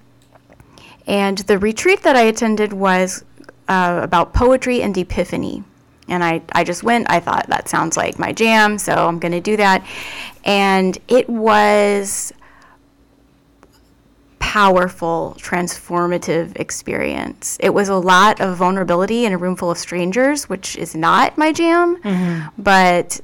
And 1.06 1.38
the 1.38 1.58
retreat 1.58 2.02
that 2.02 2.14
I 2.14 2.22
attended 2.22 2.72
was 2.74 3.24
uh, 3.68 4.00
about 4.02 4.34
poetry 4.34 4.82
and 4.82 4.96
epiphany. 4.96 5.64
And 6.08 6.22
I, 6.22 6.42
I 6.52 6.64
just 6.64 6.82
went, 6.82 7.10
I 7.10 7.20
thought 7.20 7.46
that 7.48 7.68
sounds 7.68 7.96
like 7.96 8.18
my 8.18 8.32
jam, 8.32 8.78
so 8.78 8.92
I'm 8.92 9.18
going 9.18 9.32
to 9.32 9.40
do 9.40 9.56
that. 9.56 9.84
And 10.44 10.96
it 11.08 11.28
was 11.28 12.32
powerful, 14.48 15.36
transformative 15.38 16.58
experience. 16.58 17.58
It 17.60 17.74
was 17.74 17.90
a 17.90 17.96
lot 17.96 18.40
of 18.40 18.56
vulnerability 18.56 19.26
in 19.26 19.34
a 19.34 19.36
room 19.36 19.56
full 19.56 19.70
of 19.70 19.76
strangers, 19.76 20.48
which 20.48 20.74
is 20.76 20.94
not 20.94 21.36
my 21.36 21.52
jam, 21.52 22.50
but 22.56 23.20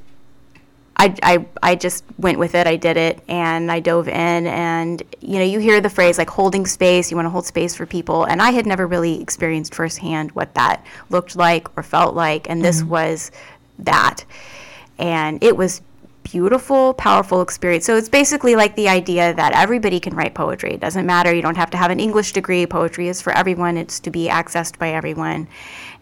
I, 0.97 1.15
I, 1.23 1.45
I 1.63 1.75
just 1.75 2.03
went 2.19 2.37
with 2.37 2.53
it. 2.53 2.67
I 2.67 2.75
did 2.75 2.95
it 2.95 3.21
and 3.27 3.71
I 3.71 3.79
dove 3.79 4.07
in. 4.07 4.45
And, 4.45 5.01
you 5.19 5.39
know, 5.39 5.43
you 5.45 5.57
hear 5.59 5.81
the 5.81 5.89
phrase 5.89 6.19
like 6.19 6.29
holding 6.29 6.67
space, 6.67 7.09
you 7.09 7.17
want 7.17 7.25
to 7.25 7.31
hold 7.31 7.47
space 7.47 7.73
for 7.73 7.87
people. 7.87 8.25
And 8.25 8.39
I 8.39 8.51
had 8.51 8.67
never 8.67 8.85
really 8.85 9.19
experienced 9.19 9.73
firsthand 9.73 10.31
what 10.33 10.53
that 10.53 10.85
looked 11.09 11.35
like 11.35 11.75
or 11.75 11.81
felt 11.81 12.13
like. 12.13 12.47
And 12.51 12.63
this 12.63 12.83
Mhm. 12.83 12.87
was 12.89 13.31
that. 13.79 14.25
And 14.99 15.43
it 15.43 15.57
was 15.57 15.81
beautiful, 16.35 16.93
powerful 16.95 17.41
experience. 17.41 17.85
So 17.85 17.95
it's 17.95 18.09
basically 18.09 18.57
like 18.57 18.75
the 18.75 18.89
idea 18.89 19.33
that 19.35 19.53
everybody 19.53 20.01
can 20.01 20.13
write 20.13 20.33
poetry. 20.33 20.73
It 20.73 20.81
doesn't 20.81 21.05
matter. 21.05 21.33
You 21.33 21.41
don't 21.41 21.55
have 21.55 21.69
to 21.69 21.77
have 21.77 21.91
an 21.91 21.99
English 22.01 22.33
degree. 22.33 22.65
Poetry 22.65 23.07
is 23.07 23.21
for 23.21 23.31
everyone. 23.31 23.77
It's 23.77 24.01
to 24.01 24.11
be 24.11 24.27
accessed 24.27 24.77
by 24.77 24.89
everyone. 24.89 25.47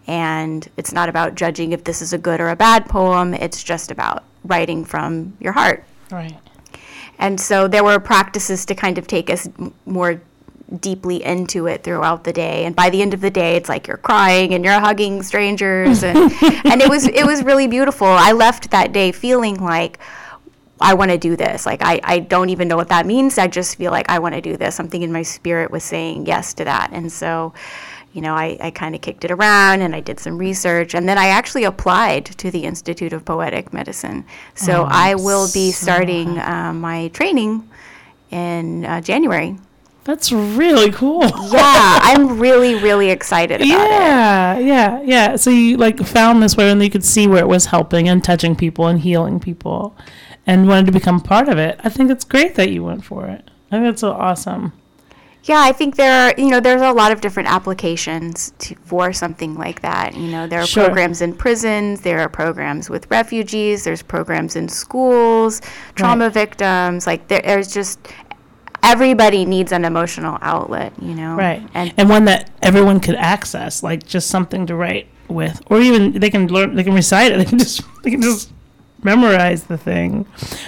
And 0.07 0.67
it's 0.75 0.91
not 0.91 1.07
about 1.07 1.35
judging 1.35 1.71
if 1.71 1.83
this 1.83 2.01
is 2.01 2.13
a 2.13 2.17
good 2.17 2.41
or 2.41 2.49
a 2.49 2.55
bad 2.55 2.89
poem. 2.89 3.35
It's 3.35 3.63
just 3.63 3.91
about 3.91 4.23
writing 4.43 4.85
from 4.85 5.37
your 5.39 5.53
heart. 5.53 5.83
Right. 6.09 6.35
And 7.19 7.39
so 7.39 7.67
there 7.67 7.83
were 7.83 7.99
practices 7.99 8.65
to 8.65 8.73
kind 8.73 8.97
of 8.97 9.05
take 9.05 9.29
us 9.29 9.47
more 9.85 10.19
deeply 10.79 11.23
into 11.23 11.67
it 11.67 11.83
throughout 11.83 12.23
the 12.23 12.33
day. 12.33 12.65
And 12.65 12.75
by 12.75 12.89
the 12.89 13.01
end 13.01 13.13
of 13.13 13.21
the 13.21 13.29
day, 13.31 13.55
it's 13.55 13.69
like 13.69 13.87
you're 13.87 13.97
crying 13.97 14.53
and 14.53 14.63
you're 14.63 14.79
hugging 14.79 15.23
strangers, 15.23 16.03
and 16.03 16.17
and 16.65 16.81
it 16.81 16.89
was 16.89 17.07
it 17.07 17.25
was 17.25 17.43
really 17.43 17.67
beautiful. 17.67 18.07
I 18.07 18.31
left 18.31 18.71
that 18.71 18.91
day 18.93 19.11
feeling 19.11 19.57
like. 19.57 19.99
I 20.81 20.95
want 20.95 21.11
to 21.11 21.17
do 21.17 21.37
this. 21.37 21.65
Like, 21.65 21.81
I, 21.81 22.01
I 22.03 22.19
don't 22.19 22.49
even 22.49 22.67
know 22.67 22.75
what 22.75 22.89
that 22.89 23.05
means. 23.05 23.37
I 23.37 23.47
just 23.47 23.77
feel 23.77 23.91
like 23.91 24.09
I 24.09 24.19
want 24.19 24.35
to 24.35 24.41
do 24.41 24.57
this. 24.57 24.75
Something 24.75 25.01
in 25.01 25.13
my 25.13 25.21
spirit 25.21 25.71
was 25.71 25.81
saying 25.81 26.25
yes 26.25 26.53
to 26.55 26.65
that. 26.65 26.89
And 26.91 27.09
so, 27.09 27.53
you 28.11 28.21
know, 28.21 28.33
I, 28.33 28.57
I 28.59 28.71
kind 28.71 28.93
of 28.93 28.99
kicked 28.99 29.23
it 29.23 29.31
around 29.31 29.81
and 29.81 29.95
I 29.95 30.01
did 30.01 30.19
some 30.19 30.37
research. 30.37 30.93
And 30.93 31.07
then 31.07 31.17
I 31.17 31.27
actually 31.27 31.63
applied 31.63 32.25
to 32.25 32.51
the 32.51 32.65
Institute 32.65 33.13
of 33.13 33.23
Poetic 33.23 33.71
Medicine. 33.71 34.25
So 34.55 34.81
Oh, 34.81 34.87
I 34.89 35.15
will 35.15 35.47
be 35.53 35.71
so 35.71 35.83
starting 35.83 36.39
um, 36.39 36.81
my 36.81 37.07
training 37.09 37.69
in 38.31 38.83
uh, 38.83 38.99
January. 38.99 39.57
That's 40.05 40.31
really 40.33 40.91
cool. 40.91 41.21
Yeah, 41.23 41.29
I'm 42.01 42.37
really, 42.39 42.75
really 42.75 43.09
excited 43.09 43.61
about 43.61 43.65
it. 43.65 43.69
yeah, 43.69 44.57
yeah, 44.59 45.01
yeah. 45.03 45.35
So 45.37 45.49
you 45.49 45.77
like 45.77 45.97
found 45.99 46.43
this 46.43 46.57
way, 46.57 46.69
and 46.69 46.83
you 46.83 46.89
could 46.89 47.05
see 47.05 47.25
where 47.27 47.39
it 47.39 47.47
was 47.47 47.67
helping 47.67 48.09
and 48.09 48.21
touching 48.23 48.55
people 48.55 48.87
and 48.87 48.99
healing 48.99 49.39
people, 49.39 49.95
and 50.45 50.67
wanted 50.67 50.87
to 50.87 50.91
become 50.91 51.21
part 51.21 51.47
of 51.47 51.57
it. 51.57 51.79
I 51.83 51.89
think 51.89 52.11
it's 52.11 52.25
great 52.25 52.55
that 52.55 52.69
you 52.69 52.83
went 52.83 53.05
for 53.05 53.27
it. 53.27 53.49
I 53.71 53.75
think 53.77 53.85
that's 53.85 54.01
so 54.01 54.11
awesome. 54.11 54.73
Yeah, 55.45 55.59
I 55.59 55.73
think 55.73 55.97
there 55.97 56.13
are, 56.29 56.33
you 56.37 56.49
know, 56.49 56.61
there's 56.61 56.81
a 56.81 56.93
lot 56.93 57.11
of 57.11 57.19
different 57.19 57.49
applications 57.49 58.53
to, 58.59 58.75
for 58.85 59.11
something 59.11 59.55
like 59.55 59.81
that. 59.81 60.15
You 60.15 60.27
know, 60.31 60.47
there 60.47 60.61
are 60.61 60.65
Sure. 60.65 60.85
programs 60.85 61.21
in 61.21 61.35
prisons, 61.35 61.99
there 61.99 62.21
are 62.21 62.29
programs 62.29 62.89
with 62.89 63.11
refugees, 63.11 63.83
there's 63.83 64.01
programs 64.01 64.55
in 64.55 64.69
schools, 64.69 65.61
trauma 65.95 66.29
victims. 66.29 67.05
Like 67.05 67.27
there, 67.27 67.41
there's 67.43 67.73
just 67.73 67.99
everybody 68.83 69.45
needs 69.45 69.71
an 69.71 69.85
emotional 69.85 70.37
outlet. 70.41 70.93
You 71.01 71.15
know, 71.15 71.35
Right. 71.35 71.67
And 71.73 71.93
And 71.97 72.09
one 72.09 72.25
that 72.25 72.51
everyone 72.61 72.99
could 72.99 73.15
access, 73.15 73.81
like 73.81 74.05
just 74.05 74.27
something 74.29 74.65
to 74.67 74.75
write 74.75 75.07
with, 75.27 75.61
or 75.67 75.79
even 75.79 76.19
they 76.19 76.29
can 76.29 76.47
learn, 76.47 76.75
they 76.75 76.83
can 76.83 76.93
recite 76.93 77.31
it. 77.31 77.37
They 77.37 77.45
can 77.45 77.57
just, 77.57 77.81
they 78.03 78.11
can 78.11 78.21
just 78.21 78.51
memorize 79.03 79.65
the 79.65 79.77
thing. 79.77 80.25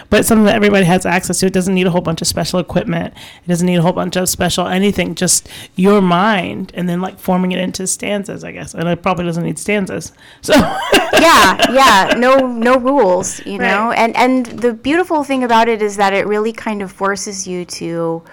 But 0.09 0.25
something 0.25 0.45
that 0.45 0.55
everybody 0.55 0.85
has 0.85 1.05
access 1.05 1.39
to. 1.39 1.47
It 1.47 1.53
doesn't 1.53 1.73
need 1.73 1.87
a 1.87 1.91
whole 1.91 2.01
bunch 2.01 2.21
of 2.21 2.27
special 2.27 2.59
equipment. 2.59 3.13
It 3.43 3.47
doesn't 3.47 3.65
need 3.65 3.77
a 3.77 3.81
whole 3.81 3.93
bunch 3.93 4.15
of 4.15 4.29
special 4.29 4.67
anything. 4.67 5.15
Just 5.15 5.47
your 5.75 6.01
mind, 6.01 6.71
and 6.75 6.87
then 6.87 7.01
like 7.01 7.19
forming 7.19 7.51
it 7.51 7.59
into 7.59 7.87
stanzas, 7.87 8.43
I 8.43 8.51
guess. 8.51 8.73
And 8.73 8.87
it 8.87 9.01
probably 9.01 9.25
doesn't 9.25 9.43
need 9.43 9.59
stanzas. 9.59 10.11
So 10.41 10.53
yeah, 11.13 11.71
yeah, 11.71 12.13
no, 12.17 12.47
no 12.47 12.77
rules, 12.77 13.45
you 13.45 13.57
know. 13.59 13.91
And 13.91 14.15
and 14.15 14.45
the 14.45 14.73
beautiful 14.73 15.23
thing 15.23 15.43
about 15.43 15.67
it 15.67 15.81
is 15.81 15.97
that 15.97 16.13
it 16.13 16.27
really 16.27 16.53
kind 16.53 16.81
of 16.81 16.91
forces 16.91 17.47
you 17.47 17.65
to 17.65 18.23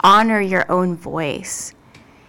honor 0.00 0.40
your 0.40 0.70
own 0.70 0.96
voice. 0.96 1.74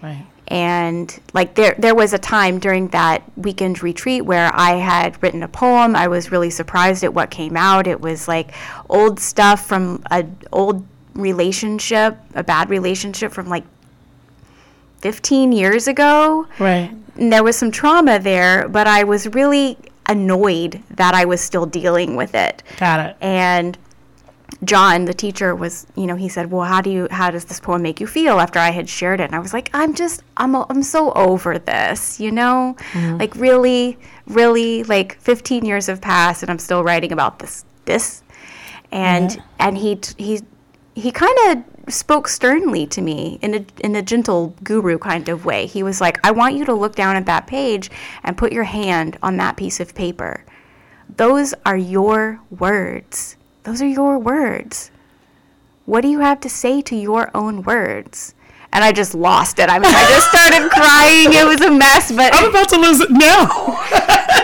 Right. 0.01 0.25
And 0.49 1.17
like 1.33 1.53
there 1.53 1.75
there 1.77 1.93
was 1.93 2.11
a 2.11 2.17
time 2.17 2.59
during 2.59 2.87
that 2.89 3.23
weekend 3.37 3.83
retreat 3.83 4.25
where 4.25 4.51
I 4.53 4.71
had 4.77 5.21
written 5.21 5.43
a 5.43 5.47
poem. 5.47 5.95
I 5.95 6.07
was 6.07 6.31
really 6.31 6.49
surprised 6.49 7.03
at 7.03 7.13
what 7.13 7.29
came 7.29 7.55
out. 7.55 7.85
It 7.85 8.01
was 8.01 8.27
like 8.27 8.51
old 8.89 9.19
stuff 9.19 9.65
from 9.65 10.03
a 10.09 10.25
old 10.51 10.85
relationship, 11.13 12.17
a 12.33 12.43
bad 12.43 12.69
relationship 12.69 13.31
from 13.31 13.47
like 13.47 13.63
15 15.01 15.51
years 15.51 15.87
ago. 15.87 16.47
Right. 16.57 16.91
And 17.15 17.31
there 17.31 17.43
was 17.43 17.57
some 17.57 17.71
trauma 17.71 18.19
there, 18.19 18.67
but 18.67 18.87
I 18.87 19.03
was 19.03 19.27
really 19.27 19.77
annoyed 20.07 20.81
that 20.91 21.13
I 21.13 21.25
was 21.25 21.41
still 21.41 21.65
dealing 21.65 22.15
with 22.15 22.33
it. 22.33 22.63
Got 22.77 23.11
it. 23.11 23.17
And 23.21 23.77
John, 24.63 25.05
the 25.05 25.13
teacher, 25.13 25.55
was, 25.55 25.87
you 25.95 26.05
know, 26.05 26.15
he 26.15 26.27
said, 26.27 26.51
"Well, 26.51 26.65
how 26.65 26.81
do 26.81 26.89
you, 26.89 27.07
how 27.11 27.31
does 27.31 27.45
this 27.45 27.59
poem 27.61 27.81
make 27.81 28.01
you 28.01 28.07
feel?" 28.07 28.39
After 28.41 28.59
I 28.59 28.71
had 28.71 28.89
shared 28.89 29.21
it, 29.21 29.25
and 29.25 29.35
I 29.35 29.39
was 29.39 29.53
like, 29.53 29.69
"I'm 29.73 29.93
just, 29.93 30.21
I'm, 30.35 30.53
I'm 30.55 30.83
so 30.83 31.11
over 31.13 31.57
this, 31.57 32.19
you 32.19 32.31
know, 32.31 32.75
Mhm. 32.93 33.19
like 33.19 33.33
really, 33.35 33.97
really, 34.27 34.83
like 34.83 35.17
15 35.21 35.63
years 35.63 35.87
have 35.87 36.01
passed, 36.01 36.43
and 36.43 36.49
I'm 36.51 36.59
still 36.59 36.83
writing 36.83 37.11
about 37.13 37.39
this, 37.39 37.63
this." 37.85 38.21
And 38.91 39.41
and 39.59 39.77
he, 39.77 39.99
he, 40.17 40.41
he 40.93 41.11
kind 41.11 41.37
of 41.47 41.93
spoke 41.93 42.27
sternly 42.27 42.85
to 42.87 43.01
me 43.01 43.39
in 43.41 43.55
a 43.55 43.65
in 43.83 43.95
a 43.95 44.01
gentle 44.01 44.53
guru 44.63 44.97
kind 44.97 45.29
of 45.29 45.45
way. 45.45 45.67
He 45.67 45.83
was 45.83 46.01
like, 46.01 46.17
"I 46.27 46.31
want 46.31 46.55
you 46.55 46.65
to 46.65 46.73
look 46.73 46.95
down 46.95 47.15
at 47.15 47.25
that 47.27 47.47
page 47.47 47.89
and 48.23 48.35
put 48.37 48.51
your 48.51 48.65
hand 48.65 49.17
on 49.23 49.37
that 49.37 49.55
piece 49.55 49.79
of 49.79 49.95
paper." 49.95 50.43
Those 51.15 51.53
are 51.65 51.77
your 51.77 52.39
words. 52.51 53.37
Those 53.63 53.81
are 53.81 53.87
your 53.87 54.17
words. 54.17 54.91
What 55.85 56.01
do 56.01 56.07
you 56.07 56.19
have 56.19 56.39
to 56.41 56.49
say 56.49 56.81
to 56.83 56.95
your 56.95 57.31
own 57.35 57.63
words? 57.63 58.35
And 58.71 58.83
I 58.83 58.91
just 58.91 59.15
lost 59.15 59.57
it. 59.57 59.67
I 59.69 59.79
mean, 59.79 59.91
I 59.91 60.05
just 60.07 60.29
started 60.29 60.69
crying. 60.71 61.33
It 61.33 61.47
was 61.47 61.59
a 61.61 61.71
mess, 61.71 62.11
but 62.11 62.33
I'm 62.35 62.49
about 62.49 62.69
to 62.69 62.77
lose 62.77 62.99
it 63.01 63.09
now. 63.09 63.47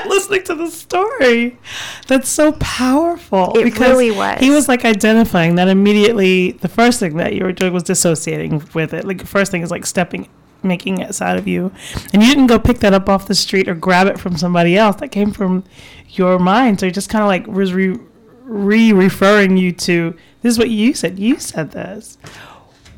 Listening 0.10 0.44
to 0.46 0.56
the 0.56 0.72
story, 0.72 1.60
that's 2.08 2.28
so 2.28 2.54
powerful. 2.54 3.56
It 3.56 3.78
really 3.80 4.10
was. 4.10 4.40
He 4.40 4.50
was 4.50 4.68
like 4.68 4.84
identifying 4.84 5.56
that 5.56 5.68
immediately. 5.68 6.54
The 6.54 6.68
first 6.68 7.00
thing 7.00 7.18
that 7.18 7.34
you 7.34 7.44
were 7.44 7.52
doing 7.52 7.74
was 7.74 7.84
dissociating 7.84 8.64
with 8.74 8.94
it. 8.96 9.06
Like 9.06 9.20
the 9.20 9.28
first 9.28 9.52
thing 9.52 9.62
is 9.62 9.70
like 9.70 9.86
stepping, 9.86 10.28
making 10.64 11.00
it 11.02 11.22
out 11.22 11.38
of 11.38 11.48
you, 11.48 11.72
and 12.12 12.24
you 12.24 12.30
didn't 12.30 12.48
go 12.48 12.58
pick 12.58 12.80
that 12.80 12.94
up 12.94 13.08
off 13.08 13.28
the 13.28 13.36
street 13.36 13.68
or 13.68 13.76
grab 13.76 14.08
it 14.08 14.20
from 14.20 14.38
somebody 14.38 14.76
else. 14.76 14.96
That 14.96 15.10
came 15.10 15.32
from 15.32 15.64
your 16.10 16.40
mind. 16.40 16.80
So 16.80 16.88
he 16.88 16.92
just 16.92 17.10
kind 17.10 17.22
of 17.22 17.28
like 17.28 17.46
was 17.46 17.74
re, 17.74 18.00
re 18.46 18.94
referring 18.94 19.58
you 19.58 19.72
to 19.72 20.16
this 20.42 20.54
is 20.54 20.60
what 20.60 20.70
you 20.70 20.94
said. 20.94 21.20
You 21.20 21.40
said 21.40 21.72
this. 21.72 22.18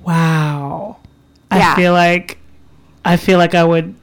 Wow. 0.03 0.97
Yeah. 1.51 1.71
I 1.71 1.75
feel 1.75 1.93
like 1.93 2.37
I 3.05 3.17
feel 3.17 3.37
like 3.37 3.55
I 3.55 3.63
would 3.63 3.95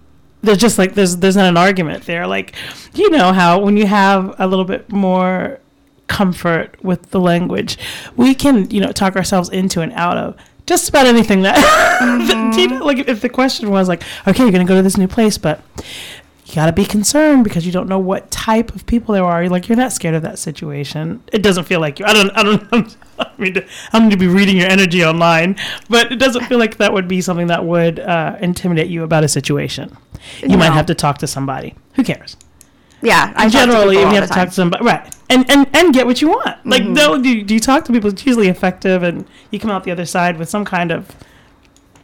there's 0.43 0.59
just 0.59 0.79
like 0.79 0.95
there's 0.95 1.19
there's 1.19 1.37
not 1.37 1.47
an 1.47 1.57
argument 1.57 2.05
there. 2.05 2.27
Like 2.27 2.55
you 2.95 3.11
know 3.11 3.33
how 3.33 3.61
when 3.61 3.77
you 3.77 3.87
have 3.87 4.35
a 4.39 4.47
little 4.47 4.65
bit 4.65 4.91
more 4.91 5.61
comfort 6.07 6.83
with 6.83 7.11
the 7.11 7.21
language, 7.21 7.79
we 8.17 8.35
can, 8.35 8.71
you 8.71 8.81
know, 8.81 8.93
talk 8.93 9.17
ourselves 9.17 9.49
into 9.49 9.81
and 9.81 9.93
out 9.93 10.17
of 10.17 10.37
just 10.67 10.89
about 10.89 11.07
anything 11.07 11.43
that 11.43 11.57
Do 12.01 12.61
you 12.61 12.69
mm-hmm. 12.69 12.79
know 12.79 12.85
like 12.85 13.09
if 13.09 13.21
the 13.21 13.29
question 13.29 13.71
was 13.71 13.89
like, 13.89 14.03
okay, 14.27 14.43
you're 14.43 14.53
gonna 14.53 14.65
go 14.65 14.77
to 14.77 14.83
this 14.83 14.97
new 14.97 15.09
place, 15.09 15.39
but 15.39 15.61
you 16.47 16.55
gotta 16.55 16.73
be 16.73 16.85
concerned 16.85 17.43
because 17.43 17.65
you 17.65 17.73
don't 17.73 17.89
know 17.89 17.99
what 17.99 18.31
type 18.31 18.75
of 18.75 18.85
people 18.85 19.15
there 19.15 19.25
are. 19.25 19.43
You're 19.43 19.51
like 19.51 19.69
you're 19.69 19.79
not 19.79 19.93
scared 19.93 20.15
of 20.15 20.23
that 20.23 20.39
situation. 20.39 21.23
It 21.33 21.43
doesn't 21.43 21.65
feel 21.65 21.81
like 21.81 21.99
you. 21.99 22.05
I 22.05 22.13
don't. 22.13 22.31
I 22.37 22.43
don't. 22.43 22.97
I 23.19 23.31
mean, 23.39 23.57
I 23.57 23.99
don't 23.99 24.09
need 24.09 24.11
to 24.11 24.17
be 24.19 24.27
reading 24.27 24.57
your 24.57 24.69
energy 24.69 25.05
online, 25.05 25.57
but 25.89 26.13
it 26.13 26.17
doesn't 26.17 26.45
feel 26.45 26.59
like 26.59 26.77
that 26.79 26.93
would 26.93 27.09
be 27.09 27.21
something 27.21 27.47
that 27.47 27.65
would 27.65 28.01
uh, 28.01 28.37
intimidate 28.41 28.89
you 28.89 29.05
about 29.05 29.25
a 29.25 29.29
situation. 29.29 29.97
You 30.43 30.59
might 30.59 30.73
have 30.73 30.87
to 30.87 30.95
talk 30.95 31.19
to 31.19 31.27
somebody. 31.27 31.75
Who 31.95 32.03
cares? 32.03 32.37
yeah, 33.05 33.33
I 33.37 33.47
to 33.47 33.53
Generally, 33.53 33.99
you 33.99 34.07
have 34.07 34.25
to 34.25 34.29
time. 34.29 34.39
talk 34.39 34.49
to 34.49 34.55
somebody, 34.55 34.85
right? 34.85 35.15
And 35.31 35.49
and 35.51 35.67
and 35.75 35.95
get 35.95 36.07
what 36.07 36.21
you 36.21 36.29
want. 36.29 36.67
Like, 36.67 36.85
no, 36.85 37.21
do, 37.21 37.43
do 37.43 37.55
you 37.55 37.61
talk 37.61 37.85
to 37.85 37.93
people? 37.93 38.11
It's 38.11 38.25
usually 38.27 38.49
effective, 38.49 39.03
and 39.03 39.27
you 39.51 39.61
come 39.61 39.71
out 39.71 39.85
the 39.85 39.91
other 39.91 40.07
side 40.07 40.39
with 40.39 40.49
some 40.49 40.65
kind 40.65 40.91
of 40.91 41.15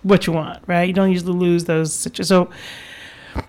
what 0.03 0.27
you 0.27 0.33
want, 0.33 0.63
right? 0.67 0.85
You 0.85 0.95
don't 0.95 1.11
usually 1.11 1.33
lose 1.33 1.65
those 1.65 1.93
situations. 1.93 2.29
So 2.29 2.51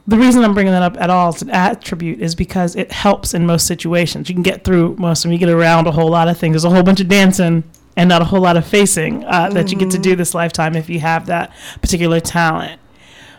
the 0.08 0.18
reason 0.18 0.44
I'm 0.44 0.54
bringing 0.54 0.74
that 0.74 0.84
up 0.84 0.98
at 1.00 1.10
all 1.10 1.30
as 1.30 1.42
an 1.42 1.50
attribute 1.50 2.20
is 2.22 2.36
because 2.36 2.76
it 2.76 2.92
helps 2.92 3.34
in 3.34 3.46
most 3.46 3.66
situations. 3.66 4.30
You 4.30 4.36
can 4.36 4.44
get 4.44 4.64
through 4.64 4.96
most 4.98 5.20
of 5.20 5.24
them. 5.24 5.34
You 5.34 5.40
get 5.40 5.50
around 5.50 5.88
a 5.88 5.92
whole 5.92 6.10
lot 6.10 6.28
of 6.28 6.38
things. 6.38 6.54
There's 6.54 6.66
a 6.66 6.70
whole 6.70 6.84
bunch 6.84 7.00
of 7.00 7.08
dancing 7.08 7.64
and 7.96 8.10
not 8.10 8.22
a 8.22 8.26
whole 8.26 8.42
lot 8.42 8.58
of 8.58 8.66
facing 8.66 9.24
uh, 9.26 9.50
that 9.50 9.72
you 9.72 9.78
get 9.78 9.92
to 9.92 9.98
do 9.98 10.16
this 10.16 10.34
lifetime 10.34 10.76
if 10.76 10.90
you 10.90 11.00
have 11.00 11.26
that 11.28 11.54
particular 11.82 12.20
talent. 12.20 12.80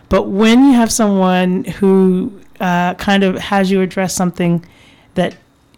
But 0.09 0.23
when 0.23 0.65
you 0.65 0.73
have 0.73 0.91
someone 0.91 1.63
who 1.63 2.39
uh, 2.59 2.93
kind 2.95 3.23
of 3.23 3.37
has 3.37 3.71
you 3.71 3.81
address 3.81 4.13
something 4.13 4.63
that 5.15 5.35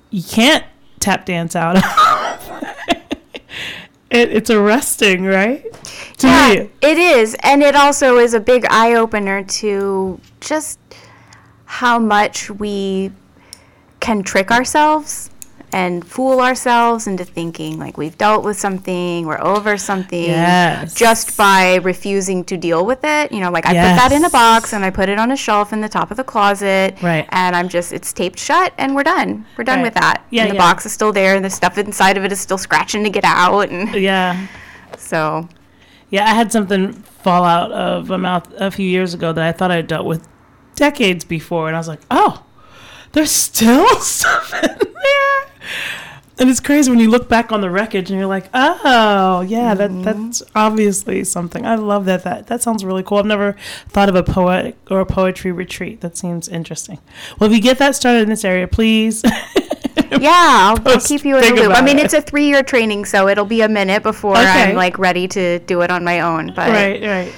you 0.10 0.24
can't 0.24 0.66
tap 1.00 1.26
dance 1.26 1.56
out 1.56 1.78
of, 1.78 1.84
it, 4.16 4.32
it's 4.32 4.50
arresting, 4.50 5.26
right? 5.26 5.64
To 6.18 6.28
yeah, 6.28 6.54
me. 6.56 6.70
it 6.82 6.98
is, 6.98 7.36
and 7.44 7.62
it 7.62 7.76
also 7.76 8.18
is 8.18 8.34
a 8.34 8.40
big 8.40 8.66
eye 8.70 8.96
opener 8.96 9.44
to 9.44 10.20
just 10.40 10.80
how 11.66 12.00
much 12.00 12.50
we 12.50 13.12
can 14.00 14.24
trick 14.24 14.52
ourselves 14.52 15.30
and 15.76 16.08
fool 16.08 16.40
ourselves 16.40 17.06
into 17.06 17.26
thinking 17.26 17.78
like 17.78 17.98
we've 17.98 18.18
dealt 18.18 18.46
with 18.46 18.58
something, 18.58 19.26
we're 19.26 19.42
over 19.42 19.78
something, 19.78 20.24
Yes. 20.24 20.94
just 20.94 21.36
by 21.36 21.76
refusing 21.84 22.44
to 22.46 22.56
deal 22.56 22.86
with 22.86 23.00
it. 23.04 23.32
You 23.34 23.42
know, 23.42 23.52
like 23.52 23.66
I 23.66 23.70
put 23.70 23.96
that 24.02 24.12
in 24.14 24.24
a 24.24 24.30
box 24.30 24.72
and 24.74 24.86
I 24.86 24.90
put 24.90 25.10
it 25.10 25.20
on 25.20 25.32
a 25.32 25.36
shelf 25.36 25.74
in 25.74 25.82
the 25.82 25.90
top 25.90 26.12
of 26.12 26.18
the 26.18 26.24
closet, 26.24 26.96
Right. 27.02 27.28
And 27.30 27.56
I'm 27.58 27.68
just 27.68 27.92
it's 27.92 28.14
taped 28.14 28.40
shut 28.40 28.74
and 28.78 28.96
we're 28.96 29.04
done. 29.04 29.46
We're 29.58 29.66
done 29.66 29.80
Right. 29.80 29.84
with 29.88 29.94
that. 29.96 30.24
Yeah, 30.30 30.44
and 30.44 30.52
the 30.52 30.56
yeah. 30.56 30.62
box 30.62 30.86
is 30.86 30.94
still 30.94 31.12
there, 31.12 31.36
and 31.36 31.44
the 31.44 31.50
stuff 31.50 31.78
inside 31.78 32.16
of 32.18 32.24
it 32.24 32.32
is 32.32 32.40
still 32.40 32.58
scratching 32.58 33.04
to 33.04 33.10
get 33.10 33.26
out, 33.26 33.70
and 33.70 33.94
Yeah. 33.96 34.48
so 34.98 35.48
Yeah, 36.10 36.24
I 36.24 36.34
had 36.36 36.52
something 36.52 36.94
fall 37.24 37.44
out 37.44 37.72
of 37.74 38.08
my 38.08 38.18
mouth 38.18 38.48
a 38.60 38.72
few 38.72 38.88
years 38.88 39.14
ago 39.14 39.34
that 39.34 39.44
I 39.44 39.52
thought 39.52 39.72
I 39.72 39.76
had 39.78 39.88
dealt 39.88 40.06
with 40.06 40.26
decades 40.76 41.26
before, 41.26 41.68
and 41.68 41.76
I 41.76 41.80
was 41.80 41.88
like, 41.90 42.02
oh, 42.12 42.44
there's 43.12 43.32
still 43.32 43.90
stuff 44.00 44.54
in. 44.64 44.78
And 46.38 46.50
it's 46.50 46.60
crazy 46.60 46.90
when 46.92 47.00
you 47.00 47.10
look 47.10 47.30
back 47.30 47.54
on 47.54 47.62
the 47.62 47.70
wreckage 47.70 48.10
and 48.10 48.20
you're 48.20 48.28
like, 48.28 48.50
oh, 48.54 49.40
yeah, 49.48 49.74
that 49.74 50.04
that's 50.04 50.44
obviously 50.54 51.24
something. 51.24 51.66
I 51.66 51.76
love 51.76 52.04
that. 52.06 52.24
That 52.24 52.48
that 52.48 52.62
sounds 52.62 52.84
really 52.84 53.04
cool. 53.04 53.20
I've 53.20 53.26
never 53.26 53.56
thought 53.88 54.10
of 54.10 54.16
a 54.16 54.24
poetic 54.24 54.76
or 54.92 55.00
a 55.00 55.06
poetry 55.06 55.54
retreat. 55.54 56.02
That 56.02 56.18
seems 56.18 56.50
interesting. 56.50 57.00
Well, 57.40 57.50
if 57.50 57.56
you 57.56 57.62
get 57.62 57.78
that 57.78 57.96
started 57.96 58.24
in 58.24 58.30
this 58.30 58.44
area, 58.44 58.68
please. 58.68 59.24
Yeah, 60.12 60.32
I'll, 60.32 60.88
I'll 60.88 61.00
keep 61.02 61.26
you 61.26 61.38
in 61.38 61.56
the 61.56 61.62
loop. 61.64 61.72
I 61.78 61.82
mean, 61.82 61.98
it. 61.98 62.06
it's 62.06 62.14
a 62.14 62.22
three-year 62.22 62.64
training, 62.64 63.06
so 63.06 63.28
it'll 63.28 63.46
be 63.46 63.62
a 63.62 63.70
minute 63.70 64.04
before 64.04 64.34
Okay. 64.38 64.70
I'm 64.70 64.76
like 64.76 64.98
ready 64.98 65.28
to 65.30 65.60
do 65.60 65.82
it 65.82 65.92
on 65.92 66.04
my 66.04 66.20
own. 66.22 66.48
But 66.56 66.70
right, 66.70 67.02
right. 67.02 67.34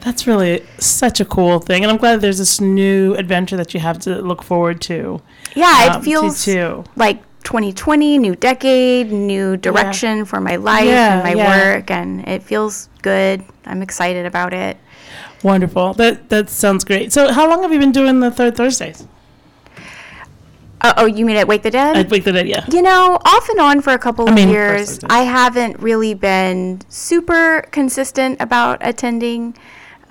That's 0.00 0.26
really 0.26 0.64
such 0.78 1.20
a 1.20 1.24
cool 1.24 1.58
thing, 1.60 1.82
and 1.84 1.90
I'm 1.90 1.98
glad 1.98 2.20
there's 2.20 2.38
this 2.38 2.60
new 2.60 3.14
adventure 3.14 3.56
that 3.56 3.74
you 3.74 3.80
have 3.80 3.98
to 4.00 4.20
look 4.22 4.42
forward 4.42 4.80
to. 4.82 5.20
yeah, 5.54 5.90
um, 5.90 5.90
it 5.90 5.98
to- 5.98 6.04
feels 6.04 6.44
too. 6.44 6.84
like 6.96 7.22
2020, 7.42 8.18
new 8.18 8.34
decade, 8.36 9.10
new 9.12 9.56
direction 9.56 10.24
for 10.24 10.40
my 10.40 10.56
life 10.56 10.84
Yeah, 10.86 11.14
and 11.14 11.22
my 11.24 11.34
yeah. 11.34 11.74
work, 11.74 11.90
and 11.90 12.26
it 12.28 12.42
feels 12.42 12.88
good. 13.02 13.44
I'm 13.66 13.82
excited 13.82 14.26
about 14.26 14.52
it. 14.54 14.76
Wonderful. 15.42 15.94
That 15.94 16.28
that 16.28 16.48
sounds 16.50 16.84
great. 16.84 17.12
So, 17.12 17.32
how 17.32 17.48
long 17.48 17.62
have 17.62 17.72
you 17.72 17.78
been 17.80 17.92
doing 17.92 18.20
the 18.20 18.30
third 18.30 18.56
Thursdays? 18.56 19.06
Uh, 20.80 20.92
oh, 20.96 21.06
you 21.06 21.24
mean 21.24 21.36
at 21.36 21.46
Wake 21.46 21.62
the 21.62 21.70
Dead? 21.70 21.96
At 21.96 22.10
Wake 22.10 22.24
the 22.24 22.32
Dead, 22.32 22.48
yeah. 22.48 22.64
You 22.70 22.82
know, 22.82 23.18
off 23.24 23.48
and 23.48 23.60
on 23.60 23.80
for 23.82 23.92
a 23.92 23.98
couple 23.98 24.26
I 24.26 24.30
of 24.30 24.34
mean, 24.34 24.48
first 24.48 25.02
years. 25.02 25.04
I 25.08 25.22
haven't 25.22 25.78
really 25.78 26.12
been 26.14 26.80
super 26.88 27.62
consistent 27.70 28.40
about 28.40 28.78
attending. 28.80 29.56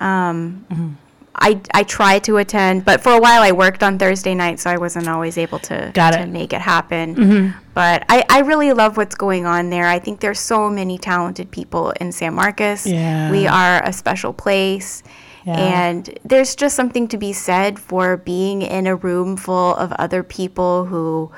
Um, 0.00 0.64
Mm-hmm. 0.70 0.88
I, 1.34 1.60
I 1.72 1.82
try 1.82 2.18
to 2.20 2.36
attend, 2.36 2.84
but 2.84 3.00
for 3.02 3.12
a 3.12 3.18
while 3.20 3.42
I 3.42 3.52
worked 3.52 3.82
on 3.82 3.98
Thursday 3.98 4.34
night, 4.34 4.60
so 4.60 4.70
I 4.70 4.76
wasn't 4.76 5.08
always 5.08 5.38
able 5.38 5.58
to, 5.60 5.90
Got 5.94 6.12
to 6.12 6.20
it. 6.22 6.28
make 6.28 6.52
it 6.52 6.60
happen. 6.60 7.14
Mhm. 7.16 7.54
But 7.74 8.04
I, 8.08 8.22
I 8.28 8.40
really 8.40 8.72
love 8.72 8.96
what's 8.98 9.14
going 9.14 9.46
on 9.46 9.70
there. 9.70 9.86
I 9.86 9.98
think 9.98 10.20
there's 10.20 10.38
so 10.40 10.68
many 10.68 10.98
talented 10.98 11.50
people 11.50 11.90
in 12.00 12.12
San 12.12 12.34
Marcos. 12.34 12.86
Yeah. 12.86 13.30
We 13.30 13.46
are 13.46 13.82
a 13.82 13.92
special 13.92 14.32
place. 14.34 15.02
Yeah. 15.46 15.56
And 15.56 16.18
there's 16.24 16.54
just 16.54 16.76
something 16.76 17.08
to 17.08 17.16
be 17.16 17.32
said 17.32 17.78
for 17.78 18.18
being 18.18 18.62
in 18.62 18.86
a 18.86 18.94
room 18.94 19.36
full 19.36 19.74
of 19.74 19.90
other 19.92 20.22
people 20.22 20.84
who 20.84 21.32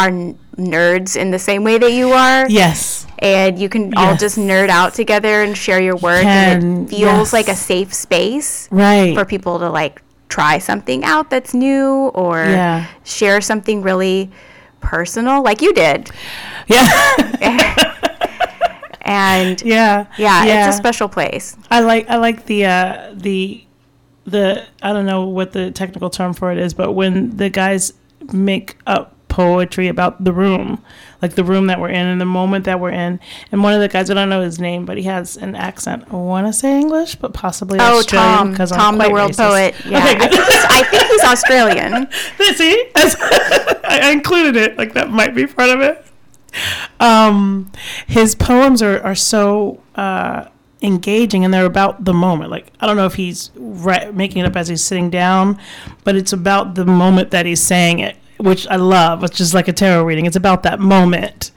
are 0.00 0.08
n- 0.08 0.38
nerds 0.56 1.16
in 1.16 1.30
the 1.30 1.38
same 1.38 1.62
way 1.64 1.78
that 1.78 1.92
you 1.92 2.12
are. 2.12 2.48
Yes. 2.48 3.06
And 3.18 3.58
you 3.58 3.68
can 3.68 3.94
all 3.96 4.16
just 4.16 4.38
nerd 4.38 4.68
out 4.70 4.94
together 4.94 5.42
and 5.42 5.56
share 5.56 5.80
your 5.80 5.96
work. 5.96 6.22
Can, 6.22 6.62
and 6.62 6.86
it 6.86 6.90
feels 6.90 7.02
yes. 7.28 7.32
like 7.32 7.48
a 7.48 7.54
safe 7.54 7.92
space 7.92 8.66
Right. 8.70 9.14
for 9.14 9.24
people 9.24 9.58
to 9.58 9.68
like 9.68 10.02
try 10.28 10.58
something 10.58 11.04
out 11.04 11.28
that's 11.28 11.52
new 11.52 12.08
or 12.14 12.44
Yeah. 12.44 12.86
share 13.04 13.40
something 13.40 13.82
really 13.82 14.30
personal 14.80 15.42
like 15.42 15.60
you 15.60 15.72
did. 15.74 16.10
Yeah. 16.66 16.86
and 19.02 19.60
yeah, 19.62 20.06
yeah, 20.18 20.44
yeah. 20.44 20.66
it's 20.68 20.74
a 20.74 20.78
special 20.78 21.08
place. 21.08 21.56
I 21.70 21.80
like 21.80 22.08
I 22.08 22.16
like 22.16 22.46
the 22.46 22.64
uh, 22.66 23.10
the 23.14 23.64
the 24.24 24.64
I 24.82 24.92
don't 24.92 25.06
know 25.06 25.26
what 25.26 25.52
the 25.52 25.70
technical 25.72 26.10
term 26.10 26.32
for 26.32 26.52
it 26.52 26.58
is, 26.58 26.74
but 26.74 26.92
when 26.92 27.36
the 27.36 27.50
guys 27.50 27.92
make 28.32 28.78
up 28.86 29.14
poetry 29.30 29.88
about 29.88 30.22
the 30.22 30.32
room, 30.32 30.84
like 31.22 31.34
the 31.36 31.44
room 31.44 31.68
that 31.68 31.80
we're 31.80 31.88
in 31.88 32.06
and 32.06 32.20
the 32.20 32.26
moment 32.26 32.66
that 32.66 32.78
we're 32.80 32.90
in. 32.90 33.18
And 33.50 33.62
one 33.62 33.72
of 33.72 33.80
the 33.80 33.88
guys, 33.88 34.10
I 34.10 34.14
don't 34.14 34.28
know 34.28 34.42
his 34.42 34.58
name, 34.60 34.84
but 34.84 34.98
he 34.98 35.04
has 35.04 35.36
an 35.38 35.54
accent. 35.54 36.04
I 36.10 36.16
want 36.16 36.46
to 36.46 36.52
say 36.52 36.78
English, 36.78 37.14
but 37.14 37.32
possibly 37.32 37.78
Oh, 37.80 37.98
Australian 38.00 38.54
Tom, 38.54 38.66
Tom, 38.68 38.78
I'm 38.80 38.98
the 38.98 39.08
world 39.10 39.32
racist. 39.32 39.36
poet. 39.48 39.74
Yeah, 39.86 39.98
Okay, 39.98 40.16
I, 40.16 40.28
think 40.28 40.32
he's, 40.34 40.64
I 40.64 40.82
think 40.90 41.02
he's 41.04 41.22
Australian. 41.22 42.08
See, 42.56 42.84
I, 43.84 44.10
included 44.12 44.56
it. 44.56 44.76
Like 44.76 44.92
that 44.94 45.10
might 45.10 45.34
be 45.34 45.46
part 45.46 45.70
of 45.70 45.80
it. 45.80 46.04
Um, 46.98 47.70
his 48.06 48.34
poems 48.34 48.82
are 48.82 49.00
are 49.02 49.14
so 49.14 49.80
uh, 49.94 50.46
engaging, 50.82 51.44
and 51.44 51.54
they're 51.54 51.64
about 51.66 52.04
the 52.04 52.12
moment. 52.12 52.50
Like 52.50 52.72
I 52.80 52.86
don't 52.86 52.96
know 52.96 53.06
if 53.06 53.14
he's 53.14 53.50
ri- 53.54 54.10
making 54.12 54.42
it 54.44 54.46
up 54.46 54.56
as 54.56 54.68
he's 54.68 54.82
sitting 54.82 55.10
down, 55.10 55.58
but 56.04 56.16
it's 56.16 56.32
about 56.32 56.74
the 56.74 56.84
moment 56.84 57.30
that 57.30 57.46
he's 57.46 57.62
saying 57.62 58.00
it, 58.00 58.16
which 58.42 58.66
I 58.68 58.76
love. 58.76 59.22
which 59.22 59.40
is 59.40 59.54
like 59.54 59.68
a 59.68 59.72
tarot 59.72 60.04
reading. 60.04 60.26
It's 60.26 60.36
about 60.36 60.62
that 60.64 60.80
moment, 60.80 61.50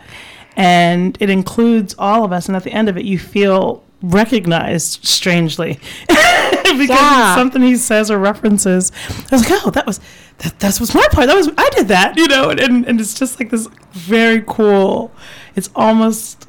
and 0.56 1.18
it 1.20 1.30
includes 1.30 1.96
all 1.98 2.24
of 2.24 2.32
us. 2.32 2.48
And 2.48 2.56
at 2.56 2.64
the 2.64 2.72
end 2.72 2.90
of 2.90 2.98
it, 2.98 3.06
you 3.06 3.18
feel 3.20 3.84
recognized 4.02 5.06
strangely 5.06 5.80
because 6.08 6.90
Yeah. 6.90 7.36
something 7.36 7.62
he 7.62 7.78
says 7.78 8.12
or 8.12 8.18
references. 8.20 8.92
I 9.32 9.36
was 9.36 9.50
like, 9.50 9.66
oh, 9.66 9.70
that 9.72 9.86
was 9.86 10.00
that. 10.40 10.60
That 10.60 10.80
was 10.80 10.94
my 10.94 11.08
part. 11.12 11.28
That 11.28 11.36
was 11.36 11.50
I 11.58 11.70
did 11.72 11.88
that, 11.88 12.18
you 12.18 12.28
know. 12.28 12.50
And 12.50 12.60
and, 12.60 12.86
and 12.88 13.00
it's 13.00 13.18
just 13.18 13.40
like 13.40 13.50
this 13.50 13.68
very 13.92 14.44
cool. 14.46 15.12
It's 15.56 15.70
almost 15.76 16.48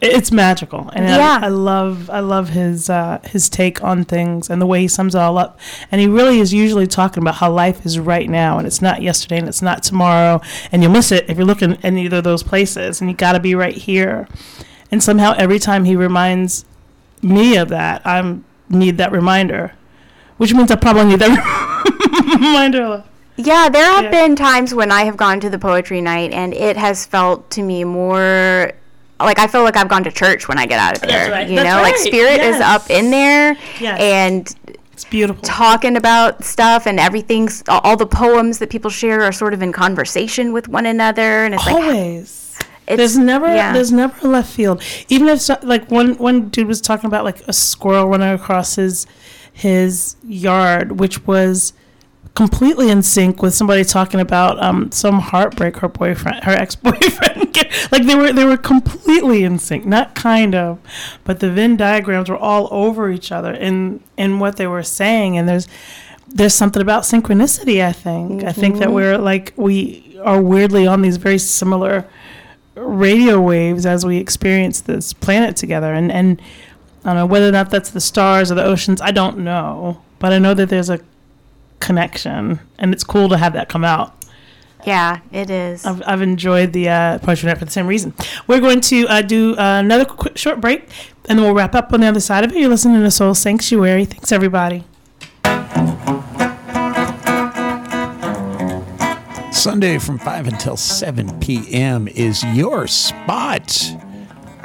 it's 0.00 0.30
magical, 0.30 0.90
and 0.94 1.06
Yeah. 1.06 1.40
I, 1.42 1.46
I 1.46 1.48
love 1.48 2.08
I 2.10 2.20
love 2.20 2.50
his 2.50 2.88
uh, 2.88 3.18
his 3.24 3.48
take 3.48 3.82
on 3.82 4.04
things 4.04 4.48
and 4.48 4.62
the 4.62 4.66
way 4.66 4.80
he 4.82 4.88
sums 4.88 5.14
it 5.14 5.18
all 5.18 5.38
up. 5.38 5.58
And 5.90 6.00
he 6.00 6.06
really 6.06 6.38
is 6.38 6.52
usually 6.54 6.86
talking 6.86 7.22
about 7.22 7.36
how 7.36 7.50
life 7.50 7.84
is 7.84 7.98
right 7.98 8.28
now, 8.30 8.58
and 8.58 8.66
it's 8.66 8.80
not 8.80 9.02
yesterday, 9.02 9.38
and 9.38 9.48
it's 9.48 9.62
not 9.62 9.82
tomorrow, 9.82 10.40
and 10.70 10.82
you'll 10.82 10.92
miss 10.92 11.10
it 11.10 11.28
if 11.28 11.36
you're 11.36 11.46
looking 11.46 11.72
in 11.82 11.98
either 11.98 12.18
of 12.18 12.24
those 12.24 12.42
places, 12.42 13.00
and 13.00 13.10
you 13.10 13.16
got 13.16 13.32
to 13.32 13.40
be 13.40 13.54
right 13.54 13.76
here. 13.76 14.28
And 14.90 15.02
somehow, 15.02 15.34
every 15.36 15.58
time 15.58 15.84
he 15.84 15.96
reminds 15.96 16.64
me 17.20 17.56
of 17.56 17.68
that, 17.70 18.00
I 18.06 18.38
need 18.68 18.96
that 18.98 19.12
reminder, 19.12 19.72
which 20.36 20.54
means 20.54 20.70
I 20.70 20.76
probably 20.76 21.04
need 21.06 21.18
that 21.18 22.34
reminder. 22.40 23.04
Yeah, 23.36 23.68
there 23.68 23.84
have 23.84 24.04
Yeah. 24.04 24.10
been 24.10 24.36
times 24.36 24.74
when 24.74 24.90
I 24.90 25.02
have 25.04 25.16
gone 25.16 25.40
to 25.40 25.50
the 25.50 25.58
poetry 25.58 26.00
night 26.00 26.32
and 26.32 26.54
it 26.54 26.76
has 26.76 27.04
felt 27.06 27.50
to 27.50 27.62
me 27.62 27.84
more 27.84 28.72
like 29.20 29.38
I 29.38 29.46
feel 29.46 29.62
like 29.62 29.76
I've 29.76 29.88
gone 29.88 30.04
to 30.04 30.12
church 30.12 30.48
when 30.48 30.58
I 30.58 30.66
get 30.66 30.78
out 30.78 30.96
of 30.96 31.02
there. 31.02 31.30
right. 31.30 31.48
You 31.48 31.56
That's 31.56 31.68
know, 31.68 31.82
like 31.82 31.94
right. 31.94 32.06
spirit 32.06 32.40
is 32.40 32.60
up 32.60 32.88
in 32.90 33.10
there 33.10 33.56
Yes. 33.80 33.98
and 34.00 34.76
It's 34.92 35.04
beautiful. 35.04 35.42
talking 35.42 35.96
about 35.96 36.44
stuff 36.44 36.86
and 36.86 36.98
everything's 37.00 37.62
all 37.68 37.96
the 37.96 38.06
poems 38.06 38.58
that 38.58 38.70
people 38.70 38.90
share 38.90 39.22
are 39.22 39.32
sort 39.32 39.54
of 39.54 39.62
in 39.62 39.72
conversation 39.72 40.52
with 40.52 40.68
one 40.68 40.86
another 40.86 41.44
and 41.44 41.54
it's 41.54 41.66
like 41.66 41.74
Always. 41.74 42.58
it's, 42.86 42.96
there's 42.96 43.18
never 43.18 43.46
yeah. 43.48 43.72
there's 43.72 43.92
never 43.92 44.26
a 44.26 44.30
left 44.30 44.52
field. 44.52 44.82
Even 45.08 45.28
if 45.28 45.40
so, 45.40 45.56
like 45.62 45.90
one 45.90 46.14
one 46.18 46.48
dude 46.48 46.66
was 46.68 46.80
talking 46.80 47.06
about 47.06 47.24
like 47.24 47.40
a 47.48 47.52
squirrel 47.52 48.06
running 48.08 48.30
across 48.32 48.76
his 48.76 49.06
his 49.52 50.16
yard, 50.24 51.00
which 51.00 51.26
was 51.26 51.72
completely 52.38 52.88
in 52.88 53.02
sync 53.02 53.42
with 53.42 53.52
somebody 53.52 53.84
talking 53.84 54.20
about 54.20 54.62
um 54.62 54.90
some 54.92 55.18
heartbreak 55.18 55.76
her 55.78 55.88
boyfriend 55.88 56.44
her 56.44 56.52
ex 56.64 56.76
boyfriend 56.76 57.38
like 57.92 58.04
they 58.06 58.14
were 58.14 58.32
they 58.32 58.44
were 58.44 58.56
completely 58.56 59.42
in 59.42 59.58
sync. 59.58 59.84
Not 59.84 60.14
kind 60.14 60.54
of 60.54 60.78
but 61.24 61.40
the 61.40 61.50
Venn 61.50 61.76
diagrams 61.76 62.28
were 62.30 62.36
all 62.50 62.68
over 62.70 63.10
each 63.10 63.32
other 63.32 63.52
in 63.52 64.00
in 64.16 64.38
what 64.38 64.56
they 64.56 64.66
were 64.68 64.84
saying. 64.84 65.36
And 65.36 65.48
there's 65.48 65.66
there's 66.28 66.54
something 66.54 66.80
about 66.88 67.02
synchronicity 67.02 67.78
I 67.84 67.92
think. 67.92 68.44
I 68.44 68.52
think 68.52 68.78
that 68.78 68.88
Mhm. 68.88 68.94
we're 68.98 69.18
like 69.18 69.52
we 69.56 69.72
are 70.30 70.40
weirdly 70.40 70.86
on 70.86 71.02
these 71.02 71.16
very 71.16 71.38
similar 71.38 72.06
radio 72.76 73.40
waves 73.40 73.84
as 73.84 74.06
we 74.06 74.18
experience 74.18 74.80
this 74.80 75.12
planet 75.12 75.56
together. 75.56 75.92
And 75.92 76.12
and 76.12 76.40
I 77.04 77.08
don't 77.08 77.16
know 77.16 77.26
whether 77.26 77.48
or 77.48 77.52
not 77.60 77.70
that's 77.70 77.90
the 77.90 78.00
stars 78.12 78.52
or 78.52 78.54
the 78.54 78.64
oceans 78.64 79.00
I 79.00 79.10
don't 79.10 79.38
know. 79.38 80.00
But 80.20 80.32
I 80.32 80.38
know 80.38 80.54
that 80.54 80.68
there's 80.68 80.90
a 80.90 81.00
connection 81.80 82.60
and 82.78 82.92
it's 82.92 83.04
cool 83.04 83.28
to 83.28 83.36
have 83.36 83.52
that 83.52 83.68
come 83.68 83.84
out 83.84 84.18
yeah, 84.86 85.20
it 85.32 85.50
is. 85.50 85.84
I've, 85.84 86.02
I've 86.06 86.22
enjoyed 86.22 86.72
the 86.72 86.88
uh, 86.88 87.18
poetry 87.18 87.48
night 87.48 87.58
for 87.58 87.64
the 87.64 87.70
same 87.70 87.86
reason. 87.86 88.14
We're 88.46 88.60
going 88.60 88.80
to 88.82 89.06
uh, 89.08 89.22
do 89.22 89.56
uh, 89.56 89.80
another 89.80 90.04
quick, 90.04 90.38
short 90.38 90.60
break, 90.60 90.82
and 91.28 91.38
then 91.38 91.44
we'll 91.44 91.54
wrap 91.54 91.74
up 91.74 91.92
on 91.92 92.00
the 92.00 92.06
other 92.06 92.20
side 92.20 92.44
of 92.44 92.52
it. 92.52 92.58
You're 92.58 92.70
listening 92.70 93.02
to 93.02 93.10
Soul 93.10 93.34
Sanctuary. 93.34 94.04
Thanks, 94.04 94.32
everybody. 94.32 94.84
Sunday 99.52 99.98
from 99.98 100.18
5 100.18 100.46
until 100.46 100.76
7 100.76 101.40
p.m. 101.40 102.06
is 102.08 102.44
your 102.44 102.86
spot 102.86 104.07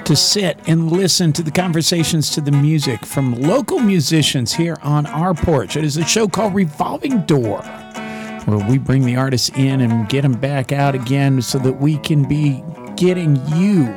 to 0.05 0.15
sit 0.15 0.57
and 0.67 0.91
listen 0.91 1.31
to 1.33 1.41
the 1.43 1.51
conversations 1.51 2.29
to 2.31 2.41
the 2.41 2.51
music 2.51 3.05
from 3.05 3.33
local 3.35 3.79
musicians 3.79 4.53
here 4.53 4.77
on 4.81 5.05
our 5.05 5.33
porch. 5.33 5.77
It 5.77 5.83
is 5.83 5.97
a 5.97 6.05
show 6.05 6.27
called 6.27 6.53
Revolving 6.53 7.21
Door, 7.21 7.61
where 8.45 8.69
we 8.69 8.77
bring 8.77 9.05
the 9.05 9.15
artists 9.15 9.49
in 9.55 9.81
and 9.81 10.09
get 10.09 10.23
them 10.23 10.33
back 10.33 10.71
out 10.71 10.95
again 10.95 11.41
so 11.41 11.57
that 11.59 11.73
we 11.73 11.97
can 11.99 12.27
be 12.27 12.63
getting 12.95 13.35
you 13.55 13.93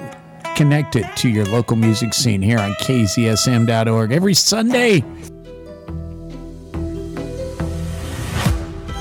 connected 0.54 1.04
to 1.16 1.28
your 1.28 1.44
local 1.46 1.76
music 1.76 2.14
scene 2.14 2.40
here 2.40 2.58
on 2.58 2.72
kzsm.org 2.74 4.12
every 4.12 4.34
Sunday. 4.34 5.04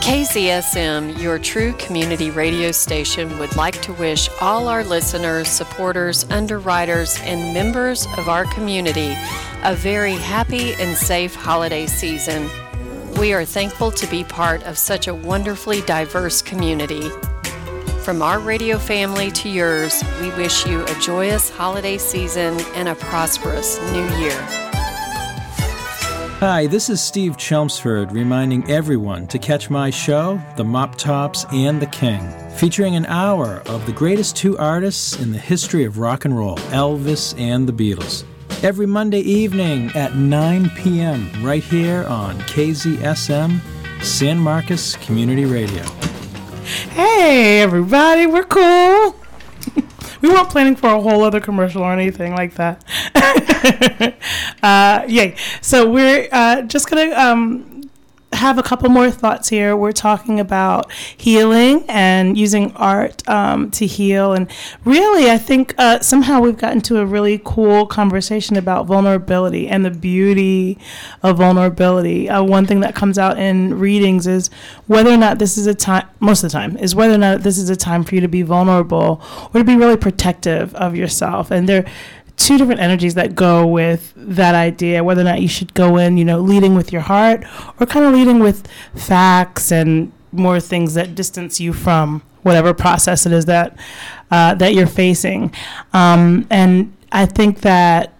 KZSM, 0.05 1.19
your 1.19 1.39
true 1.39 1.73
community 1.79 2.29
radio 2.29 2.71
station, 2.71 3.39
would 3.39 3.55
like 3.55 3.81
to 3.81 3.91
wish 3.93 4.29
all 4.39 4.67
our 4.67 4.83
listeners, 4.83 5.47
supporters, 5.47 6.25
underwriters, 6.29 7.17
and 7.23 7.55
members 7.55 8.05
of 8.19 8.29
our 8.29 8.45
community 8.53 9.15
a 9.63 9.73
very 9.73 10.13
happy 10.13 10.75
and 10.75 10.95
safe 10.95 11.33
holiday 11.33 11.87
season. 11.87 12.47
We 13.19 13.33
are 13.33 13.45
thankful 13.45 13.89
to 13.93 14.05
be 14.05 14.23
part 14.23 14.61
of 14.65 14.77
such 14.77 15.07
a 15.07 15.15
wonderfully 15.15 15.81
diverse 15.81 16.39
community. 16.39 17.09
From 18.03 18.21
our 18.21 18.37
radio 18.39 18.77
family 18.77 19.31
to 19.31 19.49
yours, 19.49 20.03
we 20.21 20.29
wish 20.35 20.67
you 20.67 20.83
a 20.83 20.99
joyous 20.99 21.49
holiday 21.49 21.97
season 21.97 22.59
and 22.75 22.89
a 22.89 22.93
prosperous 22.93 23.81
new 23.91 24.07
year. 24.19 24.64
Hi, 26.47 26.67
this 26.67 26.91
is 26.91 27.01
Steve 27.01 27.37
Chelmsford 27.37 28.11
reminding 28.11 28.69
everyone 28.69 29.25
to 29.29 29.39
catch 29.39 29.71
my 29.71 29.89
show, 29.89 30.39
The 30.57 30.63
Mop 30.63 30.93
Tops 30.95 31.43
and 31.51 31.81
the 31.81 31.87
King, 31.87 32.21
featuring 32.51 32.95
an 32.95 33.07
hour 33.07 33.63
of 33.65 33.87
the 33.87 33.91
greatest 33.91 34.35
two 34.35 34.55
artists 34.59 35.19
in 35.19 35.31
the 35.31 35.39
history 35.39 35.85
of 35.85 35.97
rock 35.97 36.23
and 36.23 36.37
roll, 36.37 36.57
Elvis 36.69 37.33
and 37.39 37.67
the 37.67 37.73
Beatles. 37.73 38.25
Every 38.63 38.85
Monday 38.85 39.21
evening 39.21 39.89
at 39.95 40.17
9 40.17 40.69
p.m., 40.77 41.31
right 41.43 41.63
here 41.63 42.03
on 42.03 42.37
KZSM, 42.41 43.59
San 44.03 44.37
Marcos 44.37 44.97
Community 44.97 45.45
Radio. 45.45 45.81
Hey, 46.91 47.59
everybody, 47.59 48.27
we're 48.27 48.43
cool. 48.43 49.15
We 50.25 50.33
weren't 50.33 50.49
planning 50.49 50.75
for 50.75 50.89
a 50.89 50.99
whole 50.99 51.23
other 51.23 51.39
commercial 51.39 51.83
or 51.83 51.93
anything 51.93 52.33
like 52.33 52.55
that. 52.55 52.83
uh, 54.63 55.05
yay. 55.07 55.35
So 55.61 55.89
we're 55.89 56.27
uh, 56.31 56.63
just 56.63 56.87
to 57.11 57.21
um, 57.21 57.74
have 58.35 58.57
a 58.57 58.63
couple 58.63 58.89
more 58.89 59.09
thoughts 59.09 59.49
here. 59.49 59.75
We're 59.75 59.91
talking 59.91 60.39
about 60.39 60.91
healing 60.91 61.85
and 61.87 62.37
using 62.37 62.71
art 62.75 63.27
um, 63.27 63.71
to 63.71 63.85
heal. 63.85 64.33
And 64.33 64.49
really, 64.83 65.29
I 65.29 65.37
think 65.37 65.73
uh, 65.77 65.99
somehow 65.99 66.41
we've 66.41 66.57
gotten 66.57 66.81
to 66.81 66.99
a 66.99 67.05
really 67.05 67.41
cool 67.43 67.85
conversation 67.85 68.57
about 68.57 68.85
vulnerability 68.85 69.67
and 69.67 69.85
the 69.85 69.91
beauty 69.91 70.77
of 71.23 71.37
vulnerability. 71.37 72.29
Uh, 72.29 72.43
one 72.43 72.65
thing 72.65 72.81
that 72.81 72.95
comes 72.95 73.17
out 73.17 73.39
in 73.39 73.79
readings 73.79 74.27
is 74.27 74.49
whether 74.87 75.11
or 75.11 75.17
not 75.17 75.39
this 75.39 75.57
is 75.57 75.67
a 75.67 75.75
time, 75.75 76.07
most 76.19 76.43
of 76.43 76.51
the 76.51 76.53
time, 76.57 76.77
is 76.77 76.95
whether 76.95 77.15
or 77.15 77.19
not 77.19 77.41
this 77.41 77.57
is 77.57 77.69
a 77.69 77.75
time 77.75 78.03
for 78.03 78.15
you 78.15 78.21
to 78.21 78.27
be 78.27 78.41
vulnerable 78.41 79.21
or 79.53 79.59
to 79.59 79.63
be 79.63 79.75
really 79.75 79.97
protective 79.97 80.73
of 80.75 80.95
yourself. 80.95 81.51
And 81.51 81.67
there 81.67 81.85
two 82.37 82.57
different 82.57 82.79
energies 82.81 83.13
that 83.15 83.35
go 83.35 83.65
with 83.65 84.13
that 84.15 84.55
idea 84.55 85.03
whether 85.03 85.21
or 85.21 85.25
not 85.25 85.41
you 85.41 85.47
should 85.47 85.73
go 85.73 85.97
in 85.97 86.17
you 86.17 86.25
know 86.25 86.39
leading 86.39 86.75
with 86.75 86.91
your 86.91 87.01
heart 87.01 87.43
or 87.79 87.85
kind 87.85 88.05
of 88.05 88.13
leading 88.13 88.39
with 88.39 88.67
facts 88.95 89.71
and 89.71 90.11
more 90.31 90.59
things 90.59 90.93
that 90.95 91.15
distance 91.15 91.59
you 91.59 91.71
from 91.71 92.21
whatever 92.43 92.73
process 92.73 93.25
it 93.25 93.31
is 93.31 93.45
that 93.45 93.77
uh, 94.31 94.53
that 94.55 94.73
you're 94.73 94.87
facing. 94.87 95.53
Um, 95.93 96.45
and 96.49 96.95
i 97.11 97.25
think 97.25 97.61
that 97.61 98.13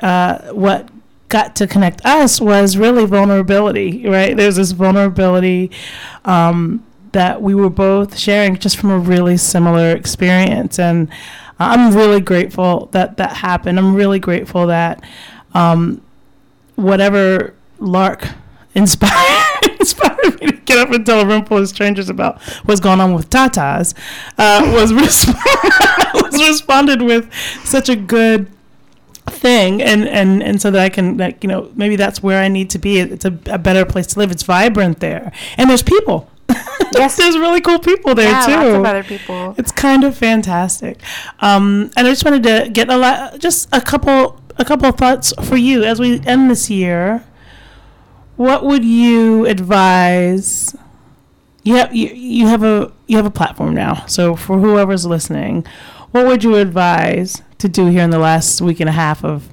uh, 0.00 0.52
what 0.52 0.88
got 1.28 1.56
to 1.56 1.66
connect 1.66 2.04
us 2.04 2.40
was 2.40 2.76
really 2.76 3.06
vulnerability 3.06 4.06
right? 4.06 4.36
There's 4.36 4.56
this 4.56 4.72
vulnerability 4.72 5.70
um, 6.26 6.84
that 7.12 7.40
we 7.40 7.54
were 7.54 7.70
both 7.70 8.18
sharing 8.18 8.56
just 8.58 8.76
from 8.76 8.90
a 8.90 8.98
really 8.98 9.36
similar 9.36 9.96
experience. 9.96 10.78
And 10.78 11.08
I'm 11.62 11.94
really 11.94 12.20
grateful 12.20 12.88
that 12.92 13.16
that 13.16 13.36
happened. 13.36 13.78
I'm 13.78 13.94
really 13.94 14.18
grateful 14.18 14.66
that 14.68 15.02
um, 15.54 16.02
whatever 16.76 17.54
Lark 17.78 18.28
inspired 18.74 19.70
inspired 19.78 20.40
me 20.40 20.46
to 20.46 20.52
get 20.64 20.78
up 20.78 20.90
and 20.90 21.04
tell 21.04 21.20
a 21.20 21.26
room 21.26 21.44
full 21.44 21.58
of 21.58 21.68
strangers 21.68 22.08
about 22.08 22.40
what's 22.64 22.80
going 22.80 23.00
on 23.00 23.14
with 23.14 23.28
Tatas, 23.28 23.94
uh, 24.38 24.70
was 24.72 24.92
resp- 24.92 25.34
was 26.22 26.48
responded 26.48 27.02
with 27.02 27.32
such 27.64 27.88
a 27.88 27.96
good 27.96 28.48
thing. 29.26 29.82
And 29.82 30.08
and 30.08 30.42
and 30.42 30.60
so 30.60 30.70
that 30.70 30.80
I 30.80 30.88
can 30.88 31.16
like 31.16 31.42
you 31.42 31.48
know 31.48 31.70
maybe 31.74 31.96
that's 31.96 32.22
where 32.22 32.40
I 32.42 32.48
need 32.48 32.70
to 32.70 32.78
be. 32.78 32.98
It's 32.98 33.24
a, 33.24 33.38
a 33.46 33.58
better 33.58 33.84
place 33.84 34.06
to 34.08 34.18
live. 34.18 34.30
It's 34.30 34.42
vibrant 34.42 35.00
there. 35.00 35.32
And 35.56 35.68
there's 35.68 35.82
people 35.82 36.30
yes. 36.94 37.16
There's 37.16 37.36
really 37.36 37.60
cool 37.60 37.78
people 37.78 38.14
there 38.14 38.30
Yeah, 38.30 38.46
too 38.46 38.52
lots 38.52 38.68
of 38.76 38.84
other 38.84 39.02
people. 39.04 39.54
it's 39.58 39.72
kind 39.72 40.04
of 40.04 40.16
fantastic. 40.16 41.00
Um 41.40 41.90
and 41.96 42.06
I 42.06 42.10
just 42.10 42.24
wanted 42.24 42.42
to 42.44 42.68
get 42.70 42.88
a 42.90 42.96
lot 42.96 43.38
just 43.38 43.68
a 43.72 43.80
couple 43.80 44.40
a 44.58 44.64
couple 44.64 44.86
of 44.88 44.96
thoughts 44.96 45.32
for 45.44 45.56
you 45.56 45.82
as 45.84 45.98
we 46.00 46.20
end 46.26 46.50
this 46.50 46.68
year. 46.70 47.24
What 48.36 48.64
would 48.64 48.84
you 48.84 49.46
advise? 49.46 50.74
You 51.64 51.76
have 51.76 51.94
you, 51.94 52.08
you 52.08 52.46
have 52.48 52.62
a 52.62 52.92
you 53.06 53.16
have 53.16 53.26
a 53.26 53.30
platform 53.30 53.74
now 53.74 54.04
so 54.06 54.34
for 54.34 54.58
whoever's 54.58 55.06
listening 55.06 55.64
what 56.10 56.26
would 56.26 56.42
you 56.42 56.56
advise 56.56 57.40
to 57.58 57.68
do 57.68 57.86
here 57.86 58.02
in 58.02 58.10
the 58.10 58.18
last 58.18 58.60
week 58.60 58.80
and 58.80 58.88
a 58.88 58.92
half 58.92 59.24
of 59.24 59.48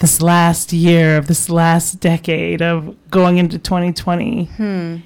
this 0.00 0.22
last 0.22 0.72
year 0.72 1.16
of 1.18 1.26
this 1.26 1.48
last 1.50 2.00
decade 2.00 2.62
of 2.62 2.96
going 3.10 3.36
into 3.38 3.58
2020 3.58 4.44
Hmm. 4.56 4.96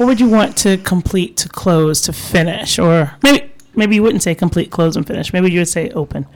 What 0.00 0.06
would 0.06 0.20
you 0.20 0.28
want 0.28 0.56
to 0.56 0.78
complete 0.78 1.36
to 1.36 1.48
close 1.48 2.00
to 2.00 2.12
finish 2.12 2.78
or 2.78 3.12
maybe 3.22 3.52
maybe 3.74 3.94
you 3.94 4.02
wouldn't 4.02 4.22
say 4.22 4.34
complete 4.34 4.70
close 4.70 4.96
and 4.96 5.06
finish 5.06 5.32
maybe 5.32 5.50
you 5.50 5.60
would 5.60 5.68
say 5.68 5.90
open 5.90 6.26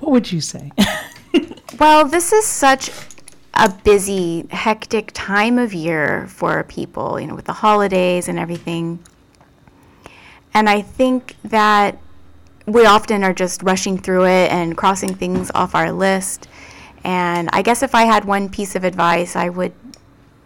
what 0.00 0.12
would 0.12 0.30
you 0.30 0.40
say 0.40 0.70
Well, 1.78 2.06
this 2.06 2.32
is 2.32 2.46
such 2.46 2.90
a 3.52 3.70
busy, 3.70 4.46
hectic 4.50 5.10
time 5.12 5.58
of 5.58 5.74
year 5.74 6.26
for 6.28 6.62
people, 6.64 7.20
you 7.20 7.26
know, 7.26 7.34
with 7.34 7.44
the 7.44 7.52
holidays 7.52 8.28
and 8.28 8.38
everything. 8.38 8.98
And 10.54 10.70
I 10.70 10.80
think 10.80 11.36
that 11.44 11.98
we 12.66 12.86
often 12.86 13.22
are 13.22 13.34
just 13.34 13.62
rushing 13.62 13.98
through 13.98 14.24
it 14.24 14.50
and 14.50 14.76
crossing 14.76 15.14
things 15.14 15.50
off 15.54 15.74
our 15.74 15.92
list. 15.92 16.48
And 17.04 17.50
I 17.52 17.60
guess 17.60 17.82
if 17.82 17.94
I 17.94 18.04
had 18.04 18.24
one 18.24 18.48
piece 18.48 18.74
of 18.74 18.82
advice, 18.82 19.36
I 19.36 19.50
would, 19.50 19.74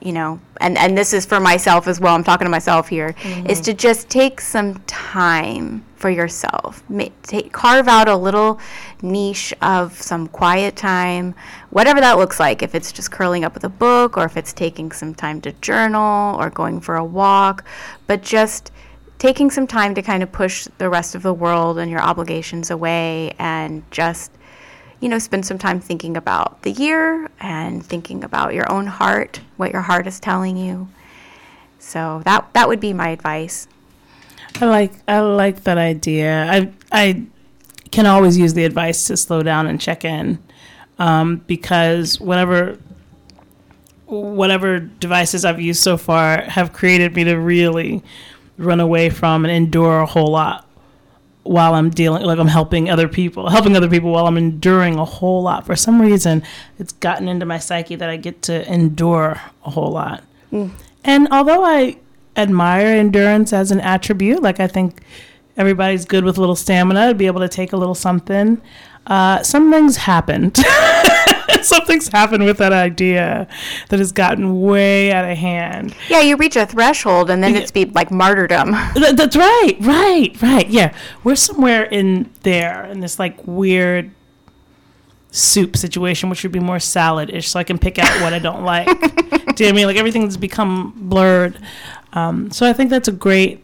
you 0.00 0.12
know, 0.12 0.40
and, 0.60 0.76
and 0.78 0.96
this 0.96 1.12
is 1.12 1.26
for 1.26 1.40
myself 1.40 1.86
as 1.86 2.00
well, 2.00 2.14
I'm 2.14 2.24
talking 2.24 2.46
to 2.46 2.50
myself 2.50 2.88
here, 2.88 3.14
is 3.46 3.60
Mhm. 3.60 3.64
to 3.64 3.74
just 3.74 4.08
take 4.08 4.40
some 4.40 4.74
time 4.86 5.84
for 5.96 6.08
yourself. 6.10 6.82
Ma- 6.88 7.04
take, 7.22 7.52
carve 7.52 7.86
out 7.86 8.08
a 8.08 8.16
little 8.16 8.58
niche 9.02 9.52
of 9.60 10.00
some 10.00 10.26
quiet 10.28 10.74
time, 10.76 11.34
whatever 11.70 12.00
that 12.00 12.16
looks 12.18 12.40
like. 12.40 12.62
If 12.62 12.74
it's 12.74 12.92
just 12.92 13.10
curling 13.10 13.44
up 13.44 13.52
with 13.54 13.64
a 13.64 13.68
book, 13.68 14.16
or 14.16 14.24
if 14.24 14.36
it's 14.36 14.52
taking 14.52 14.92
some 14.92 15.14
time 15.14 15.40
to 15.42 15.52
journal, 15.60 16.36
or 16.40 16.48
going 16.50 16.80
for 16.80 16.96
a 16.96 17.04
walk, 17.04 17.64
but 18.06 18.22
just 18.22 18.70
taking 19.18 19.50
some 19.50 19.66
time 19.66 19.94
to 19.94 20.00
kind 20.00 20.22
of 20.22 20.32
push 20.32 20.66
the 20.78 20.88
rest 20.88 21.14
of 21.14 21.22
the 21.22 21.34
world 21.34 21.76
and 21.78 21.90
your 21.90 22.00
obligations 22.00 22.70
away 22.70 23.34
and 23.38 23.82
just 23.90 24.30
you 25.00 25.08
know 25.08 25.18
spend 25.18 25.44
some 25.46 25.58
time 25.58 25.80
thinking 25.80 26.16
about 26.16 26.62
the 26.62 26.70
year 26.70 27.28
and 27.40 27.84
thinking 27.84 28.22
about 28.22 28.54
your 28.54 28.70
own 28.70 28.86
heart 28.86 29.40
what 29.56 29.72
your 29.72 29.82
heart 29.82 30.06
is 30.06 30.20
telling 30.20 30.56
you. 30.56 30.88
So 31.78 32.22
that 32.24 32.52
that 32.52 32.68
would 32.68 32.80
be 32.80 32.92
my 32.92 33.08
advice. 33.08 33.66
I 34.60 34.66
like 34.66 34.92
I 35.08 35.20
like 35.20 35.64
that 35.64 35.78
idea. 35.78 36.46
I 36.50 36.72
I 36.92 37.26
can 37.90 38.06
always 38.06 38.38
use 38.38 38.54
the 38.54 38.64
advice 38.64 39.06
to 39.06 39.16
slow 39.16 39.42
down 39.42 39.66
and 39.66 39.80
check 39.80 40.04
in, 40.04 40.38
um, 40.98 41.36
because 41.46 42.20
whatever 42.20 42.78
whatever 44.06 44.80
devices 44.80 45.44
I've 45.44 45.60
used 45.60 45.82
so 45.82 45.96
far 45.96 46.42
have 46.42 46.72
created 46.72 47.14
me 47.14 47.24
to 47.24 47.36
really 47.36 48.02
run 48.58 48.80
away 48.80 49.08
from 49.08 49.44
and 49.44 49.52
endure 49.52 50.00
a 50.00 50.06
whole 50.06 50.32
lot 50.32 50.66
while 51.42 51.74
I'm 51.74 51.90
dealing 51.90 52.22
like 52.22 52.38
I'm 52.38 52.48
helping 52.48 52.90
other 52.90 53.08
people, 53.08 53.48
helping 53.48 53.76
other 53.76 53.88
people 53.88 54.12
while 54.12 54.26
I'm 54.26 54.36
enduring 54.36 54.96
a 54.96 55.04
whole 55.04 55.42
lot. 55.42 55.66
For 55.66 55.74
some 55.74 56.00
reason, 56.00 56.42
it's 56.78 56.92
gotten 56.92 57.28
into 57.28 57.46
my 57.46 57.58
psyche 57.58 57.96
that 57.96 58.10
I 58.10 58.16
get 58.16 58.42
to 58.42 58.70
endure 58.70 59.40
a 59.64 59.70
whole 59.70 59.90
lot. 59.90 60.22
Mm. 60.52 60.70
And 61.04 61.28
although 61.30 61.64
I 61.64 61.96
admire 62.36 62.86
endurance 62.86 63.52
as 63.52 63.70
an 63.70 63.80
attribute, 63.80 64.42
like 64.42 64.60
I 64.60 64.66
think 64.66 65.02
everybody's 65.56 66.04
good 66.04 66.24
with 66.24 66.36
a 66.36 66.40
little 66.40 66.56
stamina 66.56 67.08
to 67.08 67.14
be 67.14 67.26
able 67.26 67.40
to 67.40 67.48
take 67.48 67.72
a 67.72 67.76
little 67.76 67.94
something, 67.94 68.60
uh, 69.06 69.42
some 69.42 69.70
things 69.70 69.96
happened. 69.96 70.58
Something's 71.66 72.08
happened 72.08 72.44
with 72.44 72.58
that 72.58 72.72
idea 72.72 73.46
that 73.88 73.98
has 73.98 74.12
gotten 74.12 74.60
way 74.60 75.12
out 75.12 75.30
of 75.30 75.36
hand. 75.36 75.94
yeah 76.08 76.20
you 76.20 76.36
reach 76.36 76.56
a 76.56 76.66
threshold 76.66 77.30
and 77.30 77.42
then 77.42 77.56
it's 77.56 77.70
be 77.70 77.84
like 77.86 78.10
martyrdom 78.10 78.70
That's 78.94 79.36
right, 79.36 79.76
right, 79.80 80.42
right. 80.42 80.68
Yeah, 80.68 80.94
we're 81.24 81.36
somewhere 81.36 81.84
in 81.84 82.30
there 82.42 82.84
in 82.86 83.00
this 83.00 83.18
like 83.18 83.46
weird 83.46 84.10
soup 85.30 85.76
situation, 85.76 86.28
which 86.28 86.42
would 86.42 86.52
be 86.52 86.58
more 86.60 86.78
salad-ish, 86.80 87.48
so 87.48 87.58
I 87.60 87.64
can 87.64 87.78
pick 87.78 87.98
out 87.98 88.20
what 88.22 88.32
I 88.32 88.38
don't 88.38 88.64
like. 88.64 88.86
Do 88.90 88.96
you 88.96 89.00
know 89.00 89.46
what 89.46 89.60
I 89.60 89.72
mean? 89.72 89.86
Like 89.86 89.96
everything's 89.96 90.36
become 90.36 90.92
blurred. 90.96 91.58
Um, 92.12 92.50
so 92.50 92.66
I 92.68 92.72
think 92.72 92.90
that's 92.90 93.08
a 93.08 93.12
great. 93.12 93.62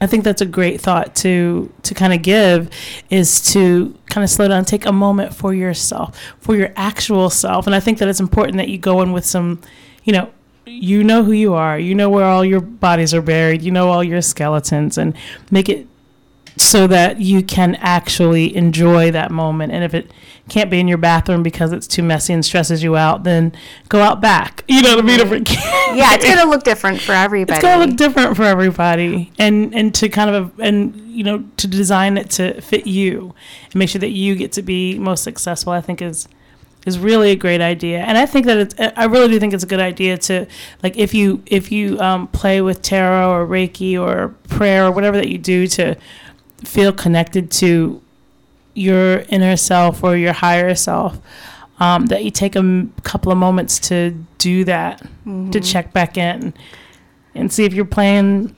I 0.00 0.06
think 0.06 0.24
that's 0.24 0.42
a 0.42 0.46
great 0.46 0.80
thought 0.80 1.14
to 1.16 1.72
to 1.82 1.94
kind 1.94 2.12
of 2.12 2.22
give 2.22 2.68
is 3.10 3.52
to 3.52 3.96
kind 4.06 4.24
of 4.24 4.30
slow 4.30 4.48
down, 4.48 4.64
take 4.64 4.86
a 4.86 4.92
moment 4.92 5.34
for 5.34 5.54
yourself, 5.54 6.18
for 6.40 6.56
your 6.56 6.72
actual 6.76 7.30
self, 7.30 7.66
and 7.66 7.74
I 7.74 7.80
think 7.80 7.98
that 7.98 8.08
it's 8.08 8.20
important 8.20 8.58
that 8.58 8.68
you 8.68 8.78
go 8.78 9.00
in 9.02 9.12
with 9.12 9.24
some, 9.24 9.60
you 10.04 10.12
know, 10.12 10.30
you 10.66 11.04
know 11.04 11.24
who 11.24 11.32
you 11.32 11.54
are, 11.54 11.78
you 11.78 11.94
know 11.94 12.10
where 12.10 12.24
all 12.24 12.44
your 12.44 12.60
bodies 12.60 13.14
are 13.14 13.22
buried, 13.22 13.62
you 13.62 13.70
know 13.70 13.88
all 13.88 14.04
your 14.04 14.20
skeletons, 14.20 14.98
and 14.98 15.16
make 15.50 15.68
it 15.68 15.86
so 16.56 16.86
that 16.86 17.20
you 17.20 17.42
can 17.42 17.74
actually 17.76 18.54
enjoy 18.54 19.10
that 19.10 19.30
moment. 19.30 19.72
And 19.72 19.84
if 19.84 19.94
it 19.94 20.10
can't 20.48 20.70
be 20.70 20.78
in 20.78 20.88
your 20.88 20.98
bathroom 20.98 21.42
because 21.42 21.72
it's 21.72 21.86
too 21.86 22.02
messy 22.02 22.32
and 22.32 22.44
stresses 22.44 22.82
you 22.82 22.96
out, 22.96 23.24
then 23.24 23.52
go 23.88 24.00
out 24.00 24.20
back. 24.20 24.62
You 24.68 24.82
know, 24.82 24.96
to 24.96 25.02
be 25.02 25.16
different. 25.16 25.50
yeah 25.50 25.60
it's 26.14 26.24
gonna 26.24 26.50
look 26.50 26.64
different 26.64 27.00
for 27.00 27.12
everybody 27.12 27.56
It's 27.56 27.62
gonna 27.62 27.86
look 27.86 27.96
different 27.96 28.36
for 28.36 28.42
everybody, 28.42 29.32
and 29.38 29.74
and 29.74 29.94
to 29.94 30.08
kind 30.08 30.34
of 30.34 30.58
and 30.60 30.94
you 31.10 31.24
know 31.24 31.44
to 31.56 31.66
design 31.66 32.18
it 32.18 32.30
to 32.30 32.60
fit 32.60 32.86
you 32.86 33.34
and 33.64 33.76
make 33.76 33.88
sure 33.88 34.00
that 34.00 34.10
you 34.10 34.34
get 34.34 34.52
to 34.52 34.62
be 34.62 34.98
most 34.98 35.24
successful. 35.24 35.72
I 35.72 35.80
think 35.80 36.02
is 36.02 36.28
is 36.84 36.98
really 36.98 37.30
a 37.30 37.36
great 37.36 37.62
idea, 37.62 38.00
and 38.00 38.18
I 38.18 38.26
think 38.26 38.44
that 38.46 38.58
it's 38.58 38.74
I 38.78 39.04
really 39.06 39.28
do 39.28 39.40
think 39.40 39.54
it's 39.54 39.64
a 39.64 39.68
good 39.68 39.80
idea 39.80 40.18
to 40.18 40.46
like 40.82 40.98
if 40.98 41.14
you 41.14 41.42
if 41.46 41.72
you 41.72 41.98
um, 42.00 42.28
play 42.28 42.60
with 42.60 42.82
tarot 42.82 43.30
or 43.30 43.46
Reiki 43.46 43.98
or 43.98 44.34
prayer 44.48 44.84
or 44.84 44.90
whatever 44.90 45.16
that 45.16 45.28
you 45.28 45.38
do 45.38 45.66
to 45.68 45.96
feel 46.64 46.92
connected 46.92 47.50
to 47.50 48.02
your 48.74 49.20
inner 49.28 49.56
self 49.56 50.02
or 50.04 50.16
your 50.16 50.32
higher 50.32 50.74
self. 50.74 51.18
Um, 51.80 52.06
that 52.06 52.24
you 52.24 52.30
take 52.30 52.54
a 52.54 52.60
m- 52.60 52.92
couple 53.02 53.32
of 53.32 53.38
moments 53.38 53.80
to 53.88 54.14
do 54.38 54.62
that, 54.64 55.00
to 55.00 55.08
Mhm. 55.28 55.72
check 55.72 55.92
back 55.92 56.16
in 56.16 56.54
and 57.34 57.52
see 57.52 57.64
if 57.64 57.74
you're 57.74 57.84
playing 57.84 58.54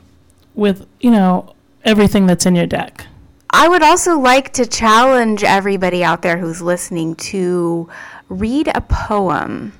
with, 0.54 0.86
you 1.00 1.10
know, 1.10 1.54
everything 1.82 2.26
that's 2.26 2.44
in 2.44 2.54
your 2.54 2.66
deck. 2.66 3.06
I 3.50 3.68
would 3.68 3.82
also 3.82 4.18
like 4.18 4.52
to 4.54 4.66
challenge 4.66 5.42
everybody 5.44 6.04
out 6.04 6.20
there 6.20 6.36
who's 6.36 6.60
listening 6.60 7.14
to 7.16 7.88
read 8.28 8.68
a 8.74 8.82
poem 8.82 9.72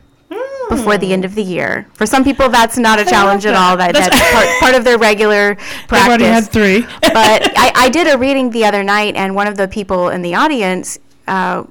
before 0.68 0.98
the 0.98 1.12
end 1.12 1.24
of 1.24 1.34
the 1.34 1.42
year. 1.42 1.86
For 1.94 2.06
some 2.06 2.24
people, 2.24 2.48
that's 2.48 2.76
not 2.78 2.98
a 2.98 3.02
Hmm. 3.04 3.10
Challenge 3.10 3.46
at 3.46 3.54
all. 3.54 3.76
That, 3.76 3.92
that. 3.92 4.10
that's 4.10 4.32
part, 4.32 4.60
part 4.60 4.74
of 4.74 4.84
their 4.84 4.98
regular 4.98 5.54
practice. 5.88 5.92
I've 5.92 6.08
already 6.08 6.24
had 6.24 6.48
three. 6.48 6.80
but 7.02 7.52
I, 7.56 7.72
I 7.74 7.88
did 7.88 8.06
a 8.12 8.18
reading 8.18 8.50
the 8.50 8.64
other 8.64 8.82
night, 8.82 9.14
and 9.16 9.34
one 9.34 9.46
of 9.46 9.56
the 9.56 9.68
people 9.68 10.08
in 10.08 10.22
the 10.22 10.34
audience 10.34 10.98
uh, 11.28 11.64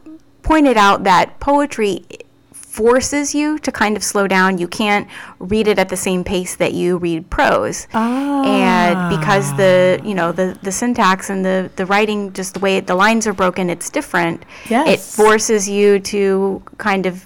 pointed 0.43 0.77
out 0.77 1.03
that 1.03 1.39
poetry 1.39 2.05
forces 2.53 3.33
you 3.33 3.57
to 3.59 3.71
kind 3.71 3.95
of 3.95 4.03
slow 4.03 4.27
down. 4.27 4.57
You 4.57 4.67
can't 4.67 5.07
read 5.39 5.67
it 5.69 5.79
at 5.79 5.87
the 5.87 5.95
same 5.95 6.25
pace 6.25 6.55
that 6.57 6.73
you 6.73 6.97
read 6.97 7.29
prose. 7.29 7.87
And 7.93 9.17
because 9.17 9.55
the, 9.55 10.01
you 10.03 10.13
know, 10.13 10.33
the, 10.33 10.57
the 10.61 10.73
syntax 10.73 11.29
and 11.29 11.45
the, 11.45 11.71
the 11.77 11.85
writing, 11.85 12.33
just 12.33 12.53
the 12.53 12.59
way 12.59 12.81
the 12.81 12.95
lines 12.95 13.27
are 13.27 13.33
broken, 13.33 13.69
it's 13.69 13.89
different. 13.89 14.43
Yes. 14.69 14.87
It 14.89 14.99
forces 14.99 15.69
you 15.69 15.99
to 16.01 16.61
kind 16.77 17.05
of 17.05 17.25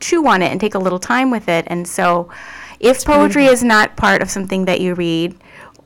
chew 0.00 0.26
on 0.26 0.42
it 0.42 0.50
and 0.50 0.60
take 0.60 0.74
a 0.74 0.78
little 0.78 0.98
time 0.98 1.30
with 1.30 1.48
it. 1.48 1.64
And 1.68 1.86
so 1.86 2.28
if 2.80 3.04
poetry 3.04 3.42
beautiful. 3.42 3.52
is 3.52 3.64
not 3.64 3.96
part 3.96 4.22
of 4.22 4.30
something 4.30 4.64
that 4.64 4.80
you 4.80 4.94
read, 4.94 5.36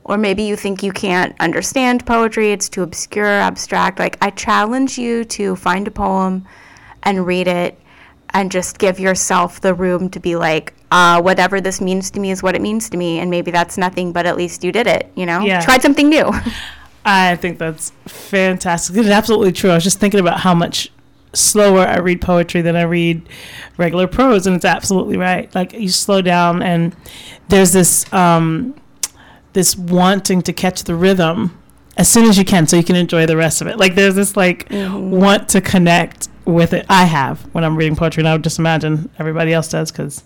or 0.05 0.17
maybe 0.17 0.43
you 0.43 0.55
think 0.55 0.83
you 0.83 0.91
can't 0.91 1.35
understand 1.39 2.05
poetry, 2.05 2.51
it's 2.51 2.69
too 2.69 2.83
obscure, 2.83 3.25
abstract, 3.25 3.99
like 3.99 4.17
I 4.21 4.29
challenge 4.29 4.97
you 4.97 5.25
to 5.25 5.55
find 5.55 5.87
a 5.87 5.91
poem 5.91 6.45
and 7.03 7.25
read 7.25 7.47
it 7.47 7.79
and 8.29 8.51
just 8.51 8.77
give 8.77 8.99
yourself 8.99 9.61
the 9.61 9.73
room 9.73 10.09
to 10.09 10.19
be 10.19 10.35
like, 10.35 10.73
uh, 10.91 11.21
whatever 11.21 11.59
this 11.59 11.81
means 11.81 12.11
to 12.11 12.19
me 12.19 12.31
is 12.31 12.43
what 12.43 12.55
it 12.55 12.61
means 12.61 12.89
to 12.89 12.97
me. 12.97 13.19
And 13.19 13.31
maybe 13.31 13.49
that's 13.49 13.77
nothing, 13.77 14.11
but 14.11 14.25
at 14.25 14.37
least 14.37 14.63
you 14.63 14.71
did 14.71 14.87
it, 14.87 15.11
you 15.15 15.25
know? 15.25 15.41
Yeah. 15.41 15.61
Tried 15.61 15.81
something 15.81 16.09
new. 16.09 16.31
I 17.05 17.35
think 17.35 17.59
that's 17.59 17.91
fantastic. 18.07 18.97
It's 18.97 19.09
absolutely 19.09 19.51
true. 19.51 19.69
I 19.69 19.75
was 19.75 19.83
just 19.83 19.99
thinking 19.99 20.19
about 20.19 20.39
how 20.39 20.55
much 20.55 20.91
slower 21.35 21.79
I 21.79 21.97
read 21.97 22.21
poetry 22.21 22.61
than 22.61 22.75
I 22.75 22.83
read 22.83 23.27
regular 23.77 24.07
prose, 24.07 24.47
and 24.47 24.55
it's 24.55 24.65
absolutely 24.65 25.17
right. 25.17 25.53
Like 25.53 25.73
you 25.73 25.89
slow 25.89 26.21
down, 26.21 26.61
and 26.61 26.95
there's 27.49 27.71
this 27.73 28.11
um, 28.13 28.75
this 29.53 29.75
wanting 29.75 30.41
to 30.43 30.53
catch 30.53 30.83
the 30.83 30.95
rhythm 30.95 31.57
as 31.97 32.09
soon 32.09 32.25
as 32.25 32.37
you 32.37 32.45
can 32.45 32.67
so 32.67 32.75
you 32.75 32.83
can 32.83 32.95
enjoy 32.95 33.25
the 33.25 33.37
rest 33.37 33.61
of 33.61 33.67
it. 33.67 33.77
Like 33.77 33.95
there's 33.95 34.15
this 34.15 34.35
like 34.35 34.67
want 34.71 35.49
to 35.49 35.61
connect 35.61 36.29
with 36.45 36.73
it. 36.73 36.85
I 36.89 37.05
have 37.05 37.41
when 37.53 37.63
I'm 37.63 37.75
reading 37.75 37.95
poetry, 37.95 38.21
and 38.21 38.27
I 38.27 38.33
would 38.33 38.43
just 38.43 38.59
imagine 38.59 39.09
everybody 39.19 39.53
else 39.53 39.69
does 39.69 39.91
because 39.91 40.23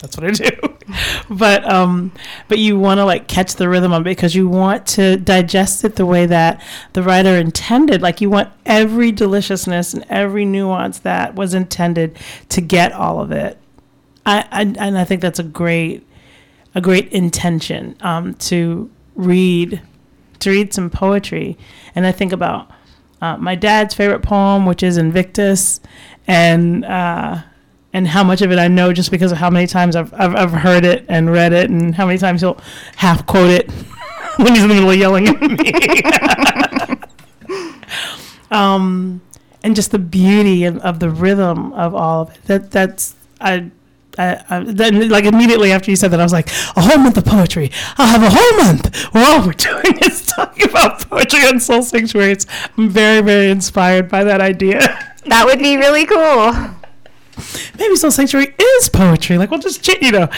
that's 0.00 0.16
what 0.16 0.26
I 0.26 0.30
do. 0.30 0.50
but 1.30 1.64
um, 1.70 2.12
but 2.48 2.58
you 2.58 2.78
want 2.78 2.98
to 2.98 3.04
like 3.04 3.28
catch 3.28 3.54
the 3.54 3.68
rhythm 3.68 3.92
of 3.92 4.02
it 4.02 4.04
because 4.04 4.34
you 4.34 4.48
want 4.48 4.86
to 4.88 5.16
digest 5.16 5.84
it 5.84 5.96
the 5.96 6.06
way 6.06 6.26
that 6.26 6.62
the 6.92 7.02
writer 7.02 7.36
intended. 7.36 8.02
Like 8.02 8.20
you 8.20 8.30
want 8.30 8.50
every 8.66 9.12
deliciousness 9.12 9.94
and 9.94 10.04
every 10.08 10.44
nuance 10.44 10.98
that 11.00 11.34
was 11.34 11.54
intended 11.54 12.18
to 12.50 12.60
get 12.60 12.92
all 12.92 13.20
of 13.20 13.32
it. 13.32 13.58
I, 14.24 14.46
I 14.50 14.62
and 14.62 14.98
I 14.98 15.04
think 15.04 15.20
that's 15.20 15.38
a 15.38 15.44
great 15.44 16.06
a 16.74 16.80
great 16.80 17.08
intention 17.12 17.96
um, 18.00 18.34
to 18.34 18.90
read 19.14 19.82
to 20.40 20.50
read 20.50 20.74
some 20.74 20.90
poetry. 20.90 21.56
And 21.94 22.06
I 22.06 22.12
think 22.12 22.32
about 22.32 22.70
uh, 23.20 23.36
my 23.36 23.54
dad's 23.54 23.94
favorite 23.94 24.22
poem, 24.22 24.66
which 24.66 24.82
is 24.82 24.96
Invictus, 24.96 25.80
and 26.26 26.84
uh, 26.84 27.42
and 27.92 28.08
how 28.08 28.24
much 28.24 28.40
of 28.42 28.50
it 28.50 28.58
I 28.58 28.68
know 28.68 28.92
just 28.92 29.10
because 29.10 29.32
of 29.32 29.38
how 29.38 29.50
many 29.50 29.66
times 29.66 29.96
I've, 29.96 30.12
I've 30.14 30.34
I've 30.34 30.52
heard 30.52 30.84
it 30.84 31.04
and 31.08 31.30
read 31.30 31.52
it, 31.52 31.70
and 31.70 31.94
how 31.94 32.06
many 32.06 32.18
times 32.18 32.40
he'll 32.40 32.58
half 32.96 33.26
quote 33.26 33.50
it 33.50 33.70
when 34.36 34.54
he's 34.54 34.62
in 34.62 34.68
the 34.68 34.74
middle 34.74 34.90
of 34.90 34.96
yelling 34.96 35.28
at 35.28 35.40
me. 35.40 36.98
um, 38.50 39.20
and 39.62 39.76
just 39.76 39.90
the 39.90 39.98
beauty 39.98 40.64
of, 40.64 40.78
of 40.78 41.00
the 41.00 41.10
rhythm 41.10 41.72
of 41.74 41.94
all 41.94 42.22
of 42.22 42.34
it. 42.34 42.44
That 42.44 42.70
that's 42.70 43.14
I. 43.40 43.70
I, 44.18 44.44
I, 44.50 44.64
then, 44.64 45.08
like 45.08 45.24
immediately 45.24 45.72
after 45.72 45.90
you 45.90 45.96
said 45.96 46.08
that, 46.08 46.20
I 46.20 46.22
was 46.22 46.34
like, 46.34 46.48
a 46.76 46.82
whole 46.82 46.98
month 46.98 47.16
of 47.16 47.24
poetry. 47.24 47.70
I'll 47.96 48.08
have 48.08 48.22
a 48.22 48.28
whole 48.30 48.58
month 48.62 48.94
where 49.14 49.24
all 49.24 49.46
we're 49.46 49.54
doing 49.54 49.96
is 50.02 50.26
talking 50.36 50.68
about 50.68 51.08
poetry 51.08 51.40
on 51.46 51.58
Soul 51.58 51.80
Sanctuaries. 51.80 52.46
I'm 52.76 52.90
very, 52.90 53.22
very 53.22 53.50
inspired 53.50 54.10
by 54.10 54.22
that 54.24 54.42
idea. 54.42 54.80
That 55.24 55.46
would 55.46 55.60
be 55.60 55.78
really 55.78 56.04
cool. 56.04 56.74
Maybe 57.78 57.96
Soul 57.96 58.10
Sanctuary 58.10 58.54
is 58.58 58.88
poetry. 58.88 59.38
Like 59.38 59.50
we'll 59.50 59.60
just, 59.60 59.86
you 59.88 60.12
know, 60.12 60.28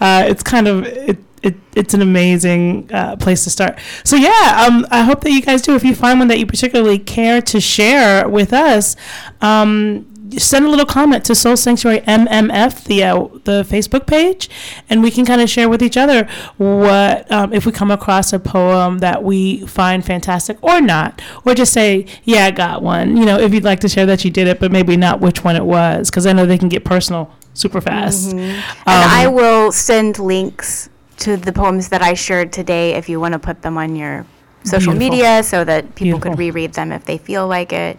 uh, 0.00 0.24
it's 0.26 0.42
kind 0.42 0.68
of 0.68 0.84
it, 0.84 1.18
it. 1.42 1.56
It's 1.74 1.94
an 1.94 2.02
amazing 2.02 2.90
uh, 2.92 3.16
place 3.16 3.44
to 3.44 3.50
start. 3.50 3.78
So 4.04 4.16
yeah, 4.16 4.66
um, 4.66 4.86
I 4.90 5.02
hope 5.02 5.22
that 5.22 5.32
you 5.32 5.42
guys 5.42 5.62
do. 5.62 5.74
If 5.74 5.84
you 5.84 5.94
find 5.94 6.18
one 6.18 6.28
that 6.28 6.38
you 6.38 6.46
particularly 6.46 6.98
care 6.98 7.42
to 7.42 7.60
share 7.60 8.28
with 8.28 8.52
us, 8.52 8.94
um, 9.40 10.13
send 10.38 10.64
a 10.64 10.68
little 10.68 10.86
comment 10.86 11.24
to 11.26 11.34
Soul 11.34 11.56
Sanctuary 11.56 12.00
MMF, 12.00 12.84
the 12.84 13.04
uh, 13.04 13.14
the 13.44 13.62
Facebook 13.62 14.06
page, 14.06 14.48
and 14.88 15.02
we 15.02 15.10
can 15.10 15.24
kind 15.24 15.40
of 15.40 15.50
share 15.50 15.68
with 15.68 15.82
each 15.82 15.96
other 15.96 16.26
what 16.56 17.30
um, 17.30 17.52
if 17.52 17.66
we 17.66 17.72
come 17.72 17.90
across 17.90 18.32
a 18.32 18.38
poem 18.38 18.98
that 18.98 19.22
we 19.22 19.66
find 19.66 20.04
fantastic 20.04 20.56
or 20.62 20.80
not, 20.80 21.20
or 21.44 21.54
just 21.54 21.72
say, 21.72 22.06
yeah, 22.24 22.46
I 22.46 22.50
got 22.50 22.82
one. 22.82 23.16
You 23.16 23.24
know, 23.26 23.38
if 23.38 23.52
you'd 23.52 23.64
like 23.64 23.80
to 23.80 23.88
share 23.88 24.06
that 24.06 24.24
you 24.24 24.30
did 24.30 24.46
it, 24.48 24.60
but 24.60 24.72
maybe 24.72 24.96
not 24.96 25.20
which 25.20 25.44
one 25.44 25.56
it 25.56 25.64
was, 25.64 26.10
because 26.10 26.26
I 26.26 26.32
know 26.32 26.46
they 26.46 26.58
can 26.58 26.68
get 26.68 26.84
personal 26.84 27.30
super 27.52 27.80
fast. 27.80 28.30
Mhm. 28.30 28.38
And 28.38 28.56
Um, 28.86 29.10
I 29.10 29.26
will 29.28 29.70
send 29.72 30.18
links 30.18 30.88
to 31.18 31.36
the 31.36 31.52
poems 31.52 31.88
that 31.88 32.02
I 32.02 32.14
shared 32.14 32.52
today 32.52 32.94
if 32.94 33.08
you 33.08 33.20
want 33.20 33.32
to 33.32 33.38
put 33.38 33.62
them 33.62 33.78
on 33.78 33.94
your 33.94 34.26
social 34.64 34.92
Beautiful. 34.94 35.16
media 35.16 35.42
so 35.44 35.62
that 35.64 35.94
people 35.94 36.18
Beautiful. 36.18 36.30
could 36.32 36.38
reread 36.38 36.72
them 36.72 36.90
if 36.90 37.04
they 37.04 37.18
feel 37.18 37.46
like 37.46 37.72
it. 37.72 37.98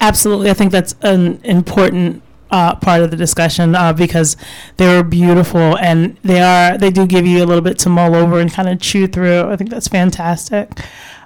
Absolutely, 0.00 0.50
I 0.50 0.54
think 0.54 0.72
that's 0.72 0.94
an 1.02 1.40
important 1.44 2.22
uh, 2.50 2.74
part 2.76 3.02
of 3.02 3.10
the 3.10 3.16
discussion 3.16 3.74
uh, 3.74 3.92
because 3.92 4.36
they 4.76 4.86
were 4.86 5.02
beautiful 5.02 5.76
and 5.78 6.16
they 6.22 6.40
are 6.40 6.78
they 6.78 6.90
do 6.90 7.06
give 7.06 7.26
you 7.26 7.42
a 7.42 7.46
little 7.46 7.62
bit 7.62 7.78
to 7.80 7.88
mull 7.88 8.14
over 8.14 8.38
and 8.38 8.52
kind 8.52 8.68
of 8.68 8.80
chew 8.80 9.06
through. 9.06 9.50
I 9.50 9.56
think 9.56 9.70
that's 9.70 9.88
fantastic. 9.88 10.70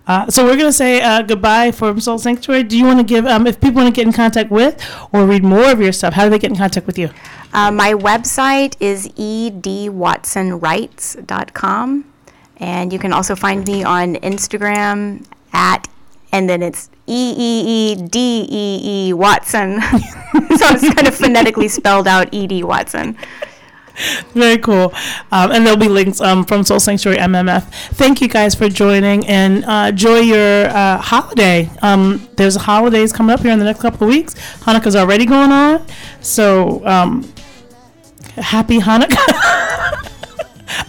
Uh, 0.06 0.30
so 0.30 0.44
we're 0.44 0.56
gonna 0.56 0.72
say 0.72 1.02
uh, 1.02 1.22
goodbye 1.22 1.72
from 1.72 2.00
Soul 2.00 2.18
Sanctuary. 2.18 2.62
Do 2.62 2.78
you 2.78 2.84
want 2.84 2.98
to 2.98 3.04
give 3.04 3.26
um, 3.26 3.46
if 3.46 3.60
people 3.60 3.82
want 3.82 3.94
to 3.94 3.98
get 3.98 4.06
in 4.06 4.12
contact 4.12 4.50
with 4.50 4.82
or 5.12 5.26
read 5.26 5.44
more 5.44 5.70
of 5.70 5.80
your 5.80 5.92
stuff? 5.92 6.14
How 6.14 6.24
do 6.24 6.30
they 6.30 6.38
get 6.38 6.50
in 6.50 6.56
contact 6.56 6.86
with 6.86 6.98
you? 6.98 7.10
Uh, 7.52 7.70
my 7.70 7.92
website 7.92 8.76
is 8.80 9.08
edwatsonwrites.com. 9.08 12.04
And 12.56 12.92
you 12.92 12.98
can 12.98 13.12
also 13.12 13.34
find 13.34 13.66
me 13.66 13.82
on 13.82 14.14
Instagram 14.16 15.24
at, 15.52 15.88
and 16.32 16.48
then 16.48 16.62
it's 16.62 16.90
E 17.06 17.34
E 17.36 17.92
E 17.92 17.94
D 17.96 18.46
E 18.48 19.08
E 19.08 19.12
Watson. 19.12 19.80
so 19.82 20.66
it's 20.70 20.94
kind 20.94 21.08
of 21.08 21.14
phonetically 21.14 21.68
spelled 21.68 22.06
out 22.06 22.32
E 22.32 22.46
D 22.46 22.62
Watson. 22.62 23.16
Very 24.32 24.58
cool. 24.58 24.94
Um, 25.30 25.50
and 25.52 25.66
there'll 25.66 25.78
be 25.78 25.88
links 25.88 26.20
um, 26.20 26.44
from 26.44 26.64
Soul 26.64 26.80
Sanctuary 26.80 27.18
MMF. 27.18 27.64
Thank 27.94 28.20
you 28.20 28.28
guys 28.28 28.54
for 28.54 28.68
joining 28.68 29.26
and 29.26 29.64
uh, 29.64 29.88
enjoy 29.90 30.20
your 30.20 30.68
uh, 30.68 30.98
holiday. 30.98 31.70
Um, 31.82 32.26
there's 32.36 32.56
holidays 32.56 33.12
coming 33.12 33.34
up 33.34 33.40
here 33.40 33.52
in 33.52 33.58
the 33.58 33.64
next 33.64 33.80
couple 33.80 34.06
of 34.06 34.14
weeks. 34.14 34.34
Hanukkah's 34.60 34.96
already 34.96 35.26
going 35.26 35.52
on. 35.52 35.84
So 36.20 36.86
um, 36.86 37.30
happy 38.36 38.78
Hanukkah. 38.78 39.56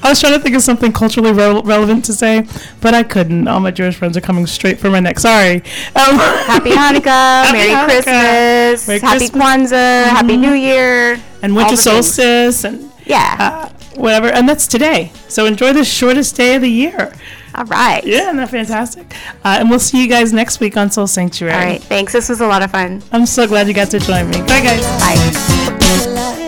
I 0.03 0.09
was 0.09 0.19
trying 0.19 0.33
to 0.33 0.39
think 0.39 0.55
of 0.55 0.61
something 0.61 0.91
culturally 0.93 1.31
re- 1.31 1.61
relevant 1.63 2.05
to 2.05 2.13
say, 2.13 2.45
but 2.81 2.93
I 2.93 3.03
couldn't. 3.03 3.47
All 3.47 3.59
my 3.59 3.71
Jewish 3.71 3.95
friends 3.95 4.15
are 4.17 4.21
coming 4.21 4.45
straight 4.47 4.79
for 4.79 4.89
my 4.89 4.99
neck. 4.99 5.19
Sorry. 5.19 5.55
Um, 5.95 6.17
Happy 6.47 6.71
Hanukkah, 6.71 7.51
Merry 7.51 7.69
Hanukkah. 7.69 7.85
Christmas, 7.85 8.87
Merry 8.87 8.99
Happy 8.99 9.19
Christmas. 9.29 9.71
Kwanzaa, 9.71 10.03
Happy 10.09 10.37
New 10.37 10.53
Year. 10.53 11.19
and 11.41 11.55
winter 11.55 11.71
the 11.75 11.81
things. 11.81 11.83
solstice 11.83 12.63
and 12.63 12.91
Yeah. 13.05 13.35
uh, 13.39 13.69
whatever. 13.99 14.27
And 14.27 14.47
that's 14.47 14.67
today. 14.67 15.11
So 15.27 15.45
enjoy 15.45 15.73
the 15.73 15.83
shortest 15.83 16.35
day 16.35 16.55
of 16.55 16.61
the 16.61 16.69
year. 16.69 17.13
All 17.55 17.65
right. 17.65 18.01
Yeah, 18.05 18.21
isn't 18.23 18.37
that 18.37 18.49
fantastic? 18.49 19.13
Uh, 19.43 19.57
and 19.59 19.69
we'll 19.69 19.79
see 19.79 20.01
you 20.01 20.07
guys 20.07 20.31
next 20.31 20.59
week 20.61 20.77
on 20.77 20.89
Soul 20.89 21.07
Sanctuary. 21.07 21.53
All 21.53 21.59
right. 21.59 21.81
Thanks. 21.83 22.13
This 22.13 22.29
was 22.29 22.39
a 22.39 22.47
lot 22.47 22.61
of 22.63 22.71
fun. 22.71 23.01
I'm 23.11 23.25
so 23.25 23.45
glad 23.47 23.67
you 23.67 23.73
got 23.73 23.89
to 23.91 23.99
join 23.99 24.29
me. 24.29 24.37
Bye, 24.41 24.61
guys. 24.61 24.81
Bye. 25.01 26.47